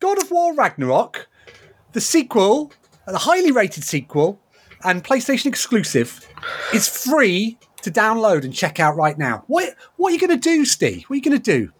God 0.00 0.22
of 0.22 0.30
War 0.30 0.54
Ragnarok, 0.54 1.28
the 1.92 2.00
sequel, 2.00 2.72
the 3.06 3.18
highly 3.18 3.50
rated 3.50 3.82
sequel, 3.82 4.40
and 4.84 5.02
PlayStation 5.02 5.46
exclusive, 5.46 6.26
is 6.72 6.88
free 6.88 7.58
to 7.82 7.90
download 7.90 8.44
and 8.44 8.54
check 8.54 8.78
out 8.78 8.96
right 8.96 9.18
now. 9.18 9.44
What 9.46 9.74
What 9.96 10.10
are 10.10 10.14
you 10.14 10.20
going 10.20 10.38
to 10.38 10.48
do, 10.50 10.64
Steve? 10.64 11.04
What 11.04 11.14
are 11.14 11.16
you 11.16 11.22
going 11.22 11.40
to 11.40 11.58
do? 11.58 11.72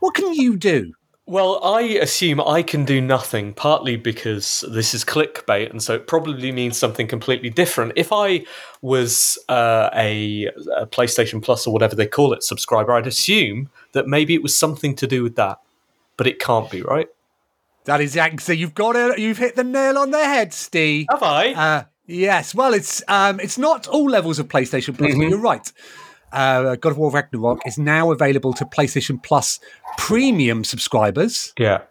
What 0.00 0.14
can 0.14 0.34
you 0.34 0.56
do? 0.56 0.94
Well, 1.26 1.58
I 1.64 1.80
assume 1.80 2.38
I 2.40 2.62
can 2.62 2.84
do 2.84 3.00
nothing, 3.00 3.54
partly 3.54 3.96
because 3.96 4.62
this 4.70 4.92
is 4.92 5.06
clickbait, 5.06 5.70
and 5.70 5.82
so 5.82 5.94
it 5.94 6.06
probably 6.06 6.52
means 6.52 6.76
something 6.76 7.06
completely 7.06 7.48
different. 7.48 7.94
If 7.96 8.12
I 8.12 8.44
was 8.82 9.38
uh, 9.48 9.88
a, 9.94 10.46
a 10.76 10.86
PlayStation 10.86 11.42
Plus 11.42 11.66
or 11.66 11.72
whatever 11.72 11.96
they 11.96 12.06
call 12.06 12.34
it 12.34 12.42
subscriber, 12.42 12.92
I'd 12.92 13.06
assume 13.06 13.70
that 13.92 14.06
maybe 14.06 14.34
it 14.34 14.42
was 14.42 14.56
something 14.58 14.94
to 14.96 15.06
do 15.06 15.22
with 15.22 15.36
that, 15.36 15.60
but 16.18 16.26
it 16.26 16.38
can't 16.40 16.70
be, 16.70 16.82
right? 16.82 17.08
That 17.86 18.02
is 18.02 18.18
so 18.40 18.52
you've 18.52 18.74
got 18.74 18.94
it. 18.94 19.18
You've 19.18 19.38
hit 19.38 19.56
the 19.56 19.64
nail 19.64 19.96
on 19.96 20.10
the 20.10 20.22
head, 20.24 20.52
Steve. 20.52 21.06
Have 21.10 21.22
I? 21.22 21.52
Uh, 21.52 21.84
yes. 22.06 22.54
Well, 22.54 22.74
it's 22.74 23.02
um, 23.08 23.40
it's 23.40 23.56
not 23.58 23.86
all 23.88 24.08
levels 24.10 24.38
of 24.38 24.48
PlayStation 24.48 24.96
Plus, 24.96 25.10
Mm-hmm. 25.12 25.20
but 25.20 25.28
you're 25.30 25.38
right. 25.38 25.72
Uh, 26.34 26.76
God 26.76 26.92
of 26.92 26.98
War 26.98 27.10
Ragnarok 27.10 27.66
is 27.66 27.78
now 27.78 28.10
available 28.10 28.52
to 28.54 28.64
PlayStation 28.64 29.22
Plus 29.22 29.60
premium 29.96 30.64
subscribers 30.64 31.52
yeah. 31.58 31.82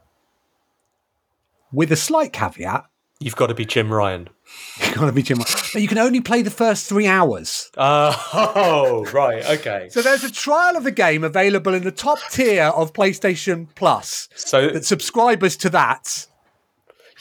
with 1.72 1.92
a 1.92 1.96
slight 1.96 2.34
caveat. 2.34 2.86
You've 3.20 3.38
got 3.38 3.48
to 3.48 3.56
be 3.56 3.66
Jim 3.66 3.92
Ryan. 3.92 4.28
You've 4.80 4.96
gotta 4.96 5.12
be 5.12 5.24
Jim. 5.24 5.40
But 5.40 5.82
you 5.82 5.88
can 5.88 5.98
only 5.98 6.22
play 6.22 6.42
the 6.42 6.52
first 6.52 6.88
three 6.88 7.08
hours. 7.08 7.72
Uh, 7.78 8.14
oh, 8.34 9.06
right. 9.14 9.44
Okay. 9.46 9.88
So 9.90 10.02
there's 10.02 10.24
a 10.24 10.32
trial 10.32 10.76
of 10.76 10.84
the 10.84 10.92
game 10.92 11.24
available 11.24 11.74
in 11.74 11.84
the 11.84 11.92
top 11.92 12.20
tier 12.32 12.66
of 12.66 12.94
PlayStation 12.94 13.68
Plus. 13.76 14.30
So, 14.36 14.70
That 14.70 14.86
subscribers 14.86 15.56
to 15.58 15.70
that. 15.70 16.28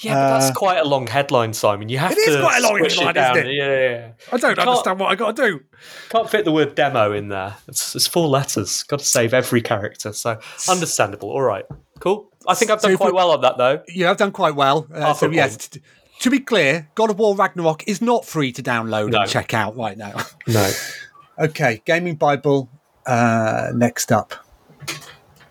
Yeah, 0.03 0.15
but 0.15 0.39
that's 0.41 0.57
quite 0.57 0.79
a 0.79 0.85
long 0.85 1.07
headline, 1.07 1.53
Simon. 1.53 1.89
You 1.89 1.99
have 1.99 2.11
Uh, 2.11 2.15
It 2.15 2.19
is 2.29 2.35
to 2.37 2.41
quite 2.43 2.59
a 2.59 2.63
long 2.63 2.79
headline, 2.79 3.15
down. 3.15 3.37
isn't 3.39 3.49
it? 3.51 3.55
Yeah, 3.55 3.67
yeah, 3.69 3.91
yeah. 3.91 4.13
I 4.33 4.37
don't 4.37 4.59
understand 4.59 5.01
what 5.01 5.11
I 5.11 5.15
got 5.15 5.37
to 5.37 5.43
do. 5.47 5.61
Can't 6.11 6.29
fit 6.29 6.45
the 6.45 6.53
word 6.53 6.75
demo 6.75 7.13
in 7.13 7.29
there. 7.29 7.57
It's, 7.69 7.95
it's 7.97 8.07
four 8.07 8.29
letters. 8.29 8.83
Got 8.85 9.01
to 9.01 9.05
save 9.05 9.33
every 9.35 9.63
character. 9.63 10.13
So 10.13 10.39
understandable. 10.69 11.31
All 11.31 11.43
right. 11.43 11.65
Cool. 12.01 12.29
I 12.49 12.55
think 12.55 12.71
I've 12.71 12.81
done 12.83 12.91
if 12.93 12.99
quite 12.99 13.13
we- 13.13 13.17
well 13.17 13.31
on 13.31 13.41
that, 13.43 13.57
though. 13.59 13.83
Yeah, 13.89 14.11
I've 14.11 14.17
done 14.17 14.33
quite 14.33 14.55
well. 14.57 14.87
Uh, 14.93 15.01
Half 15.01 15.19
so 15.19 15.29
a 15.31 15.33
yes, 15.35 15.69
t- 15.69 15.81
to 16.21 16.31
be 16.31 16.41
clear, 16.41 16.89
God 16.95 17.11
of 17.11 17.19
War 17.19 17.35
Ragnarok 17.37 17.85
is 17.89 18.01
not 18.03 18.25
free 18.25 18.53
to 18.53 18.63
download 18.63 19.11
No. 19.11 19.21
and 19.23 19.31
check 19.31 19.55
out 19.55 19.77
right 19.77 19.97
now. 19.97 20.15
No. 20.49 20.71
okay, 21.39 21.81
Gaming 21.85 22.17
Bible. 22.17 22.69
Uh, 23.07 23.71
next 23.75 24.13
up, 24.13 24.33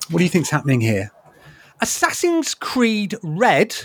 what 0.10 0.18
do 0.20 0.24
you 0.24 0.30
think's 0.30 0.49
happening 0.49 0.80
here? 0.82 1.12
Assassin's 1.82 2.54
Creed 2.54 3.16
Red. 3.24 3.76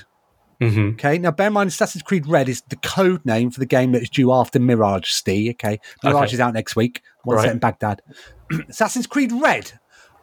Mm-hmm. 0.61 0.89
Okay, 0.95 1.19
now 1.19 1.31
bear 1.31 1.49
in 1.49 1.53
mind, 1.53 1.69
Assassin's 1.69 2.03
Creed 2.03 2.27
Red 2.27 2.49
is 2.49 2.63
the 2.71 2.77
code 2.77 3.25
name 3.27 3.51
for 3.51 3.61
the 3.61 3.67
game 3.67 3.93
that 3.93 4.03
is 4.03 4.09
due 4.11 4.33
after 4.33 4.59
Mirage. 4.59 5.11
Steve. 5.11 5.51
Okay, 5.53 5.79
Mirage 6.03 6.29
Okay. 6.29 6.35
is 6.35 6.41
out 6.41 6.55
next 6.55 6.77
week. 6.77 7.03
One 7.25 7.37
Right. 7.37 7.45
set 7.45 7.53
in 7.53 7.59
Baghdad. 7.59 8.01
Assassin's 8.69 9.07
Creed 9.07 9.33
Red. 9.33 9.73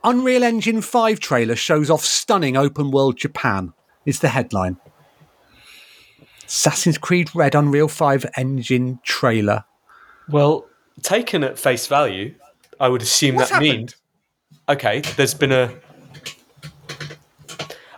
Unreal 0.04 0.44
Engine 0.44 0.82
5 0.82 1.20
trailer 1.20 1.56
shows 1.56 1.90
off 1.90 2.04
stunning 2.04 2.58
open 2.58 2.92
world 2.92 3.16
Japan. 3.18 3.74
Is 4.06 4.20
the 4.20 4.28
headline. 4.30 4.78
Assassin's 6.46 6.98
Creed 6.98 7.34
Red 7.34 7.56
Unreal 7.56 7.88
5 7.88 8.26
engine 8.36 9.00
trailer. 9.04 9.64
Well, 10.30 10.66
taken 11.02 11.44
at 11.44 11.58
face 11.58 11.88
value, 11.88 12.36
I 12.80 12.90
would 12.90 13.02
assume 13.02 13.36
What's 13.36 13.50
that 13.50 13.56
happened? 13.64 13.70
means. 13.80 13.96
Okay, 14.70 15.02
there's 15.16 15.34
been 15.34 15.52
a. 15.52 15.74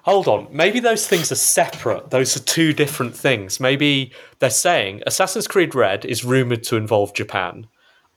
Hold 0.06 0.28
on. 0.28 0.48
Maybe 0.52 0.80
those 0.80 1.08
things 1.08 1.32
are 1.32 1.36
separate. 1.36 2.12
Those 2.12 2.38
are 2.38 2.40
two 2.40 2.74
different 2.74 3.18
things. 3.18 3.60
Maybe 3.60 4.12
they're 4.38 4.52
saying 4.52 5.02
Assassin's 5.08 5.48
Creed 5.48 5.74
Red 5.74 6.06
is 6.06 6.24
rumored 6.24 6.62
to 6.66 6.76
involve 6.76 7.16
Japan, 7.16 7.66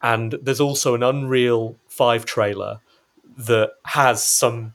and 0.02 0.32
there's 0.42 0.60
also 0.60 0.94
an 0.94 1.02
Unreal 1.02 1.76
5 1.88 2.26
trailer 2.26 2.80
that 3.38 3.70
has 3.86 4.22
some 4.22 4.74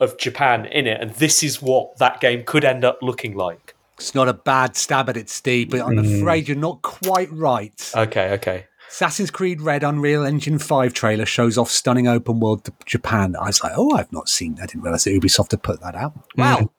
of 0.00 0.18
Japan 0.18 0.66
in 0.66 0.86
it, 0.86 1.00
and 1.00 1.12
this 1.14 1.42
is 1.42 1.62
what 1.62 1.96
that 1.96 2.20
game 2.20 2.44
could 2.44 2.66
end 2.66 2.84
up 2.84 2.98
looking 3.00 3.34
like. 3.34 3.74
It's 3.94 4.14
not 4.14 4.28
a 4.28 4.34
bad 4.34 4.76
stab 4.76 5.08
at 5.08 5.16
it, 5.16 5.30
Steve, 5.30 5.70
but 5.70 5.80
I'm 5.80 5.96
hmm. 5.96 6.14
afraid 6.16 6.46
you're 6.46 6.58
not 6.58 6.82
quite 6.82 7.32
right. 7.32 7.92
Okay, 7.96 8.32
okay. 8.32 8.66
Assassin's 8.90 9.30
Creed 9.30 9.60
Red 9.60 9.84
Unreal 9.84 10.24
Engine 10.24 10.58
5 10.58 10.92
trailer 10.92 11.24
shows 11.24 11.56
off 11.56 11.70
stunning 11.70 12.08
open 12.08 12.40
world 12.40 12.64
to 12.64 12.72
Japan. 12.86 13.36
I 13.40 13.46
was 13.46 13.62
like, 13.62 13.72
oh, 13.76 13.96
I've 13.96 14.12
not 14.12 14.28
seen 14.28 14.56
that. 14.56 14.64
I 14.64 14.66
didn't 14.66 14.82
realize 14.82 15.04
that 15.04 15.12
Ubisoft 15.12 15.52
had 15.52 15.62
put 15.62 15.80
that 15.80 15.94
out. 15.94 16.12
Well, 16.36 16.72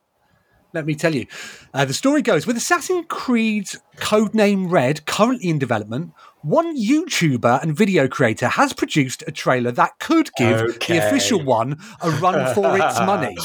let 0.74 0.86
me 0.86 0.94
tell 0.94 1.16
you. 1.16 1.26
Uh, 1.74 1.86
the 1.86 1.94
story 1.94 2.22
goes 2.22 2.46
with 2.46 2.58
Assassin's 2.58 3.06
Creed's 3.08 3.80
codename 3.96 4.70
Red 4.70 5.06
currently 5.06 5.50
in 5.50 5.58
development, 5.58 6.12
one 6.42 6.78
YouTuber 6.78 7.62
and 7.62 7.76
video 7.78 8.08
creator 8.10 8.48
has 8.50 8.74
produced 8.74 9.24
a 9.26 9.32
trailer 9.32 9.72
that 9.72 9.98
could 10.00 10.32
give 10.38 10.60
Okay. 10.62 10.98
the 11.00 11.08
official 11.08 11.42
one 11.44 11.80
a 12.02 12.10
run 12.12 12.54
for 12.54 12.76
its 12.78 13.00
money. 13.00 13.38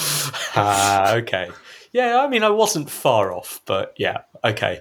Ah, 0.57 1.15
okay. 1.15 1.51
Yeah, 1.93 2.21
I 2.21 2.29
mean, 2.29 2.43
I 2.43 2.51
wasn't 2.51 2.91
far 2.91 3.33
off, 3.33 3.61
but 3.65 3.95
yeah, 3.97 4.23
okay. 4.43 4.81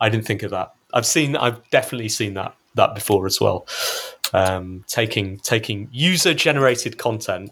I 0.00 0.08
didn't 0.08 0.26
think 0.26 0.42
of 0.42 0.50
that. 0.50 0.72
I've 0.92 1.06
seen, 1.06 1.36
I've 1.36 1.68
definitely 1.70 2.08
seen 2.08 2.34
that 2.34 2.54
that 2.74 2.94
before 2.94 3.26
as 3.26 3.40
well. 3.40 3.66
Um, 4.32 4.84
taking 4.86 5.38
taking 5.38 5.88
user 5.90 6.34
generated 6.34 6.98
content 6.98 7.50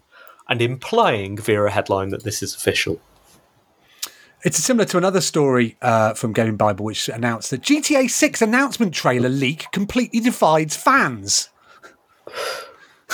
and 0.48 0.62
implying 0.62 1.36
via 1.36 1.64
a 1.64 1.70
headline 1.70 2.08
that 2.10 2.24
this 2.24 2.42
is 2.42 2.54
official. 2.54 3.00
It's 4.44 4.56
similar 4.56 4.84
to 4.86 4.98
another 4.98 5.20
story 5.20 5.76
uh, 5.82 6.14
from 6.14 6.32
Gaming 6.32 6.56
Bible, 6.56 6.84
which 6.84 7.08
announced 7.08 7.50
that 7.50 7.60
GTA 7.62 8.08
6 8.08 8.40
announcement 8.40 8.94
trailer 8.94 9.28
leak 9.28 9.66
completely 9.72 10.20
divides 10.20 10.76
fans. 10.76 11.48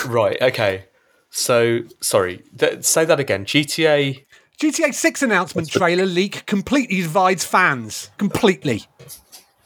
Right. 0.05 0.39
Okay. 0.39 0.85
So 1.31 1.81
sorry. 1.99 2.43
Th- 2.57 2.83
say 2.83 3.05
that 3.05 3.19
again. 3.19 3.45
GTA. 3.45 4.23
GTA 4.61 4.93
6 4.93 5.23
announcement 5.23 5.69
trailer 5.69 6.05
leak 6.05 6.45
completely 6.45 7.01
divides 7.01 7.43
fans. 7.43 8.11
Completely. 8.17 8.83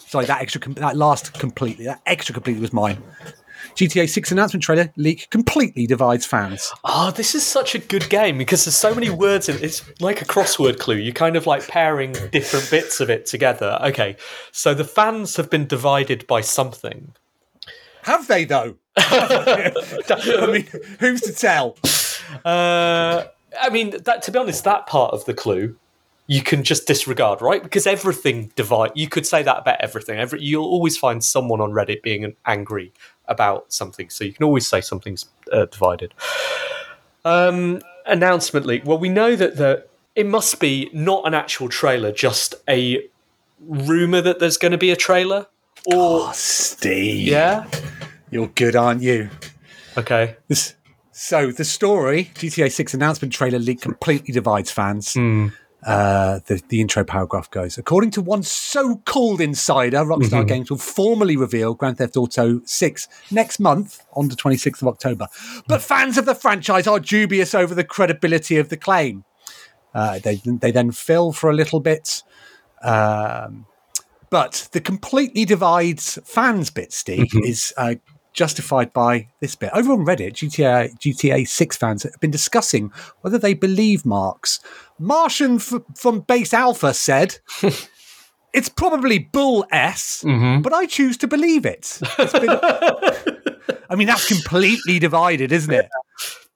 Sorry, 0.10 0.26
that 0.26 0.41
extra, 0.41 0.60
com- 0.60 0.74
that 0.74 0.97
last 0.97 1.34
completely, 1.34 1.86
that 1.86 2.01
extra 2.07 2.34
completely 2.34 2.62
was 2.62 2.74
mine. 2.74 2.97
GTA 3.76 4.10
6 4.10 4.32
announcement 4.32 4.64
trailer 4.64 4.91
leak 4.95 5.30
completely 5.30 5.86
divides 5.86 6.26
fans. 6.26 6.72
Oh, 6.84 7.12
this 7.12 7.36
is 7.36 7.45
such 7.45 7.76
a 7.76 7.78
good 7.78 8.10
game 8.10 8.39
because 8.39 8.66
there's 8.66 8.76
so 8.76 8.95
many 8.95 9.12
words 9.12 9.49
in 9.49 9.57
it. 9.57 9.64
It's 9.64 9.84
like 10.01 10.24
a 10.24 10.26
crossword 10.26 10.80
clue. 10.80 10.95
You're 10.95 11.14
kind 11.14 11.36
of 11.36 11.45
like 11.45 11.68
pairing 11.68 12.14
different 12.32 12.72
bits 12.72 12.99
of 12.99 13.12
it 13.12 13.28
together. 13.28 13.78
Okay, 13.84 14.16
so 14.51 14.74
the 14.74 14.84
fans 14.84 15.36
have 15.36 15.51
been 15.51 15.68
divided 15.68 16.26
by 16.26 16.41
something. 16.41 17.14
Have 18.01 18.28
they 18.28 18.45
though? 18.45 18.78
I 18.97 20.49
mean, 20.51 20.68
who's 20.99 21.22
to 21.22 21.34
tell? 21.34 21.78
Uh, 22.43 23.26
I 23.62 23.70
mean, 23.70 23.91
that 24.05 24.24
to 24.24 24.32
be 24.32 24.39
honest, 24.39 24.64
that 24.64 24.88
part 24.88 25.14
of 25.14 25.26
the 25.26 25.36
clue 25.36 25.76
you 26.32 26.43
can 26.43 26.63
just 26.63 26.86
disregard, 26.86 27.41
right? 27.41 27.63
Because 27.63 27.88
everything 27.88 28.51
divide. 28.55 28.91
You 28.93 29.07
could 29.09 29.25
say 29.25 29.41
that 29.41 29.57
about 29.57 29.82
everything. 29.82 30.19
Every 30.19 30.39
you'll 30.43 30.63
always 30.65 30.95
find 30.95 31.23
someone 31.23 31.59
on 31.59 31.71
Reddit 31.71 32.03
being 32.03 32.36
angry 32.45 32.93
about 33.27 33.73
something, 33.73 34.09
so 34.11 34.23
you 34.23 34.32
can 34.34 34.43
always 34.43 34.67
say 34.67 34.80
something's 34.80 35.25
uh, 35.51 35.65
divided. 35.65 36.13
Um, 37.25 37.82
announcement 38.05 38.65
leak. 38.65 38.86
Well, 38.86 38.97
we 38.99 39.09
know 39.09 39.36
that 39.36 39.57
the 39.57 39.86
it 40.15 40.25
must 40.27 40.59
be 40.59 40.89
not 40.93 41.25
an 41.27 41.34
actual 41.34 41.67
trailer, 41.67 42.11
just 42.11 42.53
a 42.67 43.03
rumor 43.67 44.21
that 44.21 44.39
there's 44.39 44.57
going 44.57 44.71
to 44.71 44.77
be 44.77 44.91
a 44.91 44.95
trailer. 44.95 45.47
Or 45.86 46.27
Oh, 46.27 46.32
Steve. 46.34 47.27
yeah, 47.27 47.65
You're 48.30 48.47
good, 48.49 48.75
aren't 48.75 49.01
you? 49.01 49.30
okay. 49.97 50.36
This, 50.47 50.75
so 51.11 51.51
the 51.51 51.63
story, 51.65 52.32
GTA 52.36 52.71
6 52.71 52.93
announcement 52.93 53.34
trailer 53.34 53.59
leak 53.59 53.82
completely 53.82 54.34
divides 54.34 54.71
fans. 54.71 55.15
Uh, 55.84 56.39
the, 56.47 56.61
the 56.67 56.82
intro 56.82 57.05
paragraph 57.05 57.49
goes 57.51 57.77
According 57.77 58.11
to 58.11 58.21
one 58.21 58.43
so 58.43 58.97
called 59.05 59.39
insider, 59.39 59.99
Rockstar 59.99 60.45
Games 60.45 60.69
will 60.69 60.77
formally 60.77 61.38
reveal 61.38 61.73
Grand 61.73 61.97
Theft 61.97 62.17
Auto 62.17 62.61
6 62.65 63.07
next 63.32 63.59
month 63.59 64.05
on 64.13 64.27
the 64.27 64.36
26th 64.36 64.82
of 64.82 64.89
October. 64.89 65.27
But 65.67 65.82
fans 65.82 66.17
of 66.17 66.25
the 66.25 66.36
franchise 66.36 66.86
are 66.86 66.99
dubious 66.99 67.55
over 67.55 67.73
the 67.73 67.86
credibility 67.86 68.57
of 68.57 68.67
the 68.67 68.77
claim. 68.77 69.23
Uh, 69.93 70.19
they, 70.19 70.41
they 70.45 70.71
then 70.71 70.91
fill 70.91 71.32
for 71.32 71.49
a 71.49 71.53
little 71.53 71.80
bit. 71.80 72.23
Um, 72.84 73.65
but 74.30 74.67
the 74.73 74.82
completely 74.82 75.45
divides 75.45 76.19
fans 76.23 76.69
bit, 76.69 76.93
Steve, 76.93 77.32
is 77.43 77.73
uh, 77.77 77.95
justified 78.34 78.93
by 78.93 79.27
this 79.39 79.55
bit. 79.55 79.71
Over 79.73 79.93
on 79.93 80.05
Reddit, 80.05 80.34
GTA, 80.34 80.97
GTA 80.99 81.47
6 81.47 81.77
fans 81.77 82.03
have 82.03 82.19
been 82.19 82.32
discussing 82.32 82.91
whether 83.21 83.38
they 83.38 83.53
believe 83.53 84.05
Marks. 84.05 84.59
Martian 84.99 85.55
f- 85.55 85.73
from 85.95 86.21
Base 86.21 86.53
Alpha 86.53 86.93
said, 86.93 87.38
It's 88.51 88.67
probably 88.69 89.19
bull 89.19 89.63
S, 89.71 90.23
but 90.25 90.73
I 90.73 90.88
choose 90.88 91.17
to 91.17 91.27
believe 91.27 91.65
it. 91.67 91.99
It's 92.17 92.34
been- 92.34 92.59
I 93.91 93.95
mean, 93.95 94.07
that's 94.07 94.27
completely 94.27 94.97
divided, 94.99 95.51
isn't 95.51 95.71
it? 95.73 95.88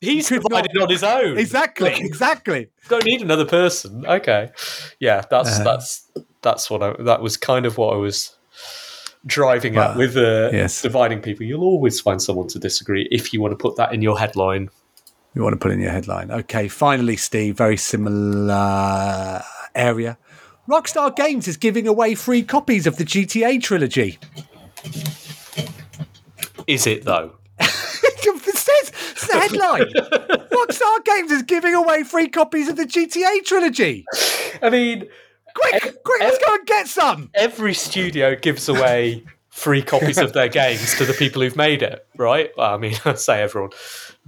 He's 0.01 0.27
could 0.27 0.41
not- 0.49 0.63
divided 0.63 0.81
on 0.81 0.89
his 0.89 1.03
own. 1.03 1.37
Exactly, 1.37 1.93
exactly. 1.95 2.69
Don't 2.89 3.05
need 3.05 3.21
another 3.21 3.45
person. 3.45 4.05
Okay, 4.07 4.49
yeah, 4.99 5.21
that's 5.29 5.49
Uh-huh. 5.59 5.63
that's 5.63 6.09
that's 6.41 6.69
what 6.69 6.81
I. 6.83 6.93
That 7.03 7.21
was 7.21 7.37
kind 7.37 7.65
of 7.67 7.77
what 7.77 7.93
I 7.93 7.97
was 7.97 8.35
driving 9.25 9.77
at 9.77 9.95
with 9.95 10.17
uh, 10.17 10.49
yes. 10.51 10.81
dividing 10.81 11.21
people. 11.21 11.45
You'll 11.45 11.63
always 11.63 11.99
find 11.99 12.21
someone 12.21 12.47
to 12.49 12.59
disagree 12.59 13.07
if 13.11 13.33
you 13.33 13.41
want 13.41 13.51
to 13.51 13.57
put 13.57 13.75
that 13.77 13.93
in 13.93 14.01
your 14.01 14.17
headline. 14.17 14.69
You 15.35 15.41
want 15.41 15.53
to 15.53 15.59
put 15.59 15.71
in 15.71 15.79
your 15.79 15.91
headline. 15.91 16.29
Okay, 16.29 16.67
finally, 16.67 17.17
Steve, 17.17 17.57
very 17.57 17.77
similar 17.77 19.41
area. 19.73 20.17
Rockstar 20.69 21.15
Games 21.15 21.47
is 21.47 21.57
giving 21.57 21.87
away 21.87 22.15
free 22.15 22.43
copies 22.43 22.87
of 22.87 22.97
the 22.97 23.03
GTA 23.03 23.61
trilogy. 23.61 24.19
Is 26.67 26.87
it 26.87 27.03
though? 27.03 27.33
it 27.59 28.55
says 28.55 28.91
it's 29.11 29.27
the 29.27 29.39
headline. 29.39 29.81
Rockstar 30.51 31.03
Games 31.03 31.31
is 31.31 31.43
giving 31.43 31.73
away 31.73 32.03
free 32.03 32.29
copies 32.29 32.69
of 32.69 32.75
the 32.75 32.85
GTA 32.85 33.43
trilogy. 33.43 34.05
I 34.61 34.69
mean, 34.69 35.09
Quick, 36.03 36.21
let's 36.21 36.45
go 36.45 36.55
and 36.55 36.65
get 36.67 36.87
some. 36.87 37.29
every 37.33 37.73
studio 37.73 38.35
gives 38.35 38.67
away 38.69 39.23
free 39.49 39.81
copies 39.83 40.17
of 40.17 40.33
their 40.33 40.47
games 40.49 40.95
to 40.97 41.05
the 41.05 41.13
people 41.13 41.41
who've 41.41 41.55
made 41.55 41.81
it, 41.83 42.05
right? 42.17 42.49
Well, 42.57 42.73
I 42.73 42.77
mean, 42.77 42.95
I 43.05 43.13
say 43.15 43.41
everyone. 43.41 43.71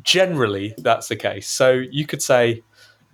Generally, 0.04 0.76
that's 0.78 1.08
the 1.08 1.16
case. 1.16 1.48
So 1.50 1.72
you 1.92 2.06
could 2.06 2.22
say, 2.22 2.62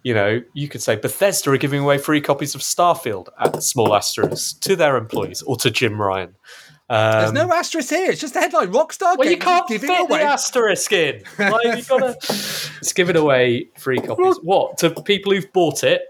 you 0.04 0.14
know, 0.14 0.42
you 0.54 0.68
could 0.68 0.82
say 0.82 0.96
Bethesda 0.96 1.52
are 1.52 1.58
giving 1.58 1.82
away 1.82 1.98
free 1.98 2.22
copies 2.22 2.56
of 2.56 2.62
Starfield 2.62 3.28
at 3.40 3.64
small 3.64 3.94
asterisk 3.96 4.60
to 4.62 4.76
their 4.76 4.98
employees 4.98 5.42
or 5.44 5.56
to 5.58 5.72
Jim 5.72 6.02
Ryan. 6.02 6.36
There's 6.90 7.30
Um, 7.30 7.36
no 7.36 7.54
asterisk 7.54 7.90
here. 7.90 8.12
It's 8.12 8.20
just 8.20 8.36
a 8.36 8.42
headline. 8.42 8.74
Rockstar 8.74 9.18
well, 9.18 9.30
you 9.30 9.38
can't 9.38 9.70
is 9.72 9.80
fit 9.80 9.88
giving 9.88 9.96
the 10.08 10.14
away. 10.14 10.24
asterisk 10.24 10.92
in. 10.92 11.24
Like, 11.40 11.78
you 11.78 11.84
gotta, 11.84 12.18
it's 12.80 12.92
giving 12.94 13.16
away 13.16 13.70
free 13.78 14.00
copies. 14.00 14.38
What 14.44 14.78
to 14.80 14.90
people 14.90 15.32
who've 15.32 15.50
bought 15.54 15.86
it? 15.86 16.02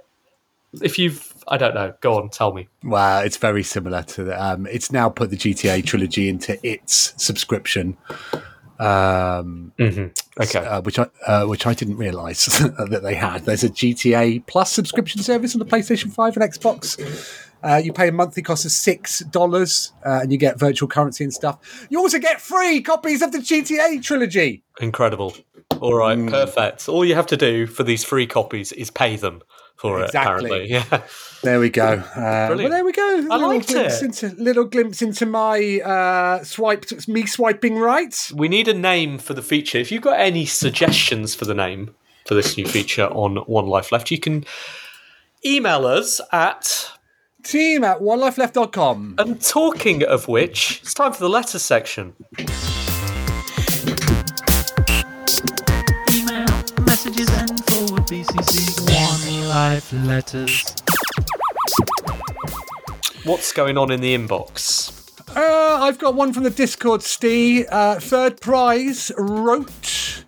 If 0.81 0.97
you've, 0.97 1.30
I 1.47 1.57
don't 1.57 1.73
know. 1.75 1.93
Go 2.01 2.15
on, 2.17 2.29
tell 2.29 2.53
me. 2.53 2.67
Well, 2.83 3.21
it's 3.23 3.37
very 3.37 3.63
similar 3.63 4.03
to 4.03 4.23
the. 4.23 4.41
Um, 4.43 4.65
it's 4.67 4.91
now 4.91 5.09
put 5.09 5.29
the 5.29 5.37
GTA 5.37 5.85
trilogy 5.85 6.29
into 6.29 6.57
its 6.65 7.13
subscription. 7.17 7.97
Um, 8.79 9.73
Okay. 10.39 10.59
uh, 10.59 10.81
which 10.81 10.97
I 10.97 11.07
uh, 11.27 11.45
which 11.45 11.67
I 11.67 11.73
didn't 11.75 11.97
realise 11.97 12.45
that 12.59 13.01
they 13.03 13.13
had. 13.13 13.45
There's 13.45 13.63
a 13.63 13.69
GTA 13.69 14.45
Plus 14.47 14.71
subscription 14.71 15.21
service 15.21 15.53
on 15.53 15.59
the 15.59 15.65
PlayStation 15.65 16.11
Five 16.11 16.35
and 16.35 16.51
Xbox. 16.51 16.97
Uh, 17.63 17.75
you 17.83 17.93
pay 17.93 18.07
a 18.07 18.11
monthly 18.11 18.41
cost 18.41 18.65
of 18.65 18.71
six 18.71 19.19
dollars, 19.19 19.93
uh, 20.03 20.21
and 20.23 20.31
you 20.31 20.37
get 20.39 20.57
virtual 20.57 20.89
currency 20.89 21.23
and 21.23 21.31
stuff. 21.31 21.85
You 21.91 21.99
also 21.99 22.17
get 22.17 22.41
free 22.41 22.81
copies 22.81 23.21
of 23.21 23.31
the 23.31 23.37
GTA 23.37 24.01
trilogy. 24.01 24.63
Incredible. 24.79 25.35
All 25.79 25.93
right, 25.93 26.17
Mm. 26.17 26.31
perfect. 26.31 26.89
All 26.89 27.05
you 27.05 27.13
have 27.13 27.27
to 27.27 27.37
do 27.37 27.67
for 27.67 27.83
these 27.83 28.03
free 28.03 28.25
copies 28.25 28.71
is 28.71 28.89
pay 28.89 29.15
them 29.15 29.41
for 29.81 30.03
Exactly. 30.03 30.49
it. 30.71 30.81
Apparently, 30.81 30.91
yeah. 30.91 31.01
There 31.41 31.59
we 31.59 31.69
go. 31.69 32.03
Uh, 32.21 32.53
well, 32.55 32.69
there 32.69 32.85
we 32.85 32.91
go. 32.91 33.01
I 33.31 33.35
little 33.35 33.49
liked 33.49 33.67
glimpse 33.69 34.01
it. 34.03 34.05
Into, 34.23 34.41
little 34.41 34.65
glimpse 34.65 35.01
into 35.01 35.25
my 35.25 35.79
uh, 35.83 36.43
swipe, 36.43 36.85
me 37.07 37.25
swiping 37.25 37.77
right. 37.79 38.15
We 38.35 38.47
need 38.47 38.67
a 38.67 38.73
name 38.75 39.17
for 39.17 39.33
the 39.33 39.41
feature. 39.41 39.79
If 39.79 39.91
you've 39.91 40.03
got 40.03 40.19
any 40.19 40.45
suggestions 40.45 41.33
for 41.33 41.45
the 41.45 41.55
name 41.55 41.95
for 42.27 42.35
this 42.35 42.57
new 42.57 42.67
feature 42.67 43.07
on 43.07 43.37
One 43.37 43.65
Life 43.65 43.91
Left, 43.91 44.11
you 44.11 44.19
can 44.19 44.45
email 45.43 45.85
us 45.87 46.21
at. 46.31 46.91
Team 47.43 47.83
at 47.83 47.97
onelifeleft.com. 48.01 49.15
And 49.17 49.41
talking 49.41 50.03
of 50.03 50.27
which, 50.27 50.79
it's 50.83 50.93
time 50.93 51.11
for 51.11 51.21
the 51.21 51.29
letter 51.29 51.57
section. 51.57 52.13
Email 56.13 56.45
messages 56.85 57.29
and 57.29 57.65
forward 57.65 58.03
BCC 58.05 58.67
one 58.67 58.70
life 59.51 59.91
letters. 59.91 60.63
What's 63.25 63.51
going 63.51 63.77
on 63.77 63.91
in 63.91 63.99
the 63.99 64.15
inbox? 64.15 65.11
Uh, 65.35 65.83
I've 65.83 65.99
got 65.99 66.15
one 66.15 66.31
from 66.31 66.43
the 66.43 66.49
Discord, 66.49 67.03
Steve. 67.03 67.65
Uh, 67.69 67.99
third 67.99 68.39
prize 68.39 69.11
wrote 69.17 70.23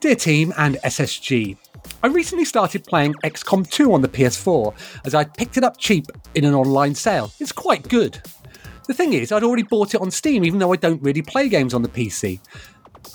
Dear 0.00 0.14
team 0.14 0.54
and 0.56 0.76
SSG. 0.76 1.58
I 2.02 2.06
recently 2.06 2.46
started 2.46 2.84
playing 2.84 3.12
XCOM 3.22 3.68
2 3.68 3.92
on 3.92 4.00
the 4.00 4.08
PS4 4.08 4.74
as 5.04 5.14
I 5.14 5.24
picked 5.24 5.58
it 5.58 5.64
up 5.64 5.76
cheap 5.76 6.06
in 6.34 6.46
an 6.46 6.54
online 6.54 6.94
sale. 6.94 7.30
It's 7.40 7.52
quite 7.52 7.86
good. 7.86 8.22
The 8.86 8.94
thing 8.94 9.12
is, 9.12 9.30
I'd 9.30 9.44
already 9.44 9.64
bought 9.64 9.94
it 9.94 10.00
on 10.00 10.10
Steam, 10.10 10.42
even 10.46 10.58
though 10.58 10.72
I 10.72 10.76
don't 10.76 11.02
really 11.02 11.20
play 11.20 11.50
games 11.50 11.74
on 11.74 11.82
the 11.82 11.90
PC. 11.90 12.40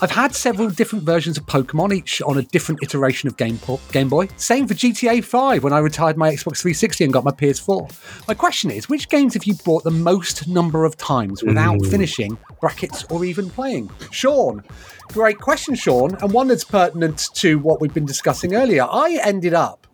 I've 0.01 0.11
had 0.11 0.35
several 0.35 0.69
different 0.69 1.05
versions 1.05 1.37
of 1.37 1.45
Pokemon, 1.45 1.93
each 1.93 2.21
on 2.21 2.37
a 2.37 2.41
different 2.41 2.83
iteration 2.83 3.27
of 3.27 3.37
Game, 3.37 3.57
Po- 3.57 3.79
Game 3.91 4.09
Boy. 4.09 4.27
Same 4.37 4.67
for 4.67 4.73
GTA 4.73 5.23
5 5.23 5.63
when 5.63 5.73
I 5.73 5.79
retired 5.79 6.17
my 6.17 6.31
Xbox 6.31 6.61
360 6.61 7.05
and 7.05 7.13
got 7.13 7.23
my 7.23 7.31
PS4. 7.31 8.27
My 8.27 8.33
question 8.33 8.71
is, 8.71 8.89
which 8.89 9.09
games 9.09 9.33
have 9.33 9.45
you 9.45 9.53
bought 9.65 9.83
the 9.83 9.91
most 9.91 10.47
number 10.47 10.85
of 10.85 10.97
times 10.97 11.43
without 11.43 11.85
finishing, 11.85 12.37
brackets, 12.59 13.05
or 13.09 13.23
even 13.23 13.49
playing? 13.49 13.89
Sean. 14.11 14.63
Great 15.09 15.39
question, 15.39 15.75
Sean, 15.75 16.15
and 16.21 16.31
one 16.31 16.47
that's 16.47 16.63
pertinent 16.63 17.29
to 17.35 17.59
what 17.59 17.79
we've 17.79 17.93
been 17.93 18.05
discussing 18.05 18.55
earlier. 18.55 18.83
I 18.83 19.19
ended 19.23 19.53
up, 19.53 19.85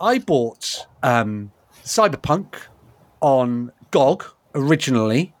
I 0.00 0.18
bought 0.18 0.86
um, 1.02 1.52
Cyberpunk 1.84 2.54
on 3.20 3.72
GOG 3.90 4.24
originally 4.54 5.34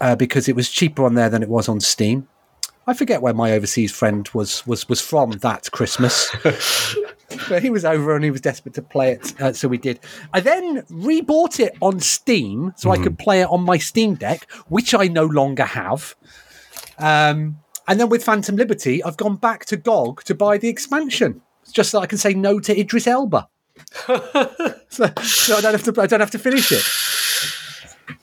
uh, 0.00 0.16
because 0.16 0.48
it 0.48 0.56
was 0.56 0.70
cheaper 0.70 1.04
on 1.04 1.14
there 1.14 1.28
than 1.28 1.42
it 1.42 1.48
was 1.48 1.68
on 1.68 1.80
Steam. 1.80 2.28
I 2.86 2.94
forget 2.94 3.22
where 3.22 3.34
my 3.34 3.52
overseas 3.52 3.92
friend 3.92 4.28
was 4.34 4.66
was 4.66 4.88
was 4.88 5.00
from 5.00 5.32
that 5.32 5.70
Christmas. 5.72 6.30
but 7.48 7.62
he 7.62 7.70
was 7.70 7.84
over 7.84 8.14
and 8.14 8.24
he 8.24 8.30
was 8.30 8.40
desperate 8.40 8.74
to 8.74 8.82
play 8.82 9.12
it, 9.12 9.40
uh, 9.40 9.52
so 9.52 9.68
we 9.68 9.78
did. 9.78 10.00
I 10.32 10.40
then 10.40 10.82
rebought 10.82 11.60
it 11.60 11.76
on 11.80 12.00
Steam 12.00 12.72
so 12.76 12.90
I 12.90 12.98
could 12.98 13.18
play 13.18 13.40
it 13.40 13.48
on 13.48 13.62
my 13.62 13.78
Steam 13.78 14.14
Deck, 14.14 14.50
which 14.68 14.94
I 14.94 15.08
no 15.08 15.24
longer 15.24 15.64
have. 15.64 16.14
Um, 16.98 17.58
and 17.88 17.98
then 18.00 18.08
with 18.08 18.24
Phantom 18.24 18.56
Liberty, 18.56 19.02
I've 19.02 19.16
gone 19.16 19.36
back 19.36 19.64
to 19.66 19.76
GOG 19.76 20.24
to 20.24 20.34
buy 20.34 20.58
the 20.58 20.68
expansion, 20.68 21.42
just 21.72 21.90
so 21.90 22.00
I 22.00 22.06
can 22.06 22.18
say 22.18 22.34
no 22.34 22.60
to 22.60 22.78
Idris 22.78 23.06
Elba. 23.06 23.48
so, 24.88 25.12
so 25.22 25.56
I 25.56 25.60
don't 25.60 25.72
have 25.72 25.82
to. 25.84 26.00
I 26.00 26.06
don't 26.06 26.20
have 26.20 26.30
to 26.32 26.38
finish 26.38 26.70
it. 26.70 26.82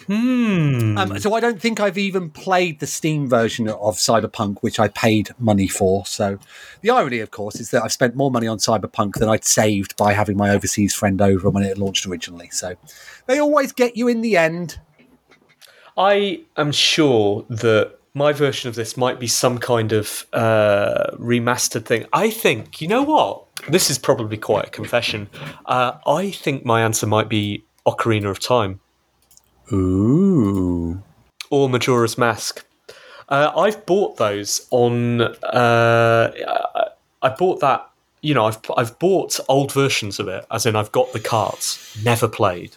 Hmm. 0.07 0.97
Um, 0.97 1.19
so 1.19 1.34
I 1.34 1.39
don't 1.39 1.61
think 1.61 1.79
I've 1.79 1.97
even 1.97 2.29
played 2.29 2.79
the 2.79 2.88
Steam 2.88 3.27
version 3.27 3.67
of 3.67 3.95
Cyberpunk, 3.95 4.59
which 4.61 4.79
I 4.79 4.88
paid 4.88 5.29
money 5.39 5.67
for. 5.67 6.05
So 6.05 6.38
the 6.82 6.89
irony, 6.89 7.19
of 7.19 7.32
course, 7.32 7.59
is 7.59 7.71
that 7.71 7.84
I've 7.84 7.91
spent 7.91 8.15
more 8.15 8.32
money 8.32 8.47
on 8.47 8.57
Cyberpunk 8.57 9.15
than 9.15 9.29
I'd 9.29 9.45
saved 9.45 9.95
by 9.97 10.13
having 10.13 10.38
my 10.38 10.49
overseas 10.49 10.93
friend 10.93 11.21
over 11.21 11.49
when 11.49 11.63
it 11.63 11.77
launched 11.77 12.05
originally. 12.05 12.49
So 12.51 12.75
they 13.27 13.39
always 13.39 13.71
get 13.71 13.97
you 13.97 14.07
in 14.07 14.21
the 14.21 14.38
end. 14.38 14.79
I 15.97 16.43
am 16.57 16.71
sure 16.71 17.45
that 17.49 17.97
my 18.13 18.34
version 18.34 18.69
of 18.69 18.75
this 18.75 18.97
might 18.97 19.19
be 19.19 19.27
some 19.27 19.57
kind 19.57 19.93
of 19.93 20.25
uh, 20.34 21.11
remastered 21.17 21.86
thing. 21.86 22.05
I 22.11 22.29
think, 22.29 22.82
you 22.82 22.88
know 22.88 23.03
what? 23.03 23.45
This 23.69 23.89
is 23.89 23.97
probably 23.97 24.38
quite 24.38 24.67
a 24.67 24.69
confession. 24.69 25.29
Uh, 25.65 25.93
I 26.05 26.32
think 26.32 26.65
my 26.65 26.82
answer 26.82 27.07
might 27.07 27.29
be 27.29 27.63
Ocarina 27.86 28.29
of 28.29 28.39
Time 28.39 28.79
Ooh. 29.72 31.01
or 31.49 31.69
Majora's 31.69 32.17
Mask. 32.17 32.65
Uh, 33.30 33.51
I've 33.55 33.86
bought 33.86 34.17
those 34.17 34.67
on. 34.72 35.22
Uh, 35.22 36.32
I- 37.24 37.30
bought 37.30 37.59
that. 37.61 37.88
You 38.22 38.34
know, 38.36 38.45
I've 38.45 38.59
I've 38.78 38.99
bought 38.99 39.39
old 39.49 39.72
versions 39.72 40.19
of 40.19 40.28
it, 40.28 40.45
as 40.51 40.65
in 40.65 40.76
I've 40.76 40.91
got 40.91 41.11
the 41.13 41.19
carts, 41.19 41.97
never 42.03 42.28
played, 42.28 42.76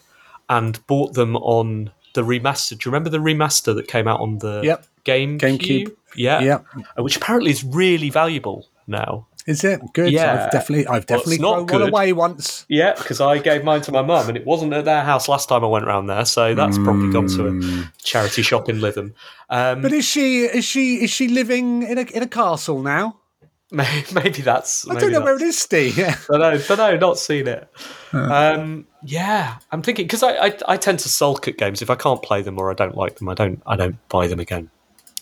and 0.49 0.85
bought 0.87 1.15
them 1.15 1.37
on 1.37 1.91
the 2.15 2.23
remaster. 2.23 2.71
Do 2.71 2.77
you 2.89 2.93
remember 2.93 3.11
the 3.11 3.19
remaster 3.19 3.75
that 3.75 3.89
came 3.89 4.07
out 4.09 4.21
on 4.21 4.39
the 4.39 4.63
Yep. 4.65 4.87
GameCube? 5.05 5.39
GameCube. 5.41 5.97
Yeah, 6.17 6.41
Yep. 6.41 6.65
Uh, 6.99 7.03
which 7.03 7.17
apparently 7.17 7.51
is 7.51 7.63
really 7.65 8.09
valuable 8.09 8.69
now. 8.87 9.27
Is 9.47 9.63
it 9.63 9.81
good? 9.93 10.11
Yeah. 10.11 10.45
I've 10.47 10.51
definitely, 10.51 10.87
I've 10.87 11.05
Well, 11.09 11.19
definitely 11.19 11.39
not 11.39 11.69
thrown 11.69 11.81
one 11.83 11.89
away 11.91 12.13
once. 12.13 12.65
Yeah, 12.69 12.95
because 12.95 13.21
I 13.21 13.39
gave 13.39 13.63
mine 13.63 13.83
to 13.83 13.93
my 13.93 14.01
mum, 14.03 14.29
and 14.29 14.37
it 14.39 14.47
wasn't 14.47 14.73
at 14.73 14.85
their 14.87 15.03
house 15.03 15.29
last 15.29 15.49
time 15.49 15.63
I 15.63 15.67
went 15.67 15.87
round 15.87 16.09
there, 16.09 16.25
so 16.25 16.55
that's 16.55 16.79
probably 16.79 17.13
gone 17.13 17.27
to 17.29 17.49
a 17.49 17.93
charity 18.03 18.43
shop 18.43 18.69
in 18.69 18.81
Lytham. 18.81 19.13
Um, 19.51 19.83
But 19.83 19.93
is 19.93 20.05
she, 20.07 20.45
is 20.45 20.65
she, 20.65 21.03
is 21.03 21.11
she 21.11 21.29
living 21.29 21.83
in 21.83 21.99
a 21.99 22.03
in 22.03 22.23
a 22.23 22.29
castle 22.29 22.83
now? 22.83 23.19
Maybe 23.71 24.43
that's. 24.43 24.89
I 24.89 24.95
don't 24.95 25.11
know 25.11 25.21
where 25.21 25.37
it 25.37 25.43
is, 25.43 25.59
Steve. 25.59 25.99
Yeah. 25.99 26.17
But 26.29 26.39
no, 26.39 26.61
but 26.69 26.77
no, 26.77 26.97
not 26.97 27.19
seen 27.19 27.49
it. 27.49 27.69
Um, 28.13 28.87
yeah, 29.03 29.59
I'm 29.73 29.83
thinking 29.83 30.07
because 30.07 30.23
I, 30.23 30.33
I 30.37 30.59
I 30.69 30.77
tend 30.77 31.01
to 31.01 31.09
sulk 31.09 31.49
at 31.49 31.59
games 31.59 31.83
if 31.83 31.91
I 31.91 31.97
can't 31.97 32.23
play 32.23 32.41
them 32.41 32.59
or 32.59 32.71
I 32.71 32.75
don't 32.75 32.97
like 32.97 33.17
them. 33.17 33.29
I 33.29 33.35
don't 33.35 33.63
I 33.67 33.77
don't 33.77 33.97
buy 34.09 34.27
them 34.29 34.39
again. 34.41 34.71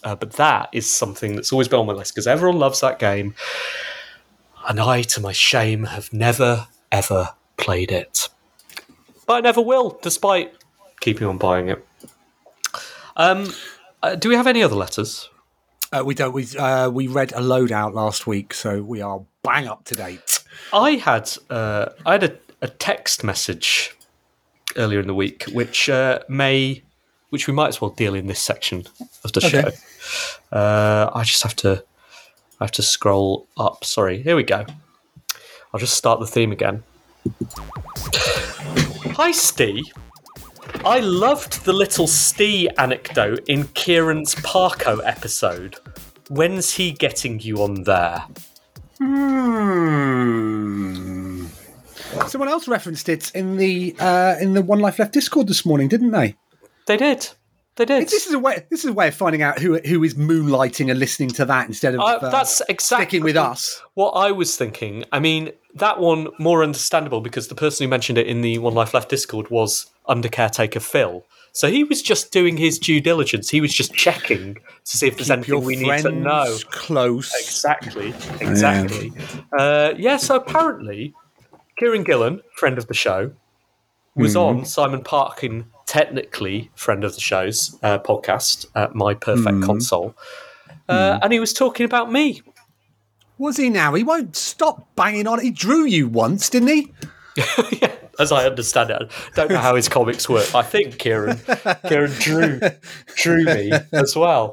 Uh, 0.05 0.17
but 0.17 0.33
that 0.33 0.69
is 0.73 0.91
something 0.93 1.37
that's 1.37 1.53
always 1.53 1.69
been 1.69 1.79
on 1.79 1.87
my 1.87 1.93
list 1.93 2.13
because 2.15 2.27
everyone 2.27 2.59
loves 2.59 2.81
that 2.81 2.99
game, 2.99 3.35
and 4.69 4.81
I, 4.81 5.03
to 5.03 5.21
my 5.21 5.33
shame, 5.33 5.85
have 5.85 6.13
never 6.13 6.69
ever 6.91 7.31
played 7.57 7.91
it. 7.91 8.29
But 9.27 9.35
I 9.35 9.41
never 9.41 9.61
will, 9.61 9.99
despite 10.03 10.53
keeping 11.01 11.27
on 11.27 11.39
buying 11.39 11.69
it. 11.69 11.87
Um, 13.17 13.53
uh, 14.03 14.15
do 14.15 14.29
we 14.29 14.35
have 14.35 14.47
any 14.47 14.63
other 14.63 14.77
letters? 14.77 15.29
Uh, 15.93 16.03
we 16.05 16.15
don't. 16.15 16.33
We 16.33 16.47
uh, 16.59 16.89
we 16.91 17.07
read 17.07 17.33
a 17.33 17.41
load 17.41 17.71
out 17.73 17.95
last 17.95 18.27
week, 18.27 18.55
so 18.55 18.83
we 18.83 19.01
are 19.03 19.21
bang 19.43 19.69
up 19.69 19.85
to 19.85 19.95
date. 19.95 20.43
I 20.73 20.93
had 20.93 21.31
uh, 21.51 21.91
I 22.07 22.13
had 22.13 22.25
a, 22.25 22.39
a 22.63 22.69
text 22.69 23.23
message 23.23 23.95
earlier 24.77 25.01
in 25.01 25.07
the 25.07 25.15
week, 25.15 25.45
which 25.53 25.91
uh, 25.91 26.21
may, 26.31 26.83
which 27.29 27.47
we 27.47 27.53
might 27.53 27.69
as 27.69 27.81
well 27.81 27.91
deal 27.91 28.15
in 28.15 28.27
this 28.27 28.41
section 28.41 28.85
of 29.23 29.33
the 29.33 29.45
Okay. 29.45 29.71
show. 30.51 30.57
Uh, 30.57 31.11
I 31.15 31.25
just 31.25 31.43
have 31.43 31.55
to, 31.57 31.85
I 32.61 32.65
have 32.65 32.73
to 32.73 32.83
scroll 32.83 33.49
up. 33.57 33.85
Sorry, 33.85 34.23
here 34.23 34.37
we 34.37 34.43
go. 34.43 34.65
I'll 35.73 35.81
just 35.81 35.95
start 35.95 36.21
the 36.21 36.27
theme 36.27 36.53
again. 36.53 36.83
Hi, 39.17 39.33
Steve. 39.33 39.85
I 40.85 41.01
loved 41.01 41.65
the 41.65 41.73
little 41.73 42.07
Steve 42.07 42.71
anecdote 42.79 43.49
in 43.49 43.65
Kieron's 43.69 44.35
Parko 44.37 45.01
episode. 45.05 45.77
When's 46.29 46.73
he 46.73 46.93
getting 46.93 47.41
you 47.41 47.63
on 47.63 47.85
there? 47.85 48.25
Hmm. 48.99 50.03
Someone 52.27 52.49
else 52.49 52.69
referenced 52.69 53.09
it 53.09 53.31
in 53.35 53.57
the 53.57 53.97
uh, 53.99 54.37
in 54.41 54.55
the 54.55 54.63
One 54.63 54.81
Life 54.81 54.99
Left 54.99 55.13
Discord 55.13 55.47
this 55.49 55.65
morning, 55.65 55.89
didn't 55.89 56.11
they? 56.11 56.37
They 56.87 56.97
did. 56.97 57.31
They 57.77 57.87
did. 57.87 58.09
This 58.09 58.27
is 58.27 58.35
a 58.35 58.39
way. 58.39 58.67
This 58.71 58.85
is 58.85 58.91
a 58.91 58.93
way 58.93 59.09
of 59.09 59.15
finding 59.15 59.41
out 59.43 59.59
who 59.59 59.79
who 59.79 60.05
is 60.05 60.15
moonlighting 60.15 60.91
and 60.91 60.99
listening 61.01 61.31
to 61.31 61.45
that 61.47 61.67
instead 61.69 61.95
of 61.95 62.01
Uh, 62.01 62.05
uh, 62.05 62.31
that's 62.31 62.61
exactly 62.69 63.05
sticking 63.07 63.25
with 63.25 63.37
us. 63.37 63.81
What 63.95 64.11
I 64.11 64.31
was 64.31 64.57
thinking. 64.57 65.05
I 65.11 65.21
mean, 65.21 65.53
that 65.75 65.99
one 65.99 66.29
more 66.39 66.63
understandable 66.63 67.23
because 67.23 67.49
the 67.49 67.55
person 67.55 67.85
who 67.85 67.89
mentioned 67.89 68.19
it 68.19 68.27
in 68.27 68.43
the 68.43 68.59
One 68.59 68.75
Life 68.75 68.93
Left 68.93 69.09
Discord 69.09 69.49
was 69.51 69.87
under 70.07 70.29
caretaker 70.29 70.81
Phil. 70.81 71.25
So 71.55 71.71
he 71.71 71.85
was 71.85 72.03
just 72.03 72.33
doing 72.33 72.57
his 72.57 72.79
due 72.79 73.01
diligence. 73.01 73.51
He 73.51 73.61
was 73.61 73.73
just 73.75 73.93
checking 73.95 74.55
to 74.55 74.97
see 74.97 75.07
if 75.07 75.17
there's 75.17 75.29
Keep 75.29 75.37
anything 75.39 75.65
we 75.65 75.77
need 75.77 76.03
to 76.03 76.11
know. 76.11 76.59
close. 76.71 77.31
Exactly. 77.41 78.15
Exactly. 78.41 79.13
Uh, 79.59 79.93
yeah. 79.97 80.17
So 80.17 80.37
apparently, 80.37 81.15
Kieron 81.81 82.05
Gillen, 82.07 82.41
friend 82.57 82.79
of 82.79 82.87
the 82.87 82.95
show, 82.95 83.33
was 84.15 84.37
on 84.37 84.65
Simon 84.65 85.03
Parkin, 85.03 85.67
technically 85.87 86.71
friend 86.75 87.05
of 87.05 87.15
the 87.15 87.21
show's 87.21 87.79
uh, 87.83 87.99
podcast, 87.99 88.67
uh, 88.75 88.89
My 88.93 89.15
Perfect 89.15 89.63
Console, 89.63 90.15
uh, 90.89 91.19
and 91.23 91.33
he 91.33 91.41
was 91.41 91.53
talking 91.53 91.85
about 91.87 92.13
me. 92.13 92.43
Was 93.39 93.57
he 93.57 93.71
now? 93.71 93.95
He 93.95 94.05
won't 94.05 94.37
stop 94.37 94.95
banging 94.95 95.27
on. 95.27 95.41
He 95.41 95.51
drew 95.51 95.85
you 95.85 96.07
once, 96.07 96.51
didn't 96.51 96.69
he? 96.69 96.93
as 98.19 98.33
I 98.33 98.47
understand 98.47 98.91
it. 98.91 99.03
I 99.03 99.31
don't 99.35 99.51
know 99.51 99.59
how 99.59 99.75
his 99.75 99.89
comics 99.89 100.29
work. 100.29 100.55
I 100.55 100.63
think 100.63 100.97
Kieron 100.97 101.37
Kieron 101.85 102.19
drew 102.21 102.61
drew 103.17 103.45
me 103.45 103.73
as 103.93 104.15
well. 104.17 104.53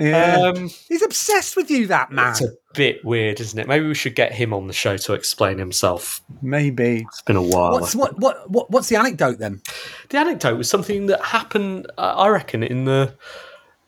Um, 0.00 0.70
He's 0.88 1.02
obsessed 1.02 1.56
with 1.56 1.70
you, 1.70 1.86
that 1.88 2.10
man. 2.10 2.30
it's 2.30 2.42
a 2.42 2.52
bit 2.74 3.04
weird, 3.04 3.38
isn't 3.40 3.58
it? 3.58 3.68
Maybe 3.68 3.86
we 3.86 3.94
should 3.94 4.14
get 4.14 4.32
him 4.32 4.54
on 4.54 4.66
the 4.66 4.72
show 4.72 4.96
to 4.96 5.12
explain 5.12 5.58
himself. 5.58 6.22
Maybe. 6.40 7.04
It's 7.08 7.22
been 7.22 7.36
a 7.36 7.42
while. 7.42 7.72
What's 7.72 7.94
what 7.94 8.18
what 8.18 8.50
what 8.50 8.70
what's 8.70 8.88
the 8.88 8.96
anecdote 8.96 9.38
then? 9.38 9.60
the 10.08 10.18
anecdote 10.18 10.56
was 10.56 10.70
something 10.70 11.06
that 11.06 11.20
happened, 11.22 11.86
uh, 11.98 12.14
I 12.16 12.28
reckon, 12.28 12.62
in 12.62 12.84
the 12.84 13.14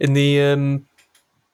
in 0.00 0.12
the 0.14 0.40
um, 0.42 0.86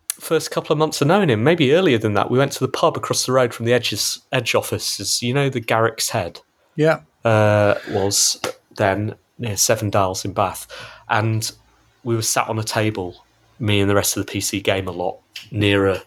first 0.09 0.51
couple 0.51 0.73
of 0.73 0.79
months 0.79 1.01
of 1.01 1.07
knowing 1.09 1.29
him. 1.31 1.45
Maybe 1.45 1.73
earlier 1.75 1.99
than 1.99 2.15
that. 2.15 2.31
We 2.31 2.39
went 2.39 2.53
to 2.53 2.61
the 2.61 2.69
pub 2.69 2.97
across 2.97 3.27
the 3.27 3.33
road 3.33 3.55
from 3.55 3.67
the 3.67 3.73
Edge's 3.73 4.19
Edge 4.33 4.55
offices. 4.55 5.23
You 5.23 5.35
know 5.35 5.49
the 5.49 5.61
Garrick's 5.61 6.11
Head. 6.11 6.41
Yeah. 6.77 7.01
uh, 7.25 7.75
was 7.91 8.41
then 8.77 9.15
near 9.39 9.57
Seven 9.57 9.91
Dials 9.91 10.25
in 10.25 10.33
Bath, 10.33 10.67
and 11.09 11.51
we 12.05 12.15
were 12.17 12.23
sat 12.23 12.49
on 12.49 12.59
a 12.59 12.65
table, 12.65 13.25
me 13.59 13.81
and 13.81 13.91
the 13.91 13.95
rest 13.95 14.17
of 14.17 14.25
the 14.27 14.33
PC 14.33 14.63
gamer 14.63 14.93
lot, 14.93 15.19
near 15.51 15.87
a 15.87 16.03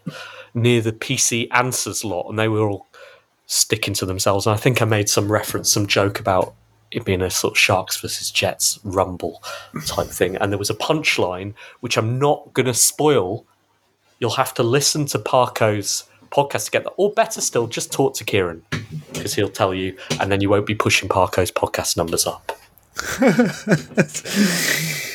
near 0.53 0.81
the 0.81 0.91
PC 0.91 1.47
answers 1.51 2.03
lot, 2.03 2.29
and 2.29 2.37
they 2.37 2.47
were 2.47 2.69
all 2.69 2.87
sticking 3.45 3.93
to 3.95 4.05
themselves. 4.05 4.45
And 4.45 4.53
I 4.53 4.57
think 4.57 4.81
I 4.81 4.85
made 4.85 5.09
some 5.09 5.31
reference, 5.31 5.71
some 5.71 5.87
joke 5.87 6.19
about 6.19 6.53
it 6.91 7.05
being 7.05 7.21
a 7.21 7.29
sort 7.29 7.53
of 7.53 7.57
sharks 7.57 7.99
versus 8.01 8.31
jets 8.31 8.79
rumble 8.83 9.41
type 9.85 10.07
thing, 10.07 10.35
and 10.37 10.51
there 10.51 10.59
was 10.59 10.69
a 10.69 10.75
punchline 10.75 11.53
which 11.79 11.97
I'm 11.97 12.19
not 12.19 12.53
going 12.53 12.65
to 12.65 12.73
spoil. 12.73 13.45
You'll 14.19 14.31
have 14.31 14.53
to 14.55 14.63
listen 14.63 15.05
to 15.07 15.19
Parko's 15.19 16.05
podcast 16.31 16.65
to 16.65 16.71
get 16.71 16.83
that, 16.83 16.93
or 16.97 17.11
better 17.11 17.41
still, 17.41 17.67
just 17.67 17.91
talk 17.91 18.15
to 18.15 18.23
Kieron 18.23 18.61
because 19.13 19.33
he'll 19.33 19.49
tell 19.49 19.73
you, 19.73 19.97
and 20.19 20.31
then 20.31 20.41
you 20.41 20.49
won't 20.49 20.65
be 20.65 20.75
pushing 20.75 21.09
Parko's 21.09 21.51
podcast 21.51 21.97
numbers 21.97 22.25
up. 22.27 22.51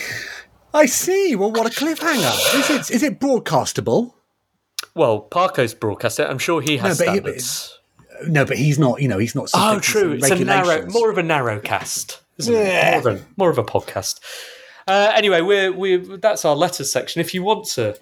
I 0.76 0.86
see. 0.86 1.34
Well, 1.36 1.50
what 1.52 1.66
a 1.66 1.70
cliffhanger. 1.70 2.58
Is 2.60 2.70
it 2.70 2.94
is 2.94 3.02
it 3.02 3.18
broadcastable? 3.20 4.12
Well, 4.94 5.26
Parko's 5.30 5.74
broadcast 5.74 6.20
it. 6.20 6.28
I'm 6.28 6.38
sure 6.38 6.60
he 6.60 6.76
has 6.78 7.00
No, 7.00 7.06
but 7.06 7.12
he- 7.12 7.20
standards. 7.20 7.78
No, 8.28 8.44
but 8.46 8.56
he's 8.56 8.78
not. 8.78 9.02
You 9.02 9.08
know, 9.08 9.18
he's 9.18 9.34
not. 9.34 9.50
oh, 9.54 9.78
true. 9.78 10.12
It's 10.12 10.30
a 10.30 10.42
narrow, 10.42 10.86
more 10.86 11.10
of 11.10 11.18
a 11.18 11.22
narrow 11.22 11.60
cast, 11.60 12.22
isn't 12.38 12.54
Yeah. 12.54 12.96
it? 12.98 13.04
More 13.04 13.12
of 13.12 13.20
a, 13.20 13.24
more 13.36 13.50
of 13.50 13.58
a 13.58 13.64
podcast. 13.64 14.20
Uh, 14.88 15.12
anyway, 15.14 15.40
we're 15.42 15.70
we 15.72 15.96
that's 15.96 16.44
our 16.44 16.56
letters 16.56 16.90
section. 16.90 17.20
If 17.20 17.34
you 17.34 17.42
want 17.42 17.66
to 17.74 17.98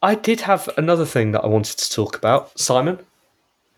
I 0.03 0.16
did 0.16 0.40
have 0.40 0.68
another 0.76 1.07
thing 1.07 1.30
that 1.30 1.44
I 1.44 1.46
wanted 1.46 1.78
to 1.78 1.88
talk 1.88 2.16
about, 2.16 2.59
Simon. 2.59 2.96
A 2.96 3.05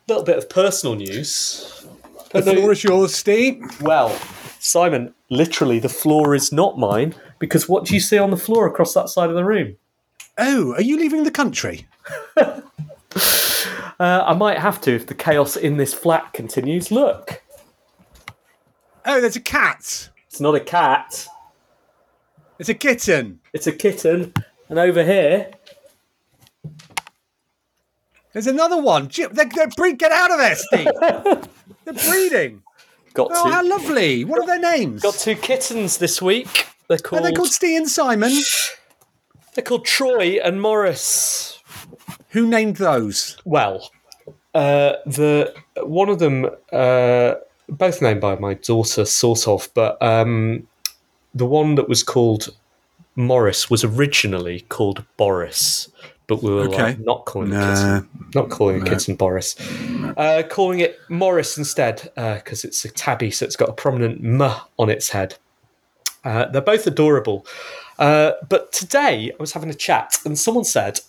little 0.09 0.25
bit 0.25 0.39
of 0.39 0.49
personal 0.49 0.97
news. 0.97 1.85
The 2.31 2.41
floor 2.41 2.73
is 2.73 2.83
yours, 2.83 3.15
Steve. 3.15 3.83
Well, 3.83 4.19
Simon, 4.61 5.13
literally, 5.29 5.79
the 5.79 5.91
floor 5.91 6.35
is 6.35 6.51
not 6.51 6.79
mine 6.79 7.15
because 7.39 7.69
what 7.69 7.85
do 7.85 7.93
you 7.93 8.01
see 8.01 8.17
on 8.17 8.31
the 8.31 8.39
floor 8.39 8.67
across 8.67 8.95
that 8.95 9.11
side 9.11 9.29
of 9.29 9.35
the 9.35 9.45
room? 9.45 9.77
Oh, 10.39 10.73
are 10.75 10.83
you 10.83 10.97
leaving 10.97 11.25
the 11.25 11.31
country? 11.31 11.87
Uh, 14.01 14.25
I 14.27 14.35
might 14.35 14.59
have 14.59 14.81
to 14.83 14.93
if 14.93 15.07
the 15.07 15.15
chaos 15.15 15.55
in 15.57 15.77
this 15.77 15.95
flat 15.95 16.33
continues. 16.33 16.91
Look, 16.91 17.41
Oh, 19.07 19.21
there's 19.21 19.37
a 19.37 19.41
cat. 19.41 20.11
it's 20.27 20.41
not 20.41 20.57
a 20.57 20.61
cat. 20.61 21.29
It's 22.59 22.69
a 22.69 22.75
kitten. 22.75 23.39
It's 23.53 23.69
a 23.69 23.73
kitten. 23.73 24.35
And 24.69 24.81
over 24.81 25.05
here, 25.05 25.53
There's 28.33 28.49
another 28.49 28.81
one. 28.83 29.09
They're, 29.17 29.29
they're 29.47 29.69
breed, 29.77 29.99
get 30.01 30.11
out 30.11 30.33
of 30.33 30.39
there, 30.39 30.57
Steve. 30.57 30.89
they're 31.85 32.11
breeding. 32.11 32.63
got 33.15 33.29
Oh, 33.33 33.45
two. 33.45 33.51
how 33.53 33.65
lovely. 33.65 34.25
What 34.25 34.41
are 34.41 34.47
their 34.47 34.59
names? 34.59 35.03
Got 35.03 35.15
two 35.15 35.37
kittens 35.37 35.99
this 35.99 36.21
week. 36.21 36.67
They're 36.89 36.99
called. 36.99 37.23
Are 37.23 37.25
they 37.25 37.33
called 37.33 37.53
Steve 37.53 37.79
and 37.83 37.89
Simon? 37.89 38.33
They're 39.55 39.65
called 39.65 39.85
Troy 39.85 40.39
and 40.43 40.61
Morris. 40.61 41.61
Who 42.31 42.47
named 42.49 42.77
those? 42.77 43.37
Well, 43.45 43.91
uh, 44.55 44.95
the 45.07 45.55
one 45.83 46.09
of 46.09 46.19
them, 46.19 46.47
uh, 46.73 47.35
both 47.69 48.03
named 48.03 48.21
by 48.21 48.37
my 48.37 48.55
daughter, 48.55 49.05
sort 49.05 49.47
of, 49.49 49.69
but 49.75 50.01
um, 50.03 50.67
the 51.35 51.47
one 51.47 51.75
that 51.77 51.89
was 51.89 52.03
called 52.03 52.55
Morris 53.17 53.71
was 53.71 53.85
originally 53.85 54.61
called 54.63 55.05
Boris, 55.17 55.89
but 56.27 56.43
we 56.43 56.53
were 56.53 56.63
Okay. 56.69 56.83
like 56.83 56.99
not 57.01 57.25
calling 57.25 57.51
Nah. 57.51 57.59
it 57.61 57.75
kitten, 57.77 58.09
not 58.35 58.51
calling 58.51 58.83
it 58.83 58.89
kitten 58.89 59.15
Boris, 59.15 59.57
uh, 60.17 60.43
calling 60.49 60.81
it 60.81 60.99
Morris 61.09 61.57
instead 61.57 62.11
because 62.17 62.65
it's 62.65 62.85
a 62.85 62.89
tabby, 62.91 63.31
so 63.31 63.45
it's 63.47 63.57
got 63.57 63.69
a 63.69 63.73
prominent 63.73 64.25
M 64.25 64.43
on 64.79 64.91
its 64.91 65.11
head. 65.11 65.37
Uh, 66.25 66.47
they're 66.47 66.63
both 66.63 66.87
adorable. 66.87 67.47
Uh, 67.99 68.33
but 68.49 68.73
today 68.73 69.31
I 69.31 69.37
was 69.39 69.53
having 69.53 69.71
a 69.71 69.75
chat 69.75 70.19
and 70.25 70.39
someone 70.39 70.65
said, 70.65 71.01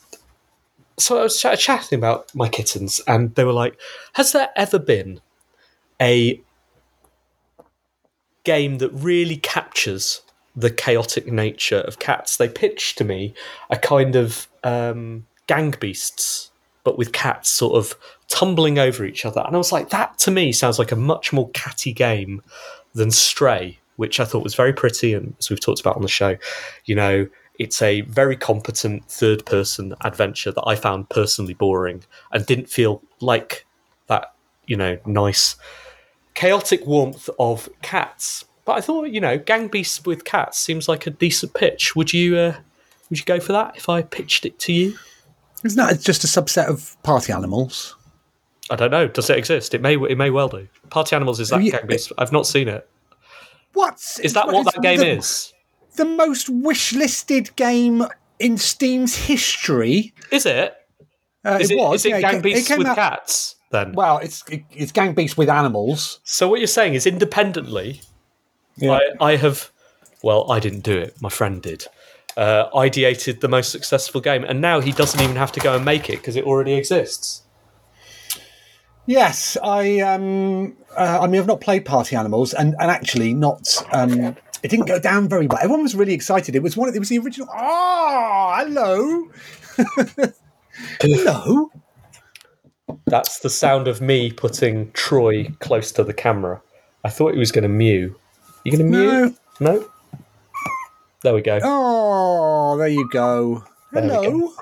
so 0.97 1.19
I 1.19 1.23
was 1.23 1.39
ch- 1.39 1.59
chatting 1.59 1.97
about 1.97 2.33
my 2.33 2.49
kittens, 2.49 3.01
and 3.07 3.33
they 3.36 3.43
were 3.43 3.53
like, 3.53 3.79
"Has 4.13 4.31
there 4.31 4.49
ever 4.55 4.79
been 4.79 5.21
a 6.01 6.41
game 8.43 8.77
that 8.77 8.89
really 8.91 9.38
captures 9.38 10.21
the 10.55 10.69
chaotic 10.69 11.27
nature 11.27 11.79
of 11.79 11.99
cats?" 11.99 12.38
They 12.38 12.47
pitched 12.47 12.97
to 12.99 13.03
me 13.03 13.33
a 13.69 13.77
kind 13.77 14.15
of 14.15 14.47
um, 14.63 15.27
gang 15.47 15.75
beasts, 15.79 16.51
but 16.83 16.97
with 16.97 17.11
cats 17.11 17.49
sort 17.49 17.75
of 17.75 17.95
tumbling 18.27 18.79
over 18.79 19.05
each 19.05 19.25
other, 19.25 19.43
and 19.45 19.55
I 19.55 19.57
was 19.57 19.71
like, 19.71 19.89
"That 19.89 20.17
to 20.19 20.31
me 20.31 20.51
sounds 20.51 20.79
like 20.79 20.91
a 20.91 20.97
much 20.97 21.33
more 21.33 21.49
catty 21.49 21.93
game 21.93 22.41
than 22.93 23.11
Stray." 23.11 23.79
Which 23.98 24.20
I 24.20 24.26
thought 24.26 24.43
was 24.43 24.56
very 24.56 24.74
pretty, 24.74 25.14
and 25.14 25.36
as 25.39 25.50
we've 25.50 25.60
talked 25.60 25.80
about 25.80 25.96
on 25.96 26.02
the 26.02 26.08
show, 26.08 26.36
you 26.86 26.96
know, 26.96 27.28
it's 27.58 27.82
a 27.82 28.02
very 28.02 28.36
competent 28.36 29.06
third 29.06 29.46
person 29.46 29.93
adventure 30.02 30.52
that 30.52 30.64
I 30.66 30.76
found 30.76 31.10
personally 31.10 31.54
boring 31.54 32.04
and 32.32 32.46
didn't 32.46 32.70
feel 32.70 33.02
like 33.22 33.66
that, 34.08 34.34
you 34.68 34.76
know, 34.76 34.98
nice 35.06 35.56
chaotic 36.34 36.86
warmth 36.86 37.30
of 37.39 37.70
cats. 37.82 38.43
But 38.66 38.74
I 38.74 38.82
thought, 38.82 39.10
you 39.10 39.22
know, 39.22 39.38
Gang 39.38 39.68
Beasts 39.70 40.06
with 40.06 40.26
cats 40.26 40.60
seems 40.60 40.89
like 40.89 41.08
a 41.08 41.12
decent 41.12 41.54
pitch. 41.54 41.96
Would 41.96 42.14
you 42.14 42.36
uh, 42.38 42.56
would 43.10 43.20
you 43.20 43.26
go 43.26 43.39
for 43.39 43.54
that 43.54 43.78
if 43.78 43.88
I 43.88 44.02
pitched 44.02 44.46
it 44.46 44.60
to 44.60 44.74
you? 44.74 44.98
Isn't 45.64 45.78
that 45.78 46.02
just 46.02 46.24
a 46.24 46.28
subset 46.28 46.68
of 46.68 47.02
party 47.04 47.32
animals? 47.32 47.96
I 48.70 48.76
don't 48.76 48.91
know. 48.91 49.08
Does 49.08 49.30
it 49.30 49.38
exist? 49.38 49.74
It 49.74 49.82
may 49.82 49.96
it 49.96 50.18
may 50.18 50.30
well 50.30 50.50
do. 50.50 50.68
Party 50.89 51.16
Animals 51.16 51.39
is 51.39 51.50
that 51.50 51.64
Yeah. 51.64 51.78
Gang 51.78 51.88
Beasts? 51.88 52.12
I've 52.18 52.32
not 52.32 52.48
seen 52.48 52.68
it. 52.68 52.89
What? 53.76 54.01
Is 54.23 54.34
that 54.34 54.47
what 54.47 54.65
that 54.65 54.82
game 54.82 54.99
the, 54.99 55.09
is? 55.17 55.53
The 55.97 56.05
most 56.05 56.49
wish 56.49 56.93
listed 56.93 57.55
game 57.55 58.03
in 58.39 58.57
Steam's 58.57 59.15
history. 59.15 60.13
Is 60.32 60.45
it? 60.45 60.76
Uh, 61.45 61.59
Is 61.61 61.69
it, 61.69 61.76
it, 61.76 61.78
was. 61.78 62.01
is 62.01 62.05
it 62.07 62.09
yeah, 62.09 62.32
Gang 62.32 62.41
Beasts 62.41 62.67
came 62.67 62.80
with 62.80 62.88
out- 62.88 62.95
cats 62.95 63.55
then? 63.71 63.91
Well, 63.93 64.17
it's 64.17 64.43
it, 64.49 64.63
it's 64.71 64.91
Gang 64.91 65.13
Beasts 65.13 65.38
with 65.38 65.47
animals. 65.49 66.19
So 66.23 66.47
what 66.47 66.59
you're 66.59 66.65
saying 66.67 66.95
is 66.95 67.05
independently, 67.05 68.01
Yeah. 68.78 68.99
I, 69.21 69.34
I 69.34 69.36
have, 69.36 69.69
well, 70.23 70.51
I 70.51 70.59
didn't 70.59 70.80
do 70.82 70.97
it. 70.97 71.21
My 71.21 71.30
friend 71.30 71.61
did. 71.61 71.86
Uh, 72.36 72.69
ideated 72.71 73.39
the 73.41 73.47
most 73.47 73.71
successful 73.71 74.19
game, 74.21 74.43
and 74.43 74.59
now 74.59 74.82
he 74.82 74.91
doesn't 74.91 75.21
even 75.21 75.36
have 75.38 75.51
to 75.53 75.59
go 75.59 75.76
and 75.76 75.86
make 75.86 76.09
it 76.09 76.17
because 76.17 76.36
it 76.36 76.43
already 76.45 76.73
exists. 76.73 77.43
Yes, 79.08 79.58
I 79.62 79.99
um, 79.99 80.76
uh, 80.97 81.20
I 81.22 81.28
mean, 81.28 81.39
I've 81.39 81.47
not 81.47 81.62
played 81.62 81.86
Party 81.86 82.16
Animals, 82.16 82.53
and, 82.53 82.76
and 82.80 82.89
actually 82.89 83.34
not. 83.34 83.84
Um, 83.91 84.36
it 84.64 84.70
didn't 84.70 84.88
go 84.88 84.99
down 84.99 85.30
very 85.30 85.47
well. 85.47 85.60
Everyone 85.62 85.84
was 85.84 85.95
really 85.95 86.14
excited. 86.14 86.56
It 86.56 86.64
was 86.64 86.76
one. 86.76 86.89
Of, 86.89 86.95
it 86.95 86.99
was 86.99 87.10
the 87.10 87.20
original. 87.20 87.47
Oh, 87.53 88.56
hello, 88.58 89.30
hello. 91.01 91.72
That's 93.06 93.39
the 93.39 93.49
sound 93.49 93.88
of 93.88 94.01
me 94.01 94.32
putting 94.32 94.91
Troy 94.91 95.49
close 95.60 95.91
to 95.93 96.03
the 96.03 96.14
camera. 96.14 96.62
I 97.03 97.10
thought 97.10 97.34
he 97.34 97.39
was 97.39 97.51
going 97.51 97.64
to 97.64 97.70
mew. 97.70 98.16
You 98.64 98.72
going 98.72 98.91
to 98.91 98.97
mew? 98.97 99.38
No. 99.60 99.88
There 101.22 101.34
we 101.34 101.41
go. 101.41 101.60
Oh, 101.64 102.78
there 102.78 102.88
you 102.88 103.08
go. 103.10 103.64
There 103.91 104.03
Hello. 104.03 104.53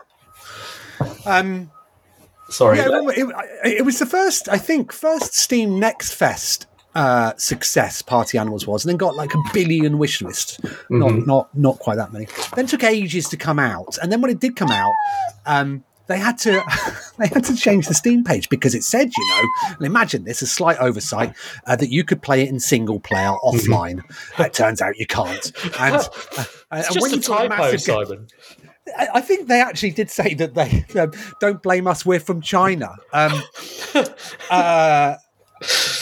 Um, 1.25 1.71
Sorry. 2.53 2.77
yeah, 2.77 2.89
well, 2.89 3.09
it, 3.09 3.27
it 3.65 3.85
was 3.85 3.99
the 3.99 4.05
first, 4.05 4.47
I 4.47 4.57
think, 4.57 4.91
first 4.91 5.35
Steam 5.35 5.79
Next 5.79 6.13
Fest 6.13 6.67
uh, 6.95 7.33
success 7.37 8.01
Party 8.01 8.37
Animals 8.37 8.67
was, 8.67 8.85
and 8.85 8.89
then 8.89 8.97
got 8.97 9.15
like 9.15 9.33
a 9.33 9.41
billion 9.53 9.97
wish 9.97 10.21
list. 10.21 10.59
Not, 10.89 11.25
not, 11.25 11.57
not 11.57 11.79
quite 11.79 11.95
that 11.95 12.13
many. 12.13 12.27
Then 12.55 12.67
took 12.67 12.83
ages 12.83 13.27
to 13.29 13.37
come 13.37 13.59
out, 13.59 13.97
and 14.01 14.11
then 14.11 14.21
when 14.21 14.31
it 14.31 14.39
did 14.39 14.55
come 14.55 14.69
out, 14.69 14.93
um, 15.45 15.83
they 16.07 16.19
had 16.19 16.37
to 16.39 16.61
they 17.17 17.27
had 17.27 17.43
to 17.45 17.55
change 17.55 17.87
the 17.87 17.93
Steam 17.93 18.23
page 18.23 18.49
because 18.49 18.75
it 18.75 18.83
said, 18.83 19.11
you 19.15 19.29
know, 19.29 19.49
and 19.77 19.85
imagine 19.85 20.25
this 20.25 20.41
a 20.41 20.47
slight 20.47 20.77
oversight 20.77 21.33
uh, 21.65 21.75
that 21.75 21.89
you 21.89 22.03
could 22.03 22.21
play 22.21 22.43
it 22.43 22.49
in 22.49 22.59
single 22.59 22.99
player 22.99 23.33
offline. 23.43 24.01
it 24.39 24.53
turns 24.53 24.81
out 24.81 24.97
you 24.97 25.07
can't, 25.07 25.51
and, 25.79 25.95
uh, 25.95 26.01
it's 26.73 26.87
and 26.87 26.93
just 26.93 26.97
a 27.07 27.09
you've 27.15 27.25
got 27.25 27.49
typo, 27.49 27.55
massive 27.55 27.81
Simon. 27.81 28.27
I 28.97 29.07
I 29.15 29.21
think 29.21 29.47
they 29.47 29.61
actually 29.61 29.91
did 29.91 30.09
say 30.09 30.33
that 30.35 30.53
they 30.53 30.85
um, 30.99 31.11
don't 31.39 31.61
blame 31.61 31.87
us. 31.87 32.05
We're 32.05 32.19
from 32.19 32.41
China. 32.41 32.95
Um, 33.11 33.41
uh, 34.49 35.15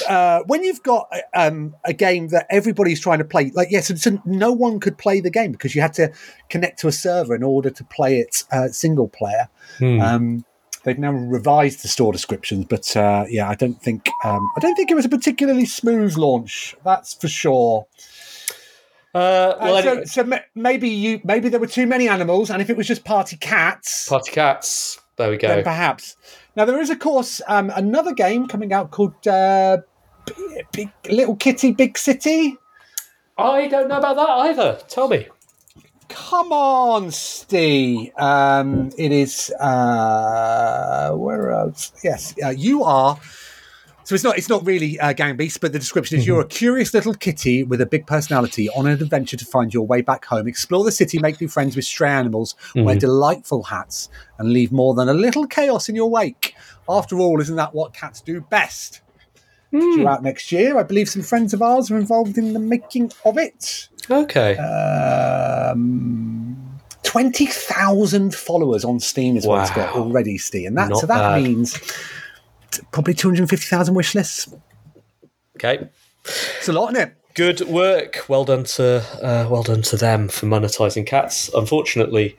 uh, 0.09 0.41
when 0.47 0.63
you've 0.63 0.83
got 0.83 1.11
um, 1.33 1.75
a 1.85 1.93
game 1.93 2.29
that 2.29 2.47
everybody's 2.49 2.99
trying 2.99 3.19
to 3.19 3.25
play, 3.25 3.51
like 3.53 3.69
yes, 3.71 4.01
so 4.01 4.21
no 4.25 4.51
one 4.51 4.79
could 4.79 4.97
play 4.97 5.19
the 5.21 5.29
game 5.29 5.51
because 5.51 5.75
you 5.75 5.81
had 5.81 5.93
to 5.93 6.11
connect 6.49 6.79
to 6.79 6.87
a 6.87 6.91
server 6.91 7.35
in 7.35 7.43
order 7.43 7.69
to 7.69 7.83
play 7.83 8.19
it 8.19 8.43
uh, 8.51 8.67
single 8.69 9.07
player. 9.07 9.47
Um, 10.01 10.45
they've 10.83 10.97
now 10.97 11.11
revised 11.11 11.83
the 11.83 11.87
store 11.87 12.11
descriptions, 12.11 12.65
but 12.65 12.95
uh, 12.97 13.25
yeah, 13.29 13.49
I 13.49 13.55
don't 13.55 13.81
think 13.81 14.09
um, 14.23 14.49
I 14.57 14.59
don't 14.59 14.75
think 14.75 14.91
it 14.91 14.95
was 14.95 15.05
a 15.05 15.09
particularly 15.09 15.65
smooth 15.65 16.17
launch. 16.17 16.75
That's 16.83 17.13
for 17.13 17.27
sure. 17.27 17.85
Uh, 19.13 19.55
well, 19.61 19.75
Uh, 19.75 19.81
so, 19.81 19.89
anyway, 19.91 20.05
so 20.05 20.39
maybe 20.55 20.87
you 20.89 21.19
maybe 21.23 21.49
there 21.49 21.59
were 21.59 21.67
too 21.67 21.85
many 21.85 22.07
animals, 22.07 22.49
and 22.49 22.61
if 22.61 22.69
it 22.69 22.77
was 22.77 22.87
just 22.87 23.03
party 23.03 23.35
cats, 23.37 24.07
Party 24.07 24.31
Cats. 24.31 24.99
There 25.17 25.29
we 25.29 25.37
go. 25.37 25.61
perhaps. 25.63 26.15
Now 26.55 26.65
there 26.65 26.79
is, 26.79 26.89
of 26.89 26.99
course, 26.99 27.41
um, 27.47 27.71
another 27.75 28.13
game 28.13 28.47
coming 28.47 28.73
out 28.73 28.91
called 28.91 29.27
uh, 29.27 29.77
B- 30.25 30.63
Big 30.71 30.89
Little 31.09 31.35
Kitty 31.35 31.71
Big 31.73 31.97
City. 31.97 32.57
I 33.37 33.67
don't 33.67 33.87
know 33.87 33.97
about 33.97 34.15
that 34.15 34.29
either. 34.29 34.79
Tell 34.87 35.07
me. 35.07 35.27
Come 36.09 36.51
on, 36.51 37.11
Steve. 37.11 38.11
Um, 38.17 38.91
it 38.97 39.11
is 39.11 39.49
uh, 39.59 41.11
where 41.13 41.51
else? 41.51 41.91
Yes, 42.03 42.33
uh, 42.43 42.49
you 42.49 42.83
are. 42.83 43.17
So 44.11 44.15
it's 44.15 44.25
not 44.25 44.37
it's 44.37 44.49
not 44.49 44.65
really 44.65 44.99
uh, 44.99 45.13
Gang 45.13 45.37
Beast, 45.37 45.61
but 45.61 45.71
the 45.71 45.79
description 45.79 46.17
is 46.17 46.27
you're 46.27 46.41
a 46.41 46.45
curious 46.45 46.93
little 46.93 47.13
kitty 47.13 47.63
with 47.63 47.79
a 47.79 47.85
big 47.85 48.05
personality 48.05 48.67
on 48.71 48.85
an 48.85 49.01
adventure 49.01 49.37
to 49.37 49.45
find 49.45 49.73
your 49.73 49.87
way 49.87 50.01
back 50.01 50.25
home. 50.25 50.49
Explore 50.49 50.83
the 50.83 50.91
city, 50.91 51.17
make 51.19 51.39
new 51.39 51.47
friends 51.47 51.77
with 51.77 51.85
stray 51.85 52.09
animals, 52.09 52.55
wear 52.75 52.97
delightful 52.97 53.63
hats, 53.63 54.09
and 54.37 54.51
leave 54.51 54.73
more 54.73 54.93
than 54.95 55.07
a 55.07 55.13
little 55.13 55.47
chaos 55.47 55.87
in 55.87 55.95
your 55.95 56.09
wake. 56.09 56.55
After 56.89 57.19
all, 57.19 57.39
isn't 57.39 57.55
that 57.55 57.73
what 57.73 57.93
cats 57.93 58.19
do 58.19 58.41
best? 58.41 58.99
Due 59.71 60.05
out 60.05 60.23
next 60.23 60.51
year, 60.51 60.77
I 60.77 60.83
believe 60.83 61.07
some 61.07 61.21
friends 61.21 61.53
of 61.53 61.61
ours 61.61 61.89
are 61.89 61.95
involved 61.95 62.37
in 62.37 62.51
the 62.51 62.59
making 62.59 63.13
of 63.23 63.37
it. 63.37 63.87
Okay. 64.09 64.57
Um, 64.57 66.57
Twenty 67.03 67.45
thousand 67.45 68.35
followers 68.35 68.83
on 68.83 68.99
Steam 68.99 69.37
is 69.37 69.47
what 69.47 69.61
it's 69.61 69.71
got 69.71 69.95
already, 69.95 70.37
Steve, 70.37 70.67
and 70.67 70.77
that 70.77 70.89
Not 70.89 70.99
so 70.99 71.07
that 71.07 71.17
bad. 71.17 71.43
means 71.43 71.79
probably 72.91 73.13
two 73.13 73.29
hundred 73.29 73.49
fifty 73.49 73.65
thousand 73.67 73.95
wish 73.95 74.15
lists. 74.15 74.53
okay. 75.55 75.89
It's 76.23 76.67
a 76.67 76.73
lot, 76.73 76.91
isn't 76.93 77.09
it? 77.09 77.15
Good 77.33 77.61
work. 77.61 78.25
Well 78.27 78.45
done 78.45 78.63
to 78.65 79.03
uh, 79.21 79.47
well 79.49 79.63
done 79.63 79.81
to 79.83 79.97
them 79.97 80.27
for 80.27 80.45
monetizing 80.45 81.07
cats. 81.07 81.49
Unfortunately, 81.55 82.37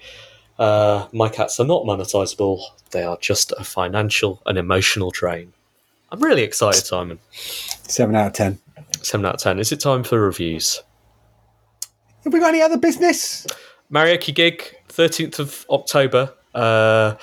uh, 0.59 1.07
my 1.13 1.29
cats 1.29 1.59
are 1.59 1.67
not 1.67 1.85
monetizable. 1.85 2.61
They 2.91 3.03
are 3.03 3.17
just 3.21 3.53
a 3.59 3.65
financial 3.65 4.43
and 4.47 4.59
emotional 4.59 5.11
drain. 5.11 5.53
I'm 6.11 6.23
really 6.23 6.43
excited, 6.43 6.85
Simon. 6.85 7.19
Seven 7.31 8.15
out 8.15 8.27
of 8.29 8.33
ten. 8.35 8.59
Seven 9.01 9.25
out 9.27 9.35
of 9.37 9.41
ten. 9.41 9.59
Is 9.59 9.73
it 9.73 9.81
time 9.81 10.05
for 10.05 10.21
reviews? 10.21 10.83
Have 12.25 12.33
we 12.33 12.39
got 12.39 12.51
any 12.51 12.61
other 12.61 12.77
business? 12.77 13.47
Maraoke 13.91 14.35
gig, 14.35 14.77
13th 14.89 15.39
of 15.39 15.67
October. 15.71 16.33
Uh, 16.55 17.15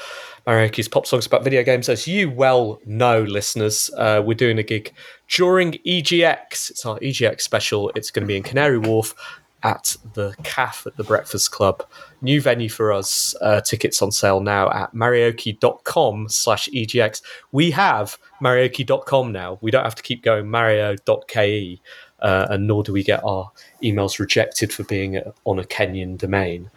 Maraoke's 0.49 0.87
pop 0.87 1.05
songs 1.05 1.27
about 1.27 1.43
video 1.43 1.61
games. 1.61 1.89
As 1.89 2.07
you 2.07 2.27
well 2.27 2.81
know, 2.83 3.21
listeners, 3.21 3.91
uh, 3.95 4.23
we're 4.25 4.33
doing 4.33 4.57
a 4.57 4.63
gig 4.63 4.91
during 5.27 5.73
EGX. 5.85 6.71
It's 6.71 6.83
our 6.87 6.97
EGX 7.01 7.41
special. 7.41 7.91
It's 7.93 8.09
going 8.09 8.23
to 8.23 8.27
be 8.27 8.35
in 8.35 8.41
Canary 8.41 8.79
Wharf. 8.79 9.13
at 9.61 9.95
the 10.13 10.33
CAF 10.43 10.87
at 10.87 10.95
the 10.97 11.03
Breakfast 11.03 11.51
Club. 11.51 11.85
New 12.21 12.41
venue 12.41 12.69
for 12.69 12.91
us. 12.91 13.35
Uh, 13.41 13.61
tickets 13.61 14.01
on 14.01 14.11
sale 14.11 14.39
now 14.39 14.71
at 14.71 14.91
maraoke.com 14.95 16.29
slash 16.29 16.67
EGX. 16.69 17.21
We 17.51 17.69
have 17.71 18.17
maraoke.com 18.41 19.31
now. 19.31 19.59
We 19.61 19.69
don't 19.69 19.83
have 19.83 19.95
to 19.95 20.03
keep 20.03 20.23
going 20.23 20.45
marao.ke, 20.45 21.79
uh, 22.21 22.47
and 22.49 22.67
nor 22.67 22.83
do 22.83 22.93
we 22.93 23.03
get 23.03 23.23
our 23.23 23.51
emails 23.83 24.17
rejected 24.17 24.73
for 24.73 24.83
being 24.85 25.21
on 25.45 25.59
a 25.59 25.63
Kenyan 25.63 26.17
domain. 26.17 26.71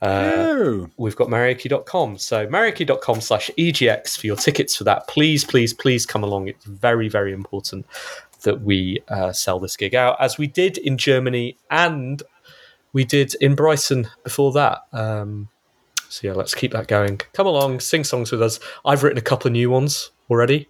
Uh, 0.00 0.86
we've 0.96 1.16
got 1.16 1.28
maraoke.com. 1.28 2.18
So 2.18 2.46
maraoke.com 2.46 3.20
slash 3.20 3.50
EGX 3.58 4.18
for 4.18 4.26
your 4.26 4.36
tickets 4.36 4.76
for 4.76 4.84
that. 4.84 5.06
Please, 5.08 5.44
please, 5.44 5.74
please 5.74 6.06
come 6.06 6.22
along. 6.22 6.48
It's 6.48 6.64
very, 6.64 7.08
very 7.08 7.32
important 7.32 7.86
that 8.42 8.62
we 8.62 9.02
uh, 9.08 9.32
sell 9.32 9.60
this 9.60 9.76
gig 9.76 9.94
out, 9.94 10.16
as 10.18 10.38
we 10.38 10.46
did 10.46 10.78
in 10.78 10.96
Germany 10.96 11.58
and 11.70 12.22
we 12.92 13.04
did 13.04 13.34
in 13.40 13.54
Brighton 13.54 14.08
before 14.24 14.52
that. 14.52 14.80
Um, 14.92 15.48
so 16.08 16.26
yeah, 16.26 16.34
let's 16.34 16.54
keep 16.54 16.72
that 16.72 16.88
going. 16.88 17.20
Come 17.34 17.46
along, 17.46 17.80
sing 17.80 18.02
songs 18.02 18.32
with 18.32 18.42
us. 18.42 18.58
I've 18.84 19.02
written 19.02 19.18
a 19.18 19.22
couple 19.22 19.48
of 19.48 19.52
new 19.52 19.70
ones 19.70 20.10
already. 20.28 20.68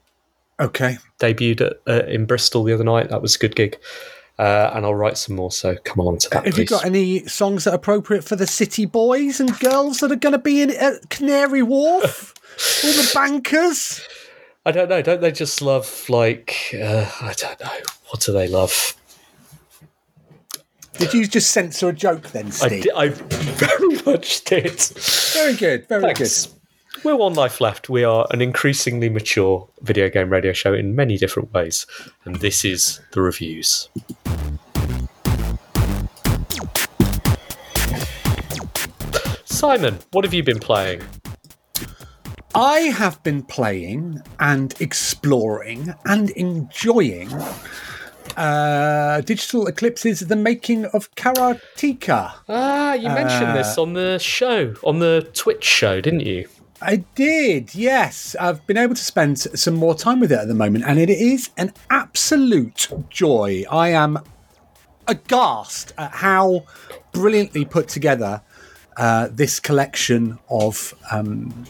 Okay. 0.59 0.99
Debuted 1.19 1.61
at, 1.63 1.81
uh, 1.87 2.07
in 2.07 2.27
Bristol 2.27 2.65
the 2.65 2.75
other 2.75 2.85
night. 2.85 3.09
That 3.09 3.23
was 3.23 3.37
a 3.37 3.39
good 3.39 3.57
gig. 3.57 3.79
Uh, 4.41 4.73
and 4.75 4.87
I'll 4.87 4.95
write 4.95 5.19
some 5.19 5.37
more. 5.37 5.51
So 5.51 5.77
come 5.85 5.99
along 5.99 6.17
to 6.21 6.31
that. 6.31 6.47
Have 6.47 6.57
you 6.57 6.65
please. 6.65 6.71
got 6.71 6.87
any 6.87 7.27
songs 7.27 7.65
that 7.65 7.73
are 7.73 7.77
appropriate 7.77 8.25
for 8.25 8.37
the 8.37 8.47
city 8.47 8.87
boys 8.87 9.39
and 9.39 9.57
girls 9.59 9.99
that 9.99 10.11
are 10.11 10.17
going 10.17 10.33
to 10.33 10.39
be 10.39 10.63
in 10.63 10.71
at 10.71 11.11
Canary 11.11 11.63
Wharf? 11.63 12.33
All 12.85 12.91
the 12.91 13.11
bankers? 13.13 14.01
I 14.65 14.73
don't 14.73 14.89
know. 14.89 15.03
Don't 15.03 15.21
they 15.21 15.31
just 15.31 15.61
love 15.61 16.07
like 16.09 16.75
uh, 16.75 17.11
I 17.21 17.35
don't 17.37 17.61
know. 17.61 17.79
What 18.09 18.23
do 18.23 18.33
they 18.33 18.49
love? 18.49 18.97
Did 20.95 21.13
you 21.13 21.27
just 21.27 21.51
censor 21.51 21.91
a 21.91 21.93
joke 21.93 22.29
then, 22.31 22.47
I, 22.47 22.51
Steve? 22.51 22.87
I 22.97 23.09
very 23.09 24.03
much 24.07 24.45
did. 24.45 24.81
Very 25.35 25.55
good. 25.55 25.87
Very 25.87 26.15
Thanks. 26.15 26.49
We're 27.03 27.17
One 27.17 27.33
Life 27.33 27.63
Left. 27.63 27.89
We 27.89 28.05
are 28.05 28.27
an 28.31 28.43
increasingly 28.43 29.09
mature 29.09 29.67
video 29.81 30.11
game 30.11 30.29
radio 30.29 30.53
show 30.53 30.75
in 30.75 30.95
many 30.95 31.17
different 31.17 31.51
ways, 31.55 31.87
and 32.27 32.37
this 32.37 32.63
is 32.63 33.01
the 33.13 33.23
reviews. 33.23 33.89
Simon, 39.47 39.99
what 40.13 40.27
have 40.27 40.35
you 40.35 40.43
been 40.43 40.59
playing? 40.59 41.01
I 42.55 42.81
have 42.81 43.23
been 43.23 43.45
playing 43.45 44.21
and 44.39 44.79
exploring 44.79 45.95
and 46.05 46.29
enjoying 46.31 47.33
uh, 48.37 49.23
Digital 49.23 49.67
Eclipse's 49.69 50.21
The 50.21 50.37
Making 50.37 50.85
of 50.87 51.11
Karateka. 51.15 52.33
Ah, 52.49 52.93
you 52.93 53.09
mentioned 53.09 53.57
this 53.57 53.79
on 53.79 53.95
the 53.95 54.19
show, 54.19 54.75
on 54.85 54.99
the 54.99 55.31
Twitch 55.33 55.65
show, 55.65 56.03
didn't 56.03 56.21
you? 56.21 56.47
I 56.83 56.97
did, 57.15 57.75
yes. 57.75 58.35
I've 58.41 58.67
been 58.67 58.79
able 58.79 58.95
to 58.95 59.05
spend 59.05 59.39
some 59.39 59.75
more 59.75 59.95
time 59.95 60.21
with 60.21 60.33
it 60.33 60.39
at 60.39 60.49
the 60.49 60.55
moment, 60.55 60.85
and 60.87 60.99
it 60.99 61.11
is 61.11 61.51
an 61.57 61.73
absolute 61.91 62.89
joy. 63.11 63.65
I 63.71 63.91
am 63.91 64.19
aghast 65.07 65.93
at 65.99 66.13
how 66.13 66.65
brilliantly 67.13 67.65
put 67.65 67.89
together 67.89 68.41
uh, 68.97 69.29
this 69.31 69.61
collection 69.61 70.39
of 70.49 70.95
um, 71.11 71.67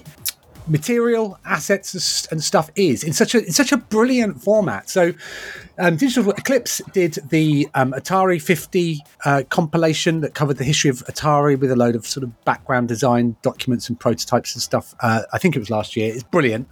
material, 0.71 1.39
assets, 1.45 2.27
and 2.31 2.43
stuff 2.43 2.71
is 2.77 3.03
in 3.03 3.13
such 3.13 3.35
a 3.35 3.45
in 3.45 3.53
such 3.53 3.73
a 3.73 3.77
brilliant 3.77 4.43
format. 4.43 4.89
So, 4.89 5.13
um, 5.79 5.97
Digital 5.97 6.31
Eclipse 6.31 6.81
did 6.93 7.19
the 7.29 7.69
um, 7.75 7.93
Atari 7.93 8.41
50 8.41 9.05
uh, 9.25 9.43
compilation 9.51 10.21
that 10.21 10.35
covered 10.35 10.59
the 10.59 10.65
history 10.65 10.91
of 10.91 11.05
Atari 11.07 11.59
with 11.59 11.71
a 11.71 11.77
load 11.77 11.97
of 11.97 12.07
sort 12.07 12.25
of 12.25 12.45
background 12.45 12.89
design 12.89 13.37
documents 13.43 13.89
and 13.89 13.99
prototypes 13.99 14.55
and 14.55 14.63
stuff. 14.63 14.95
Uh, 15.01 15.23
I 15.33 15.39
think 15.39 15.57
it 15.57 15.59
was 15.59 15.71
last 15.71 15.97
year. 15.97 16.13
It's 16.13 16.23
brilliant. 16.23 16.69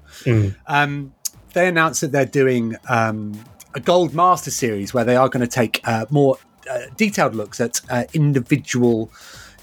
Um, 0.67 1.13
they 1.53 1.67
announced 1.67 2.01
that 2.03 2.13
they're 2.13 2.25
doing 2.25 2.77
um, 2.89 3.33
a 3.75 3.81
Gold 3.81 4.15
Master 4.15 4.51
series 4.51 4.95
where 4.95 5.05
they 5.05 5.17
are 5.17 5.29
going 5.29 5.41
to 5.41 5.53
take 5.53 5.81
uh, 5.85 6.07
more 6.11 6.37
uh, 6.71 6.81
detailed 6.97 7.35
looks 7.35 7.61
at 7.61 7.81
uh, 7.91 8.05
individual 8.13 9.11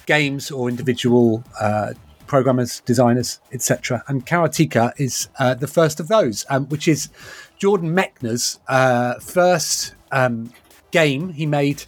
games 0.05 0.51
or 0.51 0.69
individual 0.69 1.43
uh, 1.59 1.93
programmers, 2.28 2.82
designers, 2.82 3.39
etc. 3.51 4.03
And 4.07 4.26
Karateka 4.26 4.93
is 4.97 5.30
uh, 5.39 5.53
the 5.53 5.67
first 5.67 5.99
of 5.99 6.07
those, 6.07 6.45
um, 6.49 6.67
which 6.67 6.88
is 6.88 7.09
Jordan 7.57 7.95
Mechner's 7.95 8.59
uh, 8.67 9.15
first 9.19 9.95
um, 10.11 10.51
game 10.91 11.30
he 11.30 11.45
made 11.45 11.84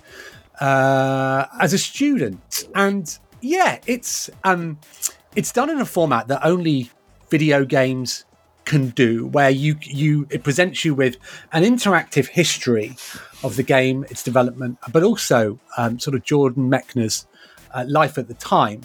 uh, 0.59 1.45
as 1.59 1.73
a 1.73 1.77
student. 1.77 2.67
And 2.75 3.17
yeah, 3.41 3.79
it's 3.85 4.29
um, 4.43 4.79
it's 5.35 5.51
done 5.51 5.69
in 5.69 5.79
a 5.79 5.85
format 5.85 6.27
that 6.27 6.41
only 6.43 6.91
video 7.29 7.65
games 7.65 8.25
can 8.65 8.89
do, 8.89 9.27
where 9.27 9.49
you 9.49 9.77
you 9.81 10.27
it 10.29 10.43
presents 10.43 10.83
you 10.83 10.93
with 10.93 11.17
an 11.53 11.63
interactive 11.63 12.27
history 12.27 12.97
of 13.43 13.55
the 13.55 13.63
game, 13.63 14.03
its 14.09 14.23
development, 14.23 14.77
but 14.91 15.03
also 15.03 15.59
um, 15.77 15.99
sort 15.99 16.15
of 16.15 16.23
Jordan 16.23 16.69
Mechner's 16.69 17.27
uh, 17.73 17.85
life 17.87 18.17
at 18.17 18.27
the 18.27 18.33
time, 18.33 18.81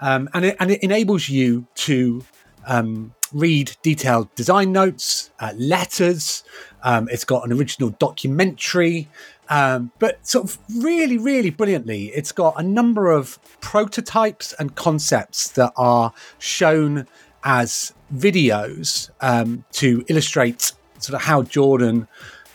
um, 0.00 0.28
and 0.34 0.44
it 0.44 0.56
and 0.58 0.70
it 0.70 0.82
enables 0.82 1.28
you 1.28 1.66
to 1.74 2.24
um, 2.66 3.14
read 3.32 3.76
detailed 3.82 4.34
design 4.34 4.72
notes, 4.72 5.30
uh, 5.40 5.52
letters. 5.56 6.44
Um, 6.82 7.08
it's 7.10 7.24
got 7.24 7.44
an 7.44 7.52
original 7.52 7.90
documentary, 7.90 9.08
um, 9.48 9.92
but 9.98 10.26
sort 10.26 10.44
of 10.44 10.58
really, 10.82 11.18
really 11.18 11.50
brilliantly, 11.50 12.06
it's 12.06 12.32
got 12.32 12.54
a 12.58 12.62
number 12.62 13.10
of 13.10 13.38
prototypes 13.60 14.52
and 14.54 14.74
concepts 14.74 15.50
that 15.50 15.72
are 15.76 16.12
shown 16.38 17.06
as 17.44 17.92
videos 18.14 19.10
um, 19.20 19.64
to 19.72 20.04
illustrate 20.08 20.72
sort 20.98 21.14
of 21.14 21.22
how 21.22 21.42
Jordan 21.42 22.06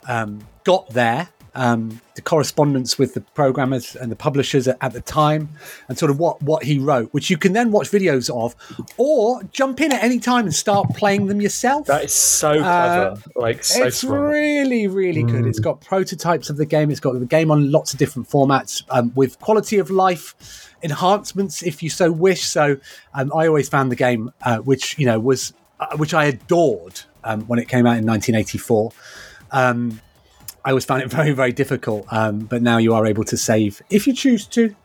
um, 0.07 0.39
got 0.63 0.89
there, 0.89 1.29
um, 1.55 2.01
the 2.15 2.21
correspondence 2.21 2.97
with 2.99 3.13
the 3.13 3.21
programmers 3.21 3.95
and 3.95 4.11
the 4.11 4.15
publishers 4.15 4.67
at, 4.67 4.77
at 4.81 4.93
the 4.93 5.01
time, 5.01 5.49
and 5.87 5.97
sort 5.97 6.11
of 6.11 6.19
what 6.19 6.41
what 6.41 6.63
he 6.63 6.79
wrote, 6.79 7.09
which 7.13 7.29
you 7.29 7.37
can 7.37 7.53
then 7.53 7.71
watch 7.71 7.89
videos 7.89 8.29
of, 8.29 8.55
or 8.97 9.41
jump 9.51 9.81
in 9.81 9.91
at 9.91 10.03
any 10.03 10.19
time 10.19 10.45
and 10.45 10.53
start 10.53 10.87
playing 10.95 11.27
them 11.27 11.41
yourself. 11.41 11.87
That 11.87 12.03
is 12.05 12.13
so 12.13 12.59
clever. 12.59 13.21
like 13.35 13.63
so 13.63 13.83
Uh, 13.83 13.87
it's 13.87 13.97
smart. 13.97 14.31
really, 14.31 14.87
really 14.87 15.23
good. 15.23 15.45
It's 15.45 15.59
got 15.59 15.81
prototypes 15.81 16.49
of 16.49 16.57
the 16.57 16.65
game. 16.65 16.91
It's 16.91 16.99
got 16.99 17.19
the 17.19 17.25
game 17.25 17.51
on 17.51 17.71
lots 17.71 17.93
of 17.93 17.99
different 17.99 18.29
formats 18.29 18.83
um, 18.89 19.11
with 19.15 19.39
quality 19.39 19.77
of 19.77 19.89
life 19.89 20.35
enhancements, 20.83 21.63
if 21.63 21.81
you 21.81 21.89
so 21.89 22.11
wish. 22.11 22.43
So 22.43 22.77
um, 23.13 23.31
I 23.33 23.47
always 23.47 23.69
found 23.69 23.91
the 23.91 23.95
game, 23.95 24.31
uh, 24.43 24.57
which 24.59 24.97
you 24.99 25.05
know 25.05 25.19
was, 25.19 25.53
uh, 25.79 25.95
which 25.97 26.13
I 26.13 26.25
adored 26.25 27.01
um, 27.23 27.41
when 27.47 27.59
it 27.59 27.67
came 27.67 27.85
out 27.85 27.97
in 27.97 28.05
1984. 28.05 28.91
Um, 29.51 30.01
I 30.65 30.69
always 30.69 30.83
found 30.83 31.03
it 31.03 31.09
very, 31.11 31.31
very 31.31 31.53
difficult. 31.53 32.05
Um, 32.11 32.39
but 32.39 32.61
now 32.61 32.77
you 32.77 32.93
are 32.93 33.05
able 33.05 33.23
to 33.25 33.37
save 33.37 33.81
if 33.89 34.07
you 34.07 34.13
choose 34.13 34.45
to 34.47 34.75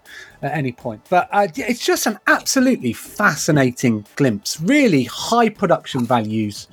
at 0.43 0.53
any 0.53 0.73
point. 0.73 1.03
But 1.09 1.29
uh, 1.33 1.49
it's 1.57 1.85
just 1.85 2.07
an 2.07 2.19
absolutely 2.27 2.93
fascinating 2.93 4.07
glimpse. 4.17 4.61
Really 4.61 5.05
high 5.05 5.49
production 5.49 6.07
values, 6.07 6.69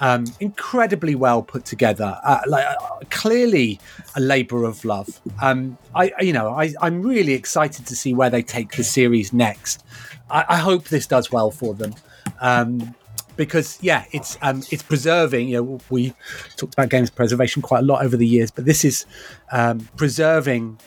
um, 0.00 0.24
incredibly 0.40 1.14
well 1.14 1.42
put 1.42 1.64
together. 1.64 2.18
Uh, 2.24 2.40
like 2.46 2.64
uh, 2.64 2.76
clearly 3.10 3.80
a 4.16 4.20
labour 4.20 4.64
of 4.64 4.84
love. 4.84 5.20
Um, 5.42 5.76
I, 5.94 6.12
you 6.20 6.32
know, 6.32 6.48
I, 6.48 6.72
I'm 6.80 7.02
really 7.02 7.34
excited 7.34 7.86
to 7.86 7.96
see 7.96 8.14
where 8.14 8.30
they 8.30 8.42
take 8.42 8.72
the 8.72 8.84
series 8.84 9.32
next. 9.32 9.84
I, 10.30 10.44
I 10.48 10.56
hope 10.56 10.84
this 10.84 11.06
does 11.06 11.30
well 11.30 11.50
for 11.50 11.74
them. 11.74 11.94
Um, 12.40 12.94
because 13.36 13.78
yeah, 13.82 14.04
it's 14.12 14.38
um, 14.42 14.62
it's 14.70 14.82
preserving. 14.82 15.48
You 15.48 15.56
know, 15.56 15.80
we 15.90 16.14
talked 16.56 16.74
about 16.74 16.88
games 16.88 17.10
preservation 17.10 17.62
quite 17.62 17.80
a 17.80 17.86
lot 17.86 18.04
over 18.04 18.16
the 18.16 18.26
years, 18.26 18.50
but 18.50 18.64
this 18.64 18.84
is 18.84 19.06
um, 19.52 19.80
preserving 19.96 20.78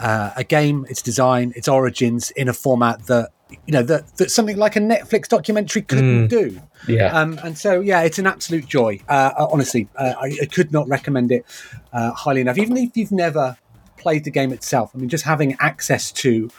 uh, 0.00 0.30
a 0.36 0.44
game, 0.44 0.86
its 0.88 1.02
design, 1.02 1.52
its 1.56 1.68
origins 1.68 2.30
in 2.32 2.48
a 2.48 2.52
format 2.52 3.06
that 3.06 3.30
you 3.66 3.72
know 3.72 3.82
that, 3.82 4.16
that 4.16 4.30
something 4.30 4.56
like 4.56 4.76
a 4.76 4.80
Netflix 4.80 5.28
documentary 5.28 5.82
couldn't 5.82 6.28
do. 6.28 6.60
Yeah. 6.88 7.18
Um, 7.18 7.38
and 7.42 7.56
so 7.56 7.80
yeah, 7.80 8.02
it's 8.02 8.18
an 8.18 8.26
absolute 8.26 8.66
joy. 8.66 9.00
Uh, 9.08 9.32
uh, 9.38 9.48
honestly, 9.50 9.88
uh, 9.96 10.14
I, 10.20 10.36
I 10.42 10.46
could 10.46 10.72
not 10.72 10.88
recommend 10.88 11.32
it 11.32 11.44
uh, 11.92 12.12
highly 12.12 12.40
enough. 12.40 12.58
Even 12.58 12.76
if 12.76 12.96
you've 12.96 13.12
never 13.12 13.56
played 13.96 14.24
the 14.24 14.30
game 14.30 14.52
itself, 14.52 14.90
I 14.94 14.98
mean, 14.98 15.08
just 15.08 15.24
having 15.24 15.56
access 15.60 16.12
to 16.12 16.50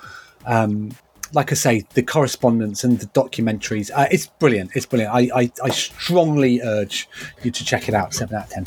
um, 0.45 0.91
like 1.35 1.51
I 1.51 1.55
say, 1.55 1.83
the 1.93 2.01
correspondence 2.01 2.83
and 2.83 2.99
the 2.99 3.07
documentaries. 3.07 3.91
Uh, 3.93 4.07
it's 4.09 4.27
brilliant. 4.27 4.71
It's 4.73 4.85
brilliant. 4.85 5.13
I, 5.13 5.29
I, 5.35 5.51
I 5.63 5.69
strongly 5.69 6.61
urge 6.61 7.07
you 7.43 7.51
to 7.51 7.65
check 7.65 7.87
it 7.89 7.93
out. 7.93 8.13
Seven 8.13 8.37
out 8.37 8.45
of 8.45 8.49
ten. 8.49 8.65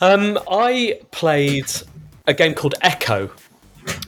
Um, 0.00 0.38
I 0.50 1.00
played 1.10 1.70
a 2.26 2.34
game 2.34 2.54
called 2.54 2.76
Echo. 2.80 3.30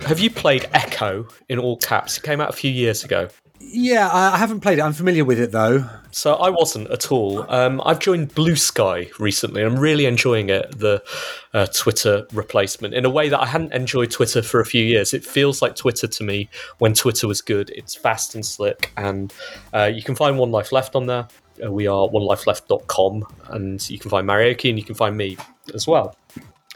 Have 0.07 0.20
you 0.20 0.31
played 0.31 0.68
Echo 0.72 1.27
in 1.49 1.59
all 1.59 1.77
caps? 1.77 2.16
It 2.16 2.22
came 2.22 2.41
out 2.41 2.49
a 2.49 2.53
few 2.53 2.70
years 2.70 3.05
ago. 3.05 3.29
Yeah, 3.59 4.09
I, 4.09 4.35
I 4.35 4.37
haven't 4.39 4.61
played 4.61 4.79
it. 4.79 4.83
I'm 4.83 4.93
familiar 4.93 5.25
with 5.25 5.41
it 5.41 5.51
though. 5.51 5.89
So 6.14 6.34
I 6.34 6.48
wasn't 6.48 6.90
at 6.92 7.10
all. 7.10 7.44
Um, 7.52 7.82
I've 7.84 7.98
joined 7.98 8.36
Blue 8.36 8.54
Sky 8.54 9.10
recently. 9.18 9.62
I'm 9.62 9.76
really 9.76 10.06
enjoying 10.06 10.48
it, 10.48 10.78
the 10.78 11.02
uh, 11.52 11.66
Twitter 11.66 12.24
replacement, 12.32 12.94
in 12.94 13.04
a 13.04 13.10
way 13.10 13.28
that 13.28 13.40
I 13.40 13.46
hadn't 13.46 13.72
enjoyed 13.72 14.12
Twitter 14.12 14.40
for 14.40 14.60
a 14.60 14.64
few 14.64 14.84
years. 14.84 15.12
It 15.12 15.24
feels 15.24 15.60
like 15.60 15.74
Twitter 15.74 16.06
to 16.06 16.22
me 16.22 16.48
when 16.78 16.94
Twitter 16.94 17.26
was 17.26 17.42
good. 17.42 17.70
It's 17.70 17.96
fast 17.96 18.36
and 18.36 18.46
slick, 18.46 18.92
and 18.96 19.34
uh, 19.72 19.90
you 19.92 20.02
can 20.02 20.14
find 20.14 20.38
One 20.38 20.52
Life 20.52 20.70
Left 20.70 20.94
on 20.94 21.06
there. 21.06 21.26
Uh, 21.62 21.72
we 21.72 21.88
are 21.88 22.06
onelifeleft.com, 22.08 23.24
and 23.48 23.90
you 23.90 23.98
can 23.98 24.08
find 24.08 24.28
Maraoke 24.28 24.68
and 24.70 24.78
you 24.78 24.84
can 24.84 24.94
find 24.94 25.16
me 25.16 25.36
as 25.74 25.88
well. 25.88 26.16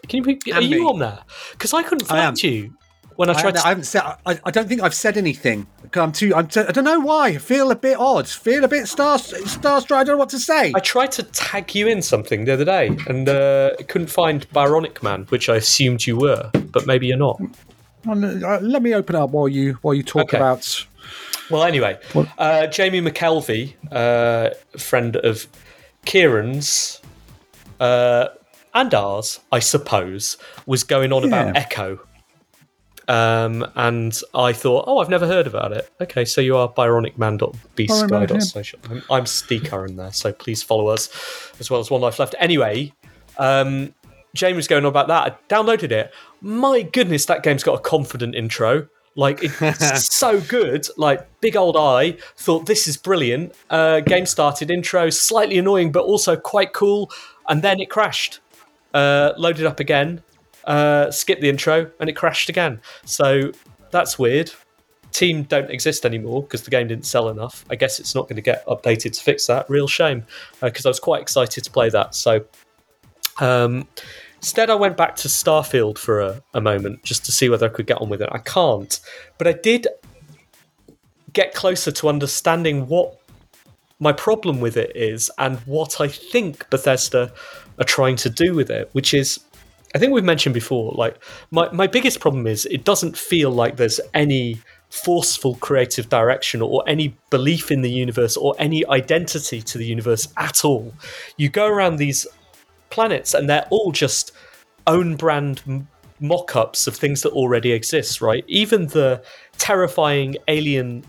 Can 0.09 0.25
you? 0.25 0.39
Are 0.53 0.59
And 0.59 0.65
you 0.67 0.89
on 0.89 0.99
there? 0.99 1.21
Because 1.53 1.75
I 1.75 1.85
couldn't 1.85 2.07
find 2.07 2.43
you 2.43 2.77
when 3.19 3.29
I 3.29 3.33
I, 3.33 3.41
tried 3.41 3.57
haven't- 3.57 3.61
to 3.61 3.67
I 3.67 3.69
haven't 3.71 3.85
said. 3.85 4.03
I, 4.27 4.39
I 4.45 4.51
don't 4.53 4.69
think 4.69 4.81
I've 4.81 4.95
said 4.95 5.17
anything. 5.17 5.67
I'm 5.95 6.13
too. 6.13 6.33
I'm. 6.35 6.47
Too, 6.47 6.65
I 6.69 6.73
don't 6.73 6.85
know 6.85 7.01
why. 7.01 7.29
I 7.29 7.39
feel 7.39 7.71
a 7.71 7.77
bit 7.77 7.99
odd. 7.99 8.29
Feel 8.29 8.63
a 8.65 8.69
bit 8.69 8.87
star 8.87 9.19
starstruck. 9.19 9.97
I 9.97 10.05
don't 10.05 10.15
know 10.15 10.17
what 10.19 10.29
to 10.31 10.39
say. 10.39 10.73
I 10.75 10.81
tried 10.81 11.11
to 11.13 11.23
tag 11.25 11.75
you 11.75 11.89
in 11.89 12.01
something 12.01 12.45
the 12.45 12.53
other 12.53 12.65
day 12.65 12.97
and 13.09 13.29
uh, 13.29 13.71
couldn't 13.89 14.09
find 14.11 14.49
Byronic 14.51 15.03
Man, 15.03 15.25
which 15.31 15.49
I 15.49 15.57
assumed 15.57 16.07
you 16.07 16.17
were, 16.17 16.51
but 16.73 16.87
maybe 16.87 17.07
you're 17.09 17.17
not. 17.19 17.41
Uh, 18.09 18.59
Let 18.63 18.83
me 18.83 18.95
open 18.95 19.17
up 19.17 19.31
while 19.31 19.49
you 19.49 19.75
while 19.83 19.95
you 19.95 20.03
talk 20.05 20.23
Okay. 20.25 20.37
about. 20.37 20.87
Well, 21.51 21.65
anyway, 21.65 21.99
uh, 22.39 22.67
Jamie 22.69 23.01
McKelvie, 23.01 23.75
uh, 23.91 24.51
friend 24.79 25.17
of 25.17 25.47
Kieron's 26.07 27.01
uh, 27.81 28.29
and 28.75 28.95
ours, 28.95 29.41
I 29.51 29.59
suppose, 29.61 30.37
was 30.67 30.85
going 30.85 31.13
on 31.13 31.25
about 31.25 31.57
Echo. 31.57 32.01
Um, 33.09 33.67
and 33.75 34.21
I 34.35 34.53
thought, 34.53 34.85
oh, 34.87 34.99
I've 34.99 35.09
never 35.09 35.27
heard 35.27 35.47
about 35.47 35.73
it. 35.73 35.91
Okay, 36.01 36.27
so 36.27 36.43
you 36.43 36.57
are 36.57 36.69
byronicman.bsky.social. 36.69 38.81
I'm, 38.91 39.03
I'm 39.11 39.27
Ste 39.27 39.65
Curran 39.65 39.97
there, 39.97 40.13
so 40.13 40.33
please 40.33 40.63
follow 40.63 40.89
us 40.89 41.09
as 41.59 41.71
well 41.71 41.81
as 41.81 41.91
One 41.91 42.03
Life 42.03 42.19
Left. 42.19 42.35
Anyway, 42.39 42.93
um, 43.39 43.95
Jamie 44.35 44.57
was 44.57 44.69
going 44.69 44.85
on 44.85 44.91
about 44.91 45.09
that. 45.09 45.33
I 45.33 45.37
downloaded 45.53 45.91
it. 45.91 46.13
My 46.43 46.83
goodness, 46.83 47.25
that 47.27 47.43
game's 47.43 47.65
got 47.65 47.79
a 47.79 47.81
confident 47.81 48.35
intro. 48.35 48.89
Like 49.15 49.39
it's 49.43 50.15
so 50.19 50.41
good. 50.43 50.87
Like 50.97 51.27
big 51.41 51.57
old 51.57 51.77
I 51.77 52.13
thought 52.37 52.67
this 52.67 52.87
is 52.87 52.97
brilliant. 52.97 53.55
Uh, 53.71 54.01
game 54.01 54.27
started 54.27 54.71
intro 54.71 55.11
slightly 55.11 55.59
annoying, 55.59 55.93
but 55.93 56.05
also 56.05 56.37
quite 56.37 56.73
cool. 56.73 57.11
And 57.49 57.63
then 57.63 57.81
it 57.81 57.91
crashed. 57.91 58.41
Uh, 58.95 59.33
loaded 59.37 59.67
up 59.67 59.81
again. 59.81 60.23
Uh, 60.65 61.11
skipped 61.11 61.41
the 61.41 61.49
intro 61.49 61.91
and 61.99 62.11
it 62.11 62.15
crashed 62.15 62.49
again. 62.49 62.81
So 63.05 63.53
that's 63.91 64.19
weird. 64.19 64.51
Team 65.13 65.45
don't 65.45 65.71
exist 65.71 66.05
anymore 66.05 66.43
because 66.43 66.63
the 66.63 66.71
game 66.71 66.89
didn't 66.89 67.07
sell 67.07 67.31
enough. 67.31 67.65
I 67.71 67.77
guess 67.77 67.99
it's 67.99 68.15
not 68.15 68.25
going 68.25 68.37
to 68.37 68.43
get 68.43 68.67
updated 68.67 69.13
to 69.17 69.23
fix 69.23 69.47
that. 69.47 69.69
Real 69.71 69.89
shame 69.89 70.25
because 70.61 70.85
I 70.85 70.91
was 70.91 71.01
quite 71.01 71.23
excited 71.23 71.65
to 71.65 71.71
play 71.71 71.89
that. 71.89 72.15
So 72.15 72.45
um, 73.41 73.89
instead, 74.37 74.69
I 74.71 74.75
went 74.75 74.97
back 74.97 75.17
to 75.17 75.29
Starfield 75.29 75.97
for 75.97 76.21
a, 76.21 76.43
a 76.55 76.61
moment 76.61 77.03
just 77.05 77.25
to 77.27 77.33
see 77.33 77.49
whether 77.49 77.67
I 77.67 77.71
could 77.71 77.87
get 77.87 78.01
on 78.01 78.09
with 78.09 78.21
it. 78.21 78.29
I 78.31 78.39
can't, 78.39 79.01
but 79.39 79.47
I 79.47 79.53
did 79.53 79.87
get 81.33 81.55
closer 81.55 81.91
to 81.93 82.09
understanding 82.09 82.87
what 82.89 83.21
my 84.01 84.13
problem 84.13 84.61
with 84.61 84.77
it 84.77 84.93
is 84.95 85.31
and 85.39 85.59
what 85.61 86.01
I 86.01 86.09
think 86.09 86.69
Bethesda 86.71 87.33
are 87.79 87.85
trying 87.85 88.17
to 88.17 88.31
do 88.31 88.55
with 88.55 88.71
it, 88.71 88.91
which 88.93 89.15
is. 89.15 89.41
I 89.95 89.99
think 89.99 90.13
we've 90.13 90.25
mentioned 90.25 90.55
before, 90.55 90.93
like, 90.97 91.23
my, 91.51 91.71
my 91.73 91.87
biggest 91.87 92.21
problem 92.21 92.47
is 92.47 92.67
it 92.67 92.85
doesn't 92.85 93.17
feel 93.17 93.51
like 93.51 93.77
there's 93.77 94.01
any 94.13 94.61
forceful 94.91 95.55
creative 95.57 96.09
direction 96.09 96.63
or 96.63 96.83
any 96.87 97.17
belief 97.31 97.71
in 97.71 97.83
the 97.83 97.91
universe 97.91 98.37
or 98.37 98.55
any 98.59 98.87
identity 98.87 99.61
to 99.63 99.79
the 99.79 99.85
universe 99.85 100.29
at 100.37 100.65
all. 100.65 100.95
You 101.37 101.49
go 101.49 101.67
around 101.67 101.97
these 101.97 102.27
planets 102.91 103.35
and 103.35 103.49
they're 103.49 103.67
all 103.71 103.93
just 103.93 104.33
own 104.87 105.17
brand 105.17 105.63
m- 105.67 105.89
mock-ups 106.21 106.87
of 106.87 106.97
things 106.97 107.23
that 107.23 107.31
already 107.31 107.71
exist 107.71 108.21
right 108.21 108.45
even 108.49 108.87
the 108.89 109.23
terrifying 109.57 110.37
alien 110.49 111.05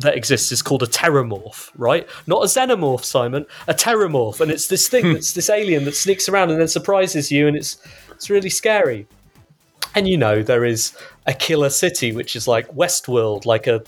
that 0.00 0.16
exists 0.16 0.50
is 0.52 0.62
called 0.62 0.82
a 0.82 0.86
terramorph 0.86 1.70
right? 1.76 2.08
Not 2.26 2.42
a 2.42 2.46
xenomorph 2.46 3.04
simon 3.04 3.46
a 3.68 3.74
terramorph. 3.74 4.40
And 4.40 4.50
it's 4.50 4.68
this 4.68 4.88
thing 4.88 5.06
hmm. 5.06 5.12
that's 5.12 5.32
this 5.32 5.50
alien 5.50 5.84
that 5.84 5.96
sneaks 5.96 6.28
around 6.28 6.50
and 6.50 6.60
then 6.60 6.68
surprises 6.68 7.30
you 7.30 7.46
and 7.46 7.56
it's 7.56 7.78
it's 8.10 8.30
really 8.30 8.50
scary. 8.50 9.06
And 9.94 10.08
you 10.08 10.16
know 10.16 10.42
there 10.42 10.64
is 10.64 10.96
a 11.26 11.34
killer 11.34 11.70
city 11.70 12.12
which 12.12 12.36
is 12.36 12.48
like 12.48 12.68
westworld 12.68 13.46
like 13.46 13.66
a 13.66 13.82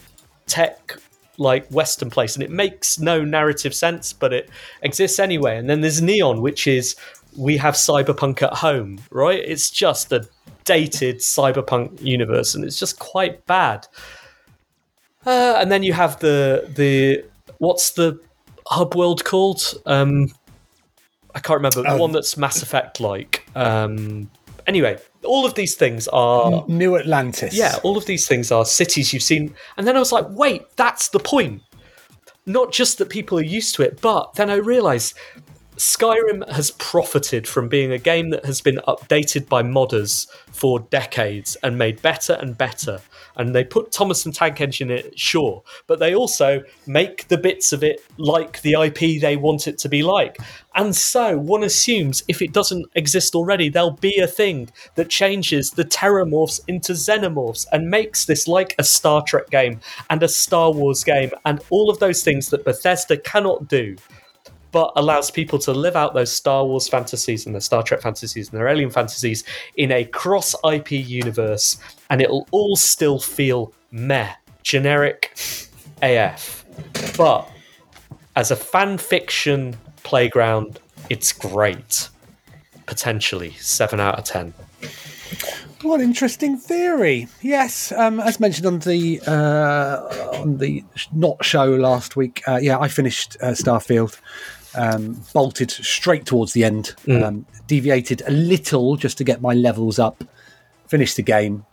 tech 0.46 0.96
like 1.38 1.66
western 1.68 2.10
place. 2.10 2.34
And 2.34 2.42
it 2.42 2.50
makes 2.50 2.98
no 2.98 3.24
narrative 3.24 3.74
sense 3.74 4.12
but 4.12 4.32
it 4.32 4.50
exists 4.82 5.18
anyway. 5.18 5.56
And 5.56 5.68
then 5.68 5.80
there's 5.80 6.02
neon 6.02 6.42
which 6.42 6.66
is 6.66 6.96
we 7.36 7.56
have 7.56 7.74
cyberpunk 7.74 8.42
at 8.42 8.54
home 8.54 8.98
right? 9.10 9.42
It's 9.44 9.70
just 9.70 10.12
a 10.12 10.28
dated 10.64 11.16
cyberpunk 11.16 12.00
universe 12.00 12.54
and 12.54 12.64
it's 12.64 12.78
just 12.78 12.98
quite 12.98 13.44
bad 13.46 13.86
uh, 15.26 15.54
and 15.60 15.70
then 15.70 15.82
you 15.82 15.92
have 15.92 16.18
the 16.20 16.66
the 16.76 17.24
what's 17.58 17.92
the 17.92 18.18
hub 18.66 18.94
world 18.94 19.24
called 19.24 19.74
um 19.86 20.28
i 21.34 21.40
can't 21.40 21.56
remember 21.58 21.82
the 21.82 21.90
Oh. 21.90 21.96
one 21.98 22.12
that's 22.12 22.36
mass 22.36 22.62
effect 22.62 23.00
like 23.00 23.44
um 23.54 24.30
anyway 24.66 24.96
all 25.24 25.44
of 25.46 25.54
these 25.54 25.74
things 25.76 26.08
are 26.08 26.64
New 26.66 26.96
Atlantis. 26.98 27.54
yeah, 27.54 27.78
all 27.84 27.96
of 27.96 28.06
these 28.06 28.26
things 28.26 28.50
are 28.50 28.64
cities 28.64 29.12
you've 29.12 29.22
seen. 29.22 29.54
And 29.76 29.86
then 29.86 29.94
I 29.94 30.00
was 30.00 30.10
like, 30.10 30.26
wait, 30.30 30.62
that's 30.74 31.10
the 31.10 31.20
point. 31.20 31.62
Not 32.44 32.72
just 32.72 32.98
that 32.98 33.08
people 33.08 33.38
are 33.38 33.44
used 33.58 33.76
to 33.76 33.82
it, 33.84 34.00
but 34.00 34.34
then 34.34 34.50
I 34.50 34.56
realized 34.56 35.14
Skyrim 35.76 36.46
has 36.50 36.70
profited 36.72 37.48
from 37.48 37.68
being 37.68 37.92
a 37.92 37.98
game 37.98 38.28
that 38.30 38.44
has 38.44 38.60
been 38.60 38.78
updated 38.86 39.48
by 39.48 39.62
modders 39.62 40.26
for 40.50 40.80
decades 40.80 41.56
and 41.62 41.78
made 41.78 42.02
better 42.02 42.34
and 42.34 42.58
better. 42.58 43.00
And 43.36 43.54
they 43.54 43.64
put 43.64 43.90
Thomas 43.90 44.26
and 44.26 44.34
Tank 44.34 44.60
Engine 44.60 44.90
in 44.90 44.98
it, 44.98 45.18
sure, 45.18 45.62
but 45.86 45.98
they 45.98 46.14
also 46.14 46.62
make 46.86 47.28
the 47.28 47.38
bits 47.38 47.72
of 47.72 47.82
it 47.82 48.02
like 48.18 48.60
the 48.60 48.72
IP 48.72 49.22
they 49.22 49.36
want 49.38 49.66
it 49.66 49.78
to 49.78 49.88
be 49.88 50.02
like. 50.02 50.36
And 50.74 50.94
so 50.94 51.38
one 51.38 51.64
assumes 51.64 52.22
if 52.28 52.42
it 52.42 52.52
doesn't 52.52 52.86
exist 52.94 53.34
already, 53.34 53.70
there'll 53.70 53.92
be 53.92 54.18
a 54.18 54.26
thing 54.26 54.68
that 54.96 55.08
changes 55.08 55.70
the 55.70 55.84
terramorphs 55.86 56.60
into 56.68 56.92
xenomorphs 56.92 57.66
and 57.72 57.88
makes 57.88 58.26
this 58.26 58.46
like 58.46 58.74
a 58.78 58.84
Star 58.84 59.22
Trek 59.22 59.48
game 59.48 59.80
and 60.10 60.22
a 60.22 60.28
Star 60.28 60.70
Wars 60.70 61.02
game 61.02 61.30
and 61.46 61.62
all 61.70 61.88
of 61.88 61.98
those 61.98 62.22
things 62.22 62.50
that 62.50 62.66
Bethesda 62.66 63.16
cannot 63.16 63.68
do 63.68 63.96
but 64.72 64.92
allows 64.96 65.30
people 65.30 65.58
to 65.60 65.72
live 65.72 65.94
out 65.94 66.14
those 66.14 66.32
Star 66.32 66.64
Wars 66.64 66.88
fantasies 66.88 67.46
and 67.46 67.54
their 67.54 67.60
Star 67.60 67.82
Trek 67.82 68.00
fantasies 68.00 68.48
and 68.50 68.58
their 68.58 68.68
alien 68.68 68.90
fantasies 68.90 69.44
in 69.76 69.92
a 69.92 70.04
cross 70.06 70.54
IP 70.64 70.92
universe, 70.92 71.78
and 72.10 72.20
it'll 72.20 72.48
all 72.50 72.74
still 72.74 73.18
feel 73.18 73.72
meh, 73.90 74.32
generic 74.62 75.32
AF. 76.02 76.64
But 77.16 77.48
as 78.34 78.50
a 78.50 78.56
fan 78.56 78.98
fiction 78.98 79.76
playground, 80.02 80.80
it's 81.10 81.32
great. 81.32 82.08
Potentially 82.86 83.52
seven 83.52 84.00
out 84.00 84.18
of 84.18 84.24
ten. 84.24 84.54
What 85.82 86.00
an 86.00 86.06
interesting 86.06 86.56
theory. 86.56 87.26
Yes, 87.40 87.90
um, 87.92 88.20
as 88.20 88.38
mentioned 88.38 88.66
on 88.66 88.78
the 88.80 89.20
uh, 89.26 90.40
on 90.40 90.58
the 90.58 90.84
not 91.12 91.44
show 91.44 91.74
last 91.74 92.14
week. 92.14 92.42
Uh, 92.46 92.60
yeah, 92.62 92.78
I 92.78 92.88
finished 92.88 93.36
uh, 93.40 93.48
Starfield. 93.48 94.18
Um, 94.74 95.22
bolted 95.34 95.70
straight 95.70 96.24
towards 96.24 96.52
the 96.52 96.64
end. 96.64 96.94
Um, 97.08 97.46
deviated 97.66 98.22
a 98.26 98.30
little 98.30 98.96
just 98.96 99.18
to 99.18 99.24
get 99.24 99.42
my 99.42 99.52
levels 99.54 99.98
up. 99.98 100.24
Finished 100.86 101.16
the 101.16 101.22
game. 101.22 101.64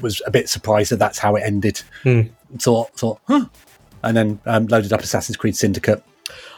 Was 0.00 0.20
a 0.26 0.30
bit 0.30 0.48
surprised 0.48 0.90
that 0.90 0.98
that's 0.98 1.18
how 1.18 1.36
it 1.36 1.42
ended. 1.44 1.82
Thought 2.58 2.96
thought, 2.96 3.20
huh? 3.28 3.46
And 4.02 4.16
then 4.16 4.40
um, 4.46 4.66
loaded 4.66 4.92
up 4.92 5.00
Assassin's 5.00 5.36
Creed 5.36 5.56
Syndicate. 5.56 6.02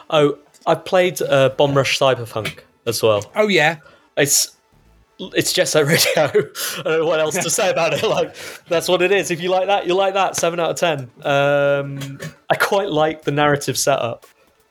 Oh, 0.09 0.37
I've 0.65 0.85
played 0.85 1.21
uh, 1.21 1.49
Bomb 1.49 1.73
Rush 1.75 1.97
Cyberfunk 1.99 2.59
as 2.85 3.01
well. 3.03 3.31
Oh 3.35 3.47
yeah, 3.47 3.77
it's 4.17 4.57
it's 5.19 5.51
Set 5.53 5.85
Radio. 5.85 6.01
I 6.17 6.83
don't 6.83 6.99
know 6.99 7.05
what 7.05 7.19
else 7.19 7.35
to 7.35 7.49
say 7.49 7.69
about 7.69 7.93
it. 7.93 8.03
Like 8.03 8.35
that's 8.67 8.87
what 8.87 9.01
it 9.01 9.11
is. 9.11 9.31
If 9.31 9.41
you 9.41 9.49
like 9.49 9.67
that, 9.67 9.87
you 9.87 9.93
like 9.93 10.13
that. 10.13 10.35
Seven 10.35 10.59
out 10.59 10.71
of 10.71 10.75
ten. 10.77 11.09
Um, 11.23 12.19
I 12.49 12.55
quite 12.55 12.89
like 12.89 13.23
the 13.23 13.31
narrative 13.31 13.77
setup. 13.77 14.25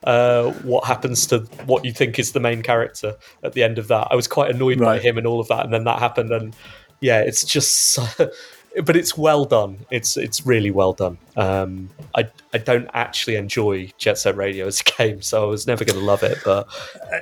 Uh, 0.07 0.51
what 0.63 0.85
happens 0.85 1.27
to 1.27 1.39
what 1.65 1.83
you 1.83 1.91
think 1.91 2.17
is 2.17 2.31
the 2.31 2.39
main 2.39 2.63
character 2.63 3.15
at 3.43 3.51
the 3.53 3.61
end 3.61 3.77
of 3.77 3.89
that? 3.89 4.07
I 4.09 4.15
was 4.15 4.27
quite 4.27 4.49
annoyed 4.49 4.79
by 4.79 4.99
him 4.99 5.17
and 5.17 5.27
all 5.27 5.39
of 5.39 5.49
that, 5.49 5.65
and 5.65 5.73
then 5.73 5.83
that 5.83 5.99
happened, 5.99 6.31
and 6.31 6.55
yeah, 7.01 7.19
it's 7.19 7.43
just. 7.43 7.99
but 8.83 8.95
it's 8.95 9.17
well 9.17 9.43
done. 9.45 9.85
It's 9.89 10.17
it's 10.17 10.45
really 10.45 10.71
well 10.71 10.93
done. 10.93 11.17
Um, 11.35 11.89
I 12.15 12.29
I 12.53 12.57
don't 12.59 12.89
actually 12.93 13.35
enjoy 13.35 13.91
Jet 13.97 14.17
Set 14.17 14.35
Radio 14.35 14.67
as 14.67 14.81
a 14.81 14.83
game, 14.97 15.21
so 15.21 15.43
I 15.43 15.45
was 15.47 15.67
never 15.67 15.83
going 15.83 15.99
to 15.99 16.05
love 16.05 16.23
it. 16.23 16.37
But 16.45 16.67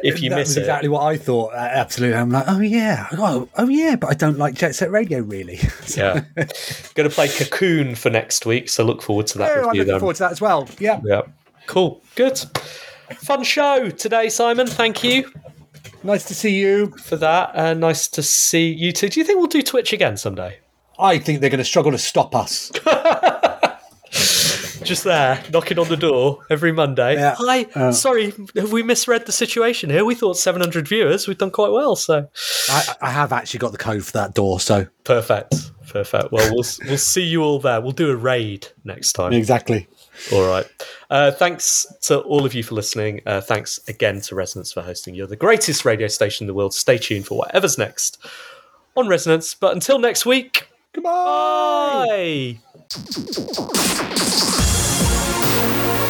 if 0.03 0.21
you 0.21 0.29
that 0.29 0.35
miss 0.35 0.49
was 0.49 0.57
it, 0.57 0.61
exactly 0.61 0.89
what 0.89 1.03
I 1.03 1.17
thought. 1.17 1.53
Uh, 1.53 1.57
absolutely, 1.57 2.17
I'm 2.17 2.29
like, 2.29 2.45
oh 2.47 2.59
yeah, 2.59 3.07
oh, 3.13 3.49
oh 3.57 3.67
yeah, 3.67 3.95
but 3.95 4.09
I 4.09 4.13
don't 4.13 4.37
like 4.37 4.55
Jet 4.55 4.75
Set 4.75 4.91
Radio 4.91 5.21
really. 5.21 5.59
Yeah. 5.95 6.25
Going 6.93 7.09
to 7.09 7.15
play 7.15 7.29
Cocoon 7.29 7.95
for 7.95 8.09
next 8.09 8.45
week, 8.45 8.69
so 8.69 8.83
look 8.83 9.01
forward 9.01 9.27
to 9.27 9.37
that 9.37 9.57
Oh, 9.57 9.61
I'm 9.61 9.65
looking 9.67 9.85
then. 9.85 9.99
forward 9.99 10.17
to 10.17 10.23
that 10.23 10.31
as 10.33 10.41
well. 10.41 10.67
Yeah. 10.77 10.99
Yeah. 11.05 11.21
Cool. 11.67 12.01
Good. 12.15 12.37
Fun 13.17 13.43
show 13.43 13.89
today, 13.89 14.29
Simon. 14.29 14.67
Thank 14.67 15.03
you 15.03 15.31
Nice 16.03 16.25
to 16.25 16.35
see 16.35 16.55
you. 16.59 16.91
for 17.03 17.15
that. 17.17 17.55
Uh, 17.55 17.73
nice 17.73 18.07
to 18.09 18.21
see 18.21 18.67
you 18.71 18.91
too. 18.91 19.09
Do 19.09 19.19
you 19.19 19.25
think 19.25 19.37
we'll 19.39 19.47
do 19.47 19.61
Twitch 19.63 19.91
again 19.93 20.17
someday? 20.17 20.59
I 20.99 21.17
think 21.17 21.41
they're 21.41 21.49
going 21.49 21.57
to 21.57 21.63
struggle 21.63 21.91
to 21.91 21.97
stop 21.97 22.35
us. 22.35 22.71
Just 24.83 25.03
there, 25.03 25.43
knocking 25.51 25.79
on 25.79 25.87
the 25.89 25.97
door 25.97 26.39
every 26.51 26.71
Monday. 26.71 27.15
Yeah. 27.15 27.35
Hi, 27.39 27.65
Uh. 27.73 27.91
sorry, 27.91 28.33
have 28.55 28.71
we 28.71 28.83
misread 28.83 29.25
the 29.25 29.31
situation 29.31 29.89
here? 29.89 30.05
We 30.05 30.13
thought 30.13 30.37
700 30.37 30.87
viewers. 30.87 31.27
We've 31.27 31.37
done 31.39 31.49
quite 31.49 31.71
well, 31.71 31.95
so 31.95 32.29
I, 32.69 32.95
I 33.01 33.09
have 33.09 33.33
actually 33.33 33.59
got 33.59 33.71
the 33.71 33.79
code 33.79 34.05
for 34.05 34.11
that 34.11 34.35
door, 34.35 34.59
so 34.59 34.85
perfect, 35.03 35.55
perfect. 35.87 36.31
Well, 36.31 36.51
we'll 36.53 36.63
we'll 36.87 36.97
see 36.99 37.23
you 37.23 37.41
all 37.41 37.57
there. 37.59 37.81
We'll 37.81 37.93
do 37.93 38.11
a 38.11 38.15
raid 38.15 38.67
next 38.83 39.13
time. 39.13 39.33
exactly. 39.33 39.87
All 40.31 40.47
right. 40.47 40.65
Uh, 41.09 41.31
thanks 41.31 41.85
to 42.03 42.19
all 42.21 42.45
of 42.45 42.53
you 42.53 42.63
for 42.63 42.75
listening. 42.75 43.21
Uh, 43.25 43.41
thanks 43.41 43.79
again 43.87 44.21
to 44.21 44.35
Resonance 44.35 44.71
for 44.71 44.81
hosting. 44.81 45.13
You're 45.15 45.27
the 45.27 45.35
greatest 45.35 45.85
radio 45.85 46.07
station 46.07 46.45
in 46.45 46.47
the 46.47 46.53
world. 46.53 46.73
Stay 46.73 46.97
tuned 46.97 47.25
for 47.27 47.37
whatever's 47.37 47.77
next 47.77 48.17
on 48.95 49.07
Resonance. 49.07 49.53
But 49.53 49.73
until 49.73 49.99
next 49.99 50.25
week, 50.25 50.67
Goodbye. 50.93 52.59
bye. 55.95 56.04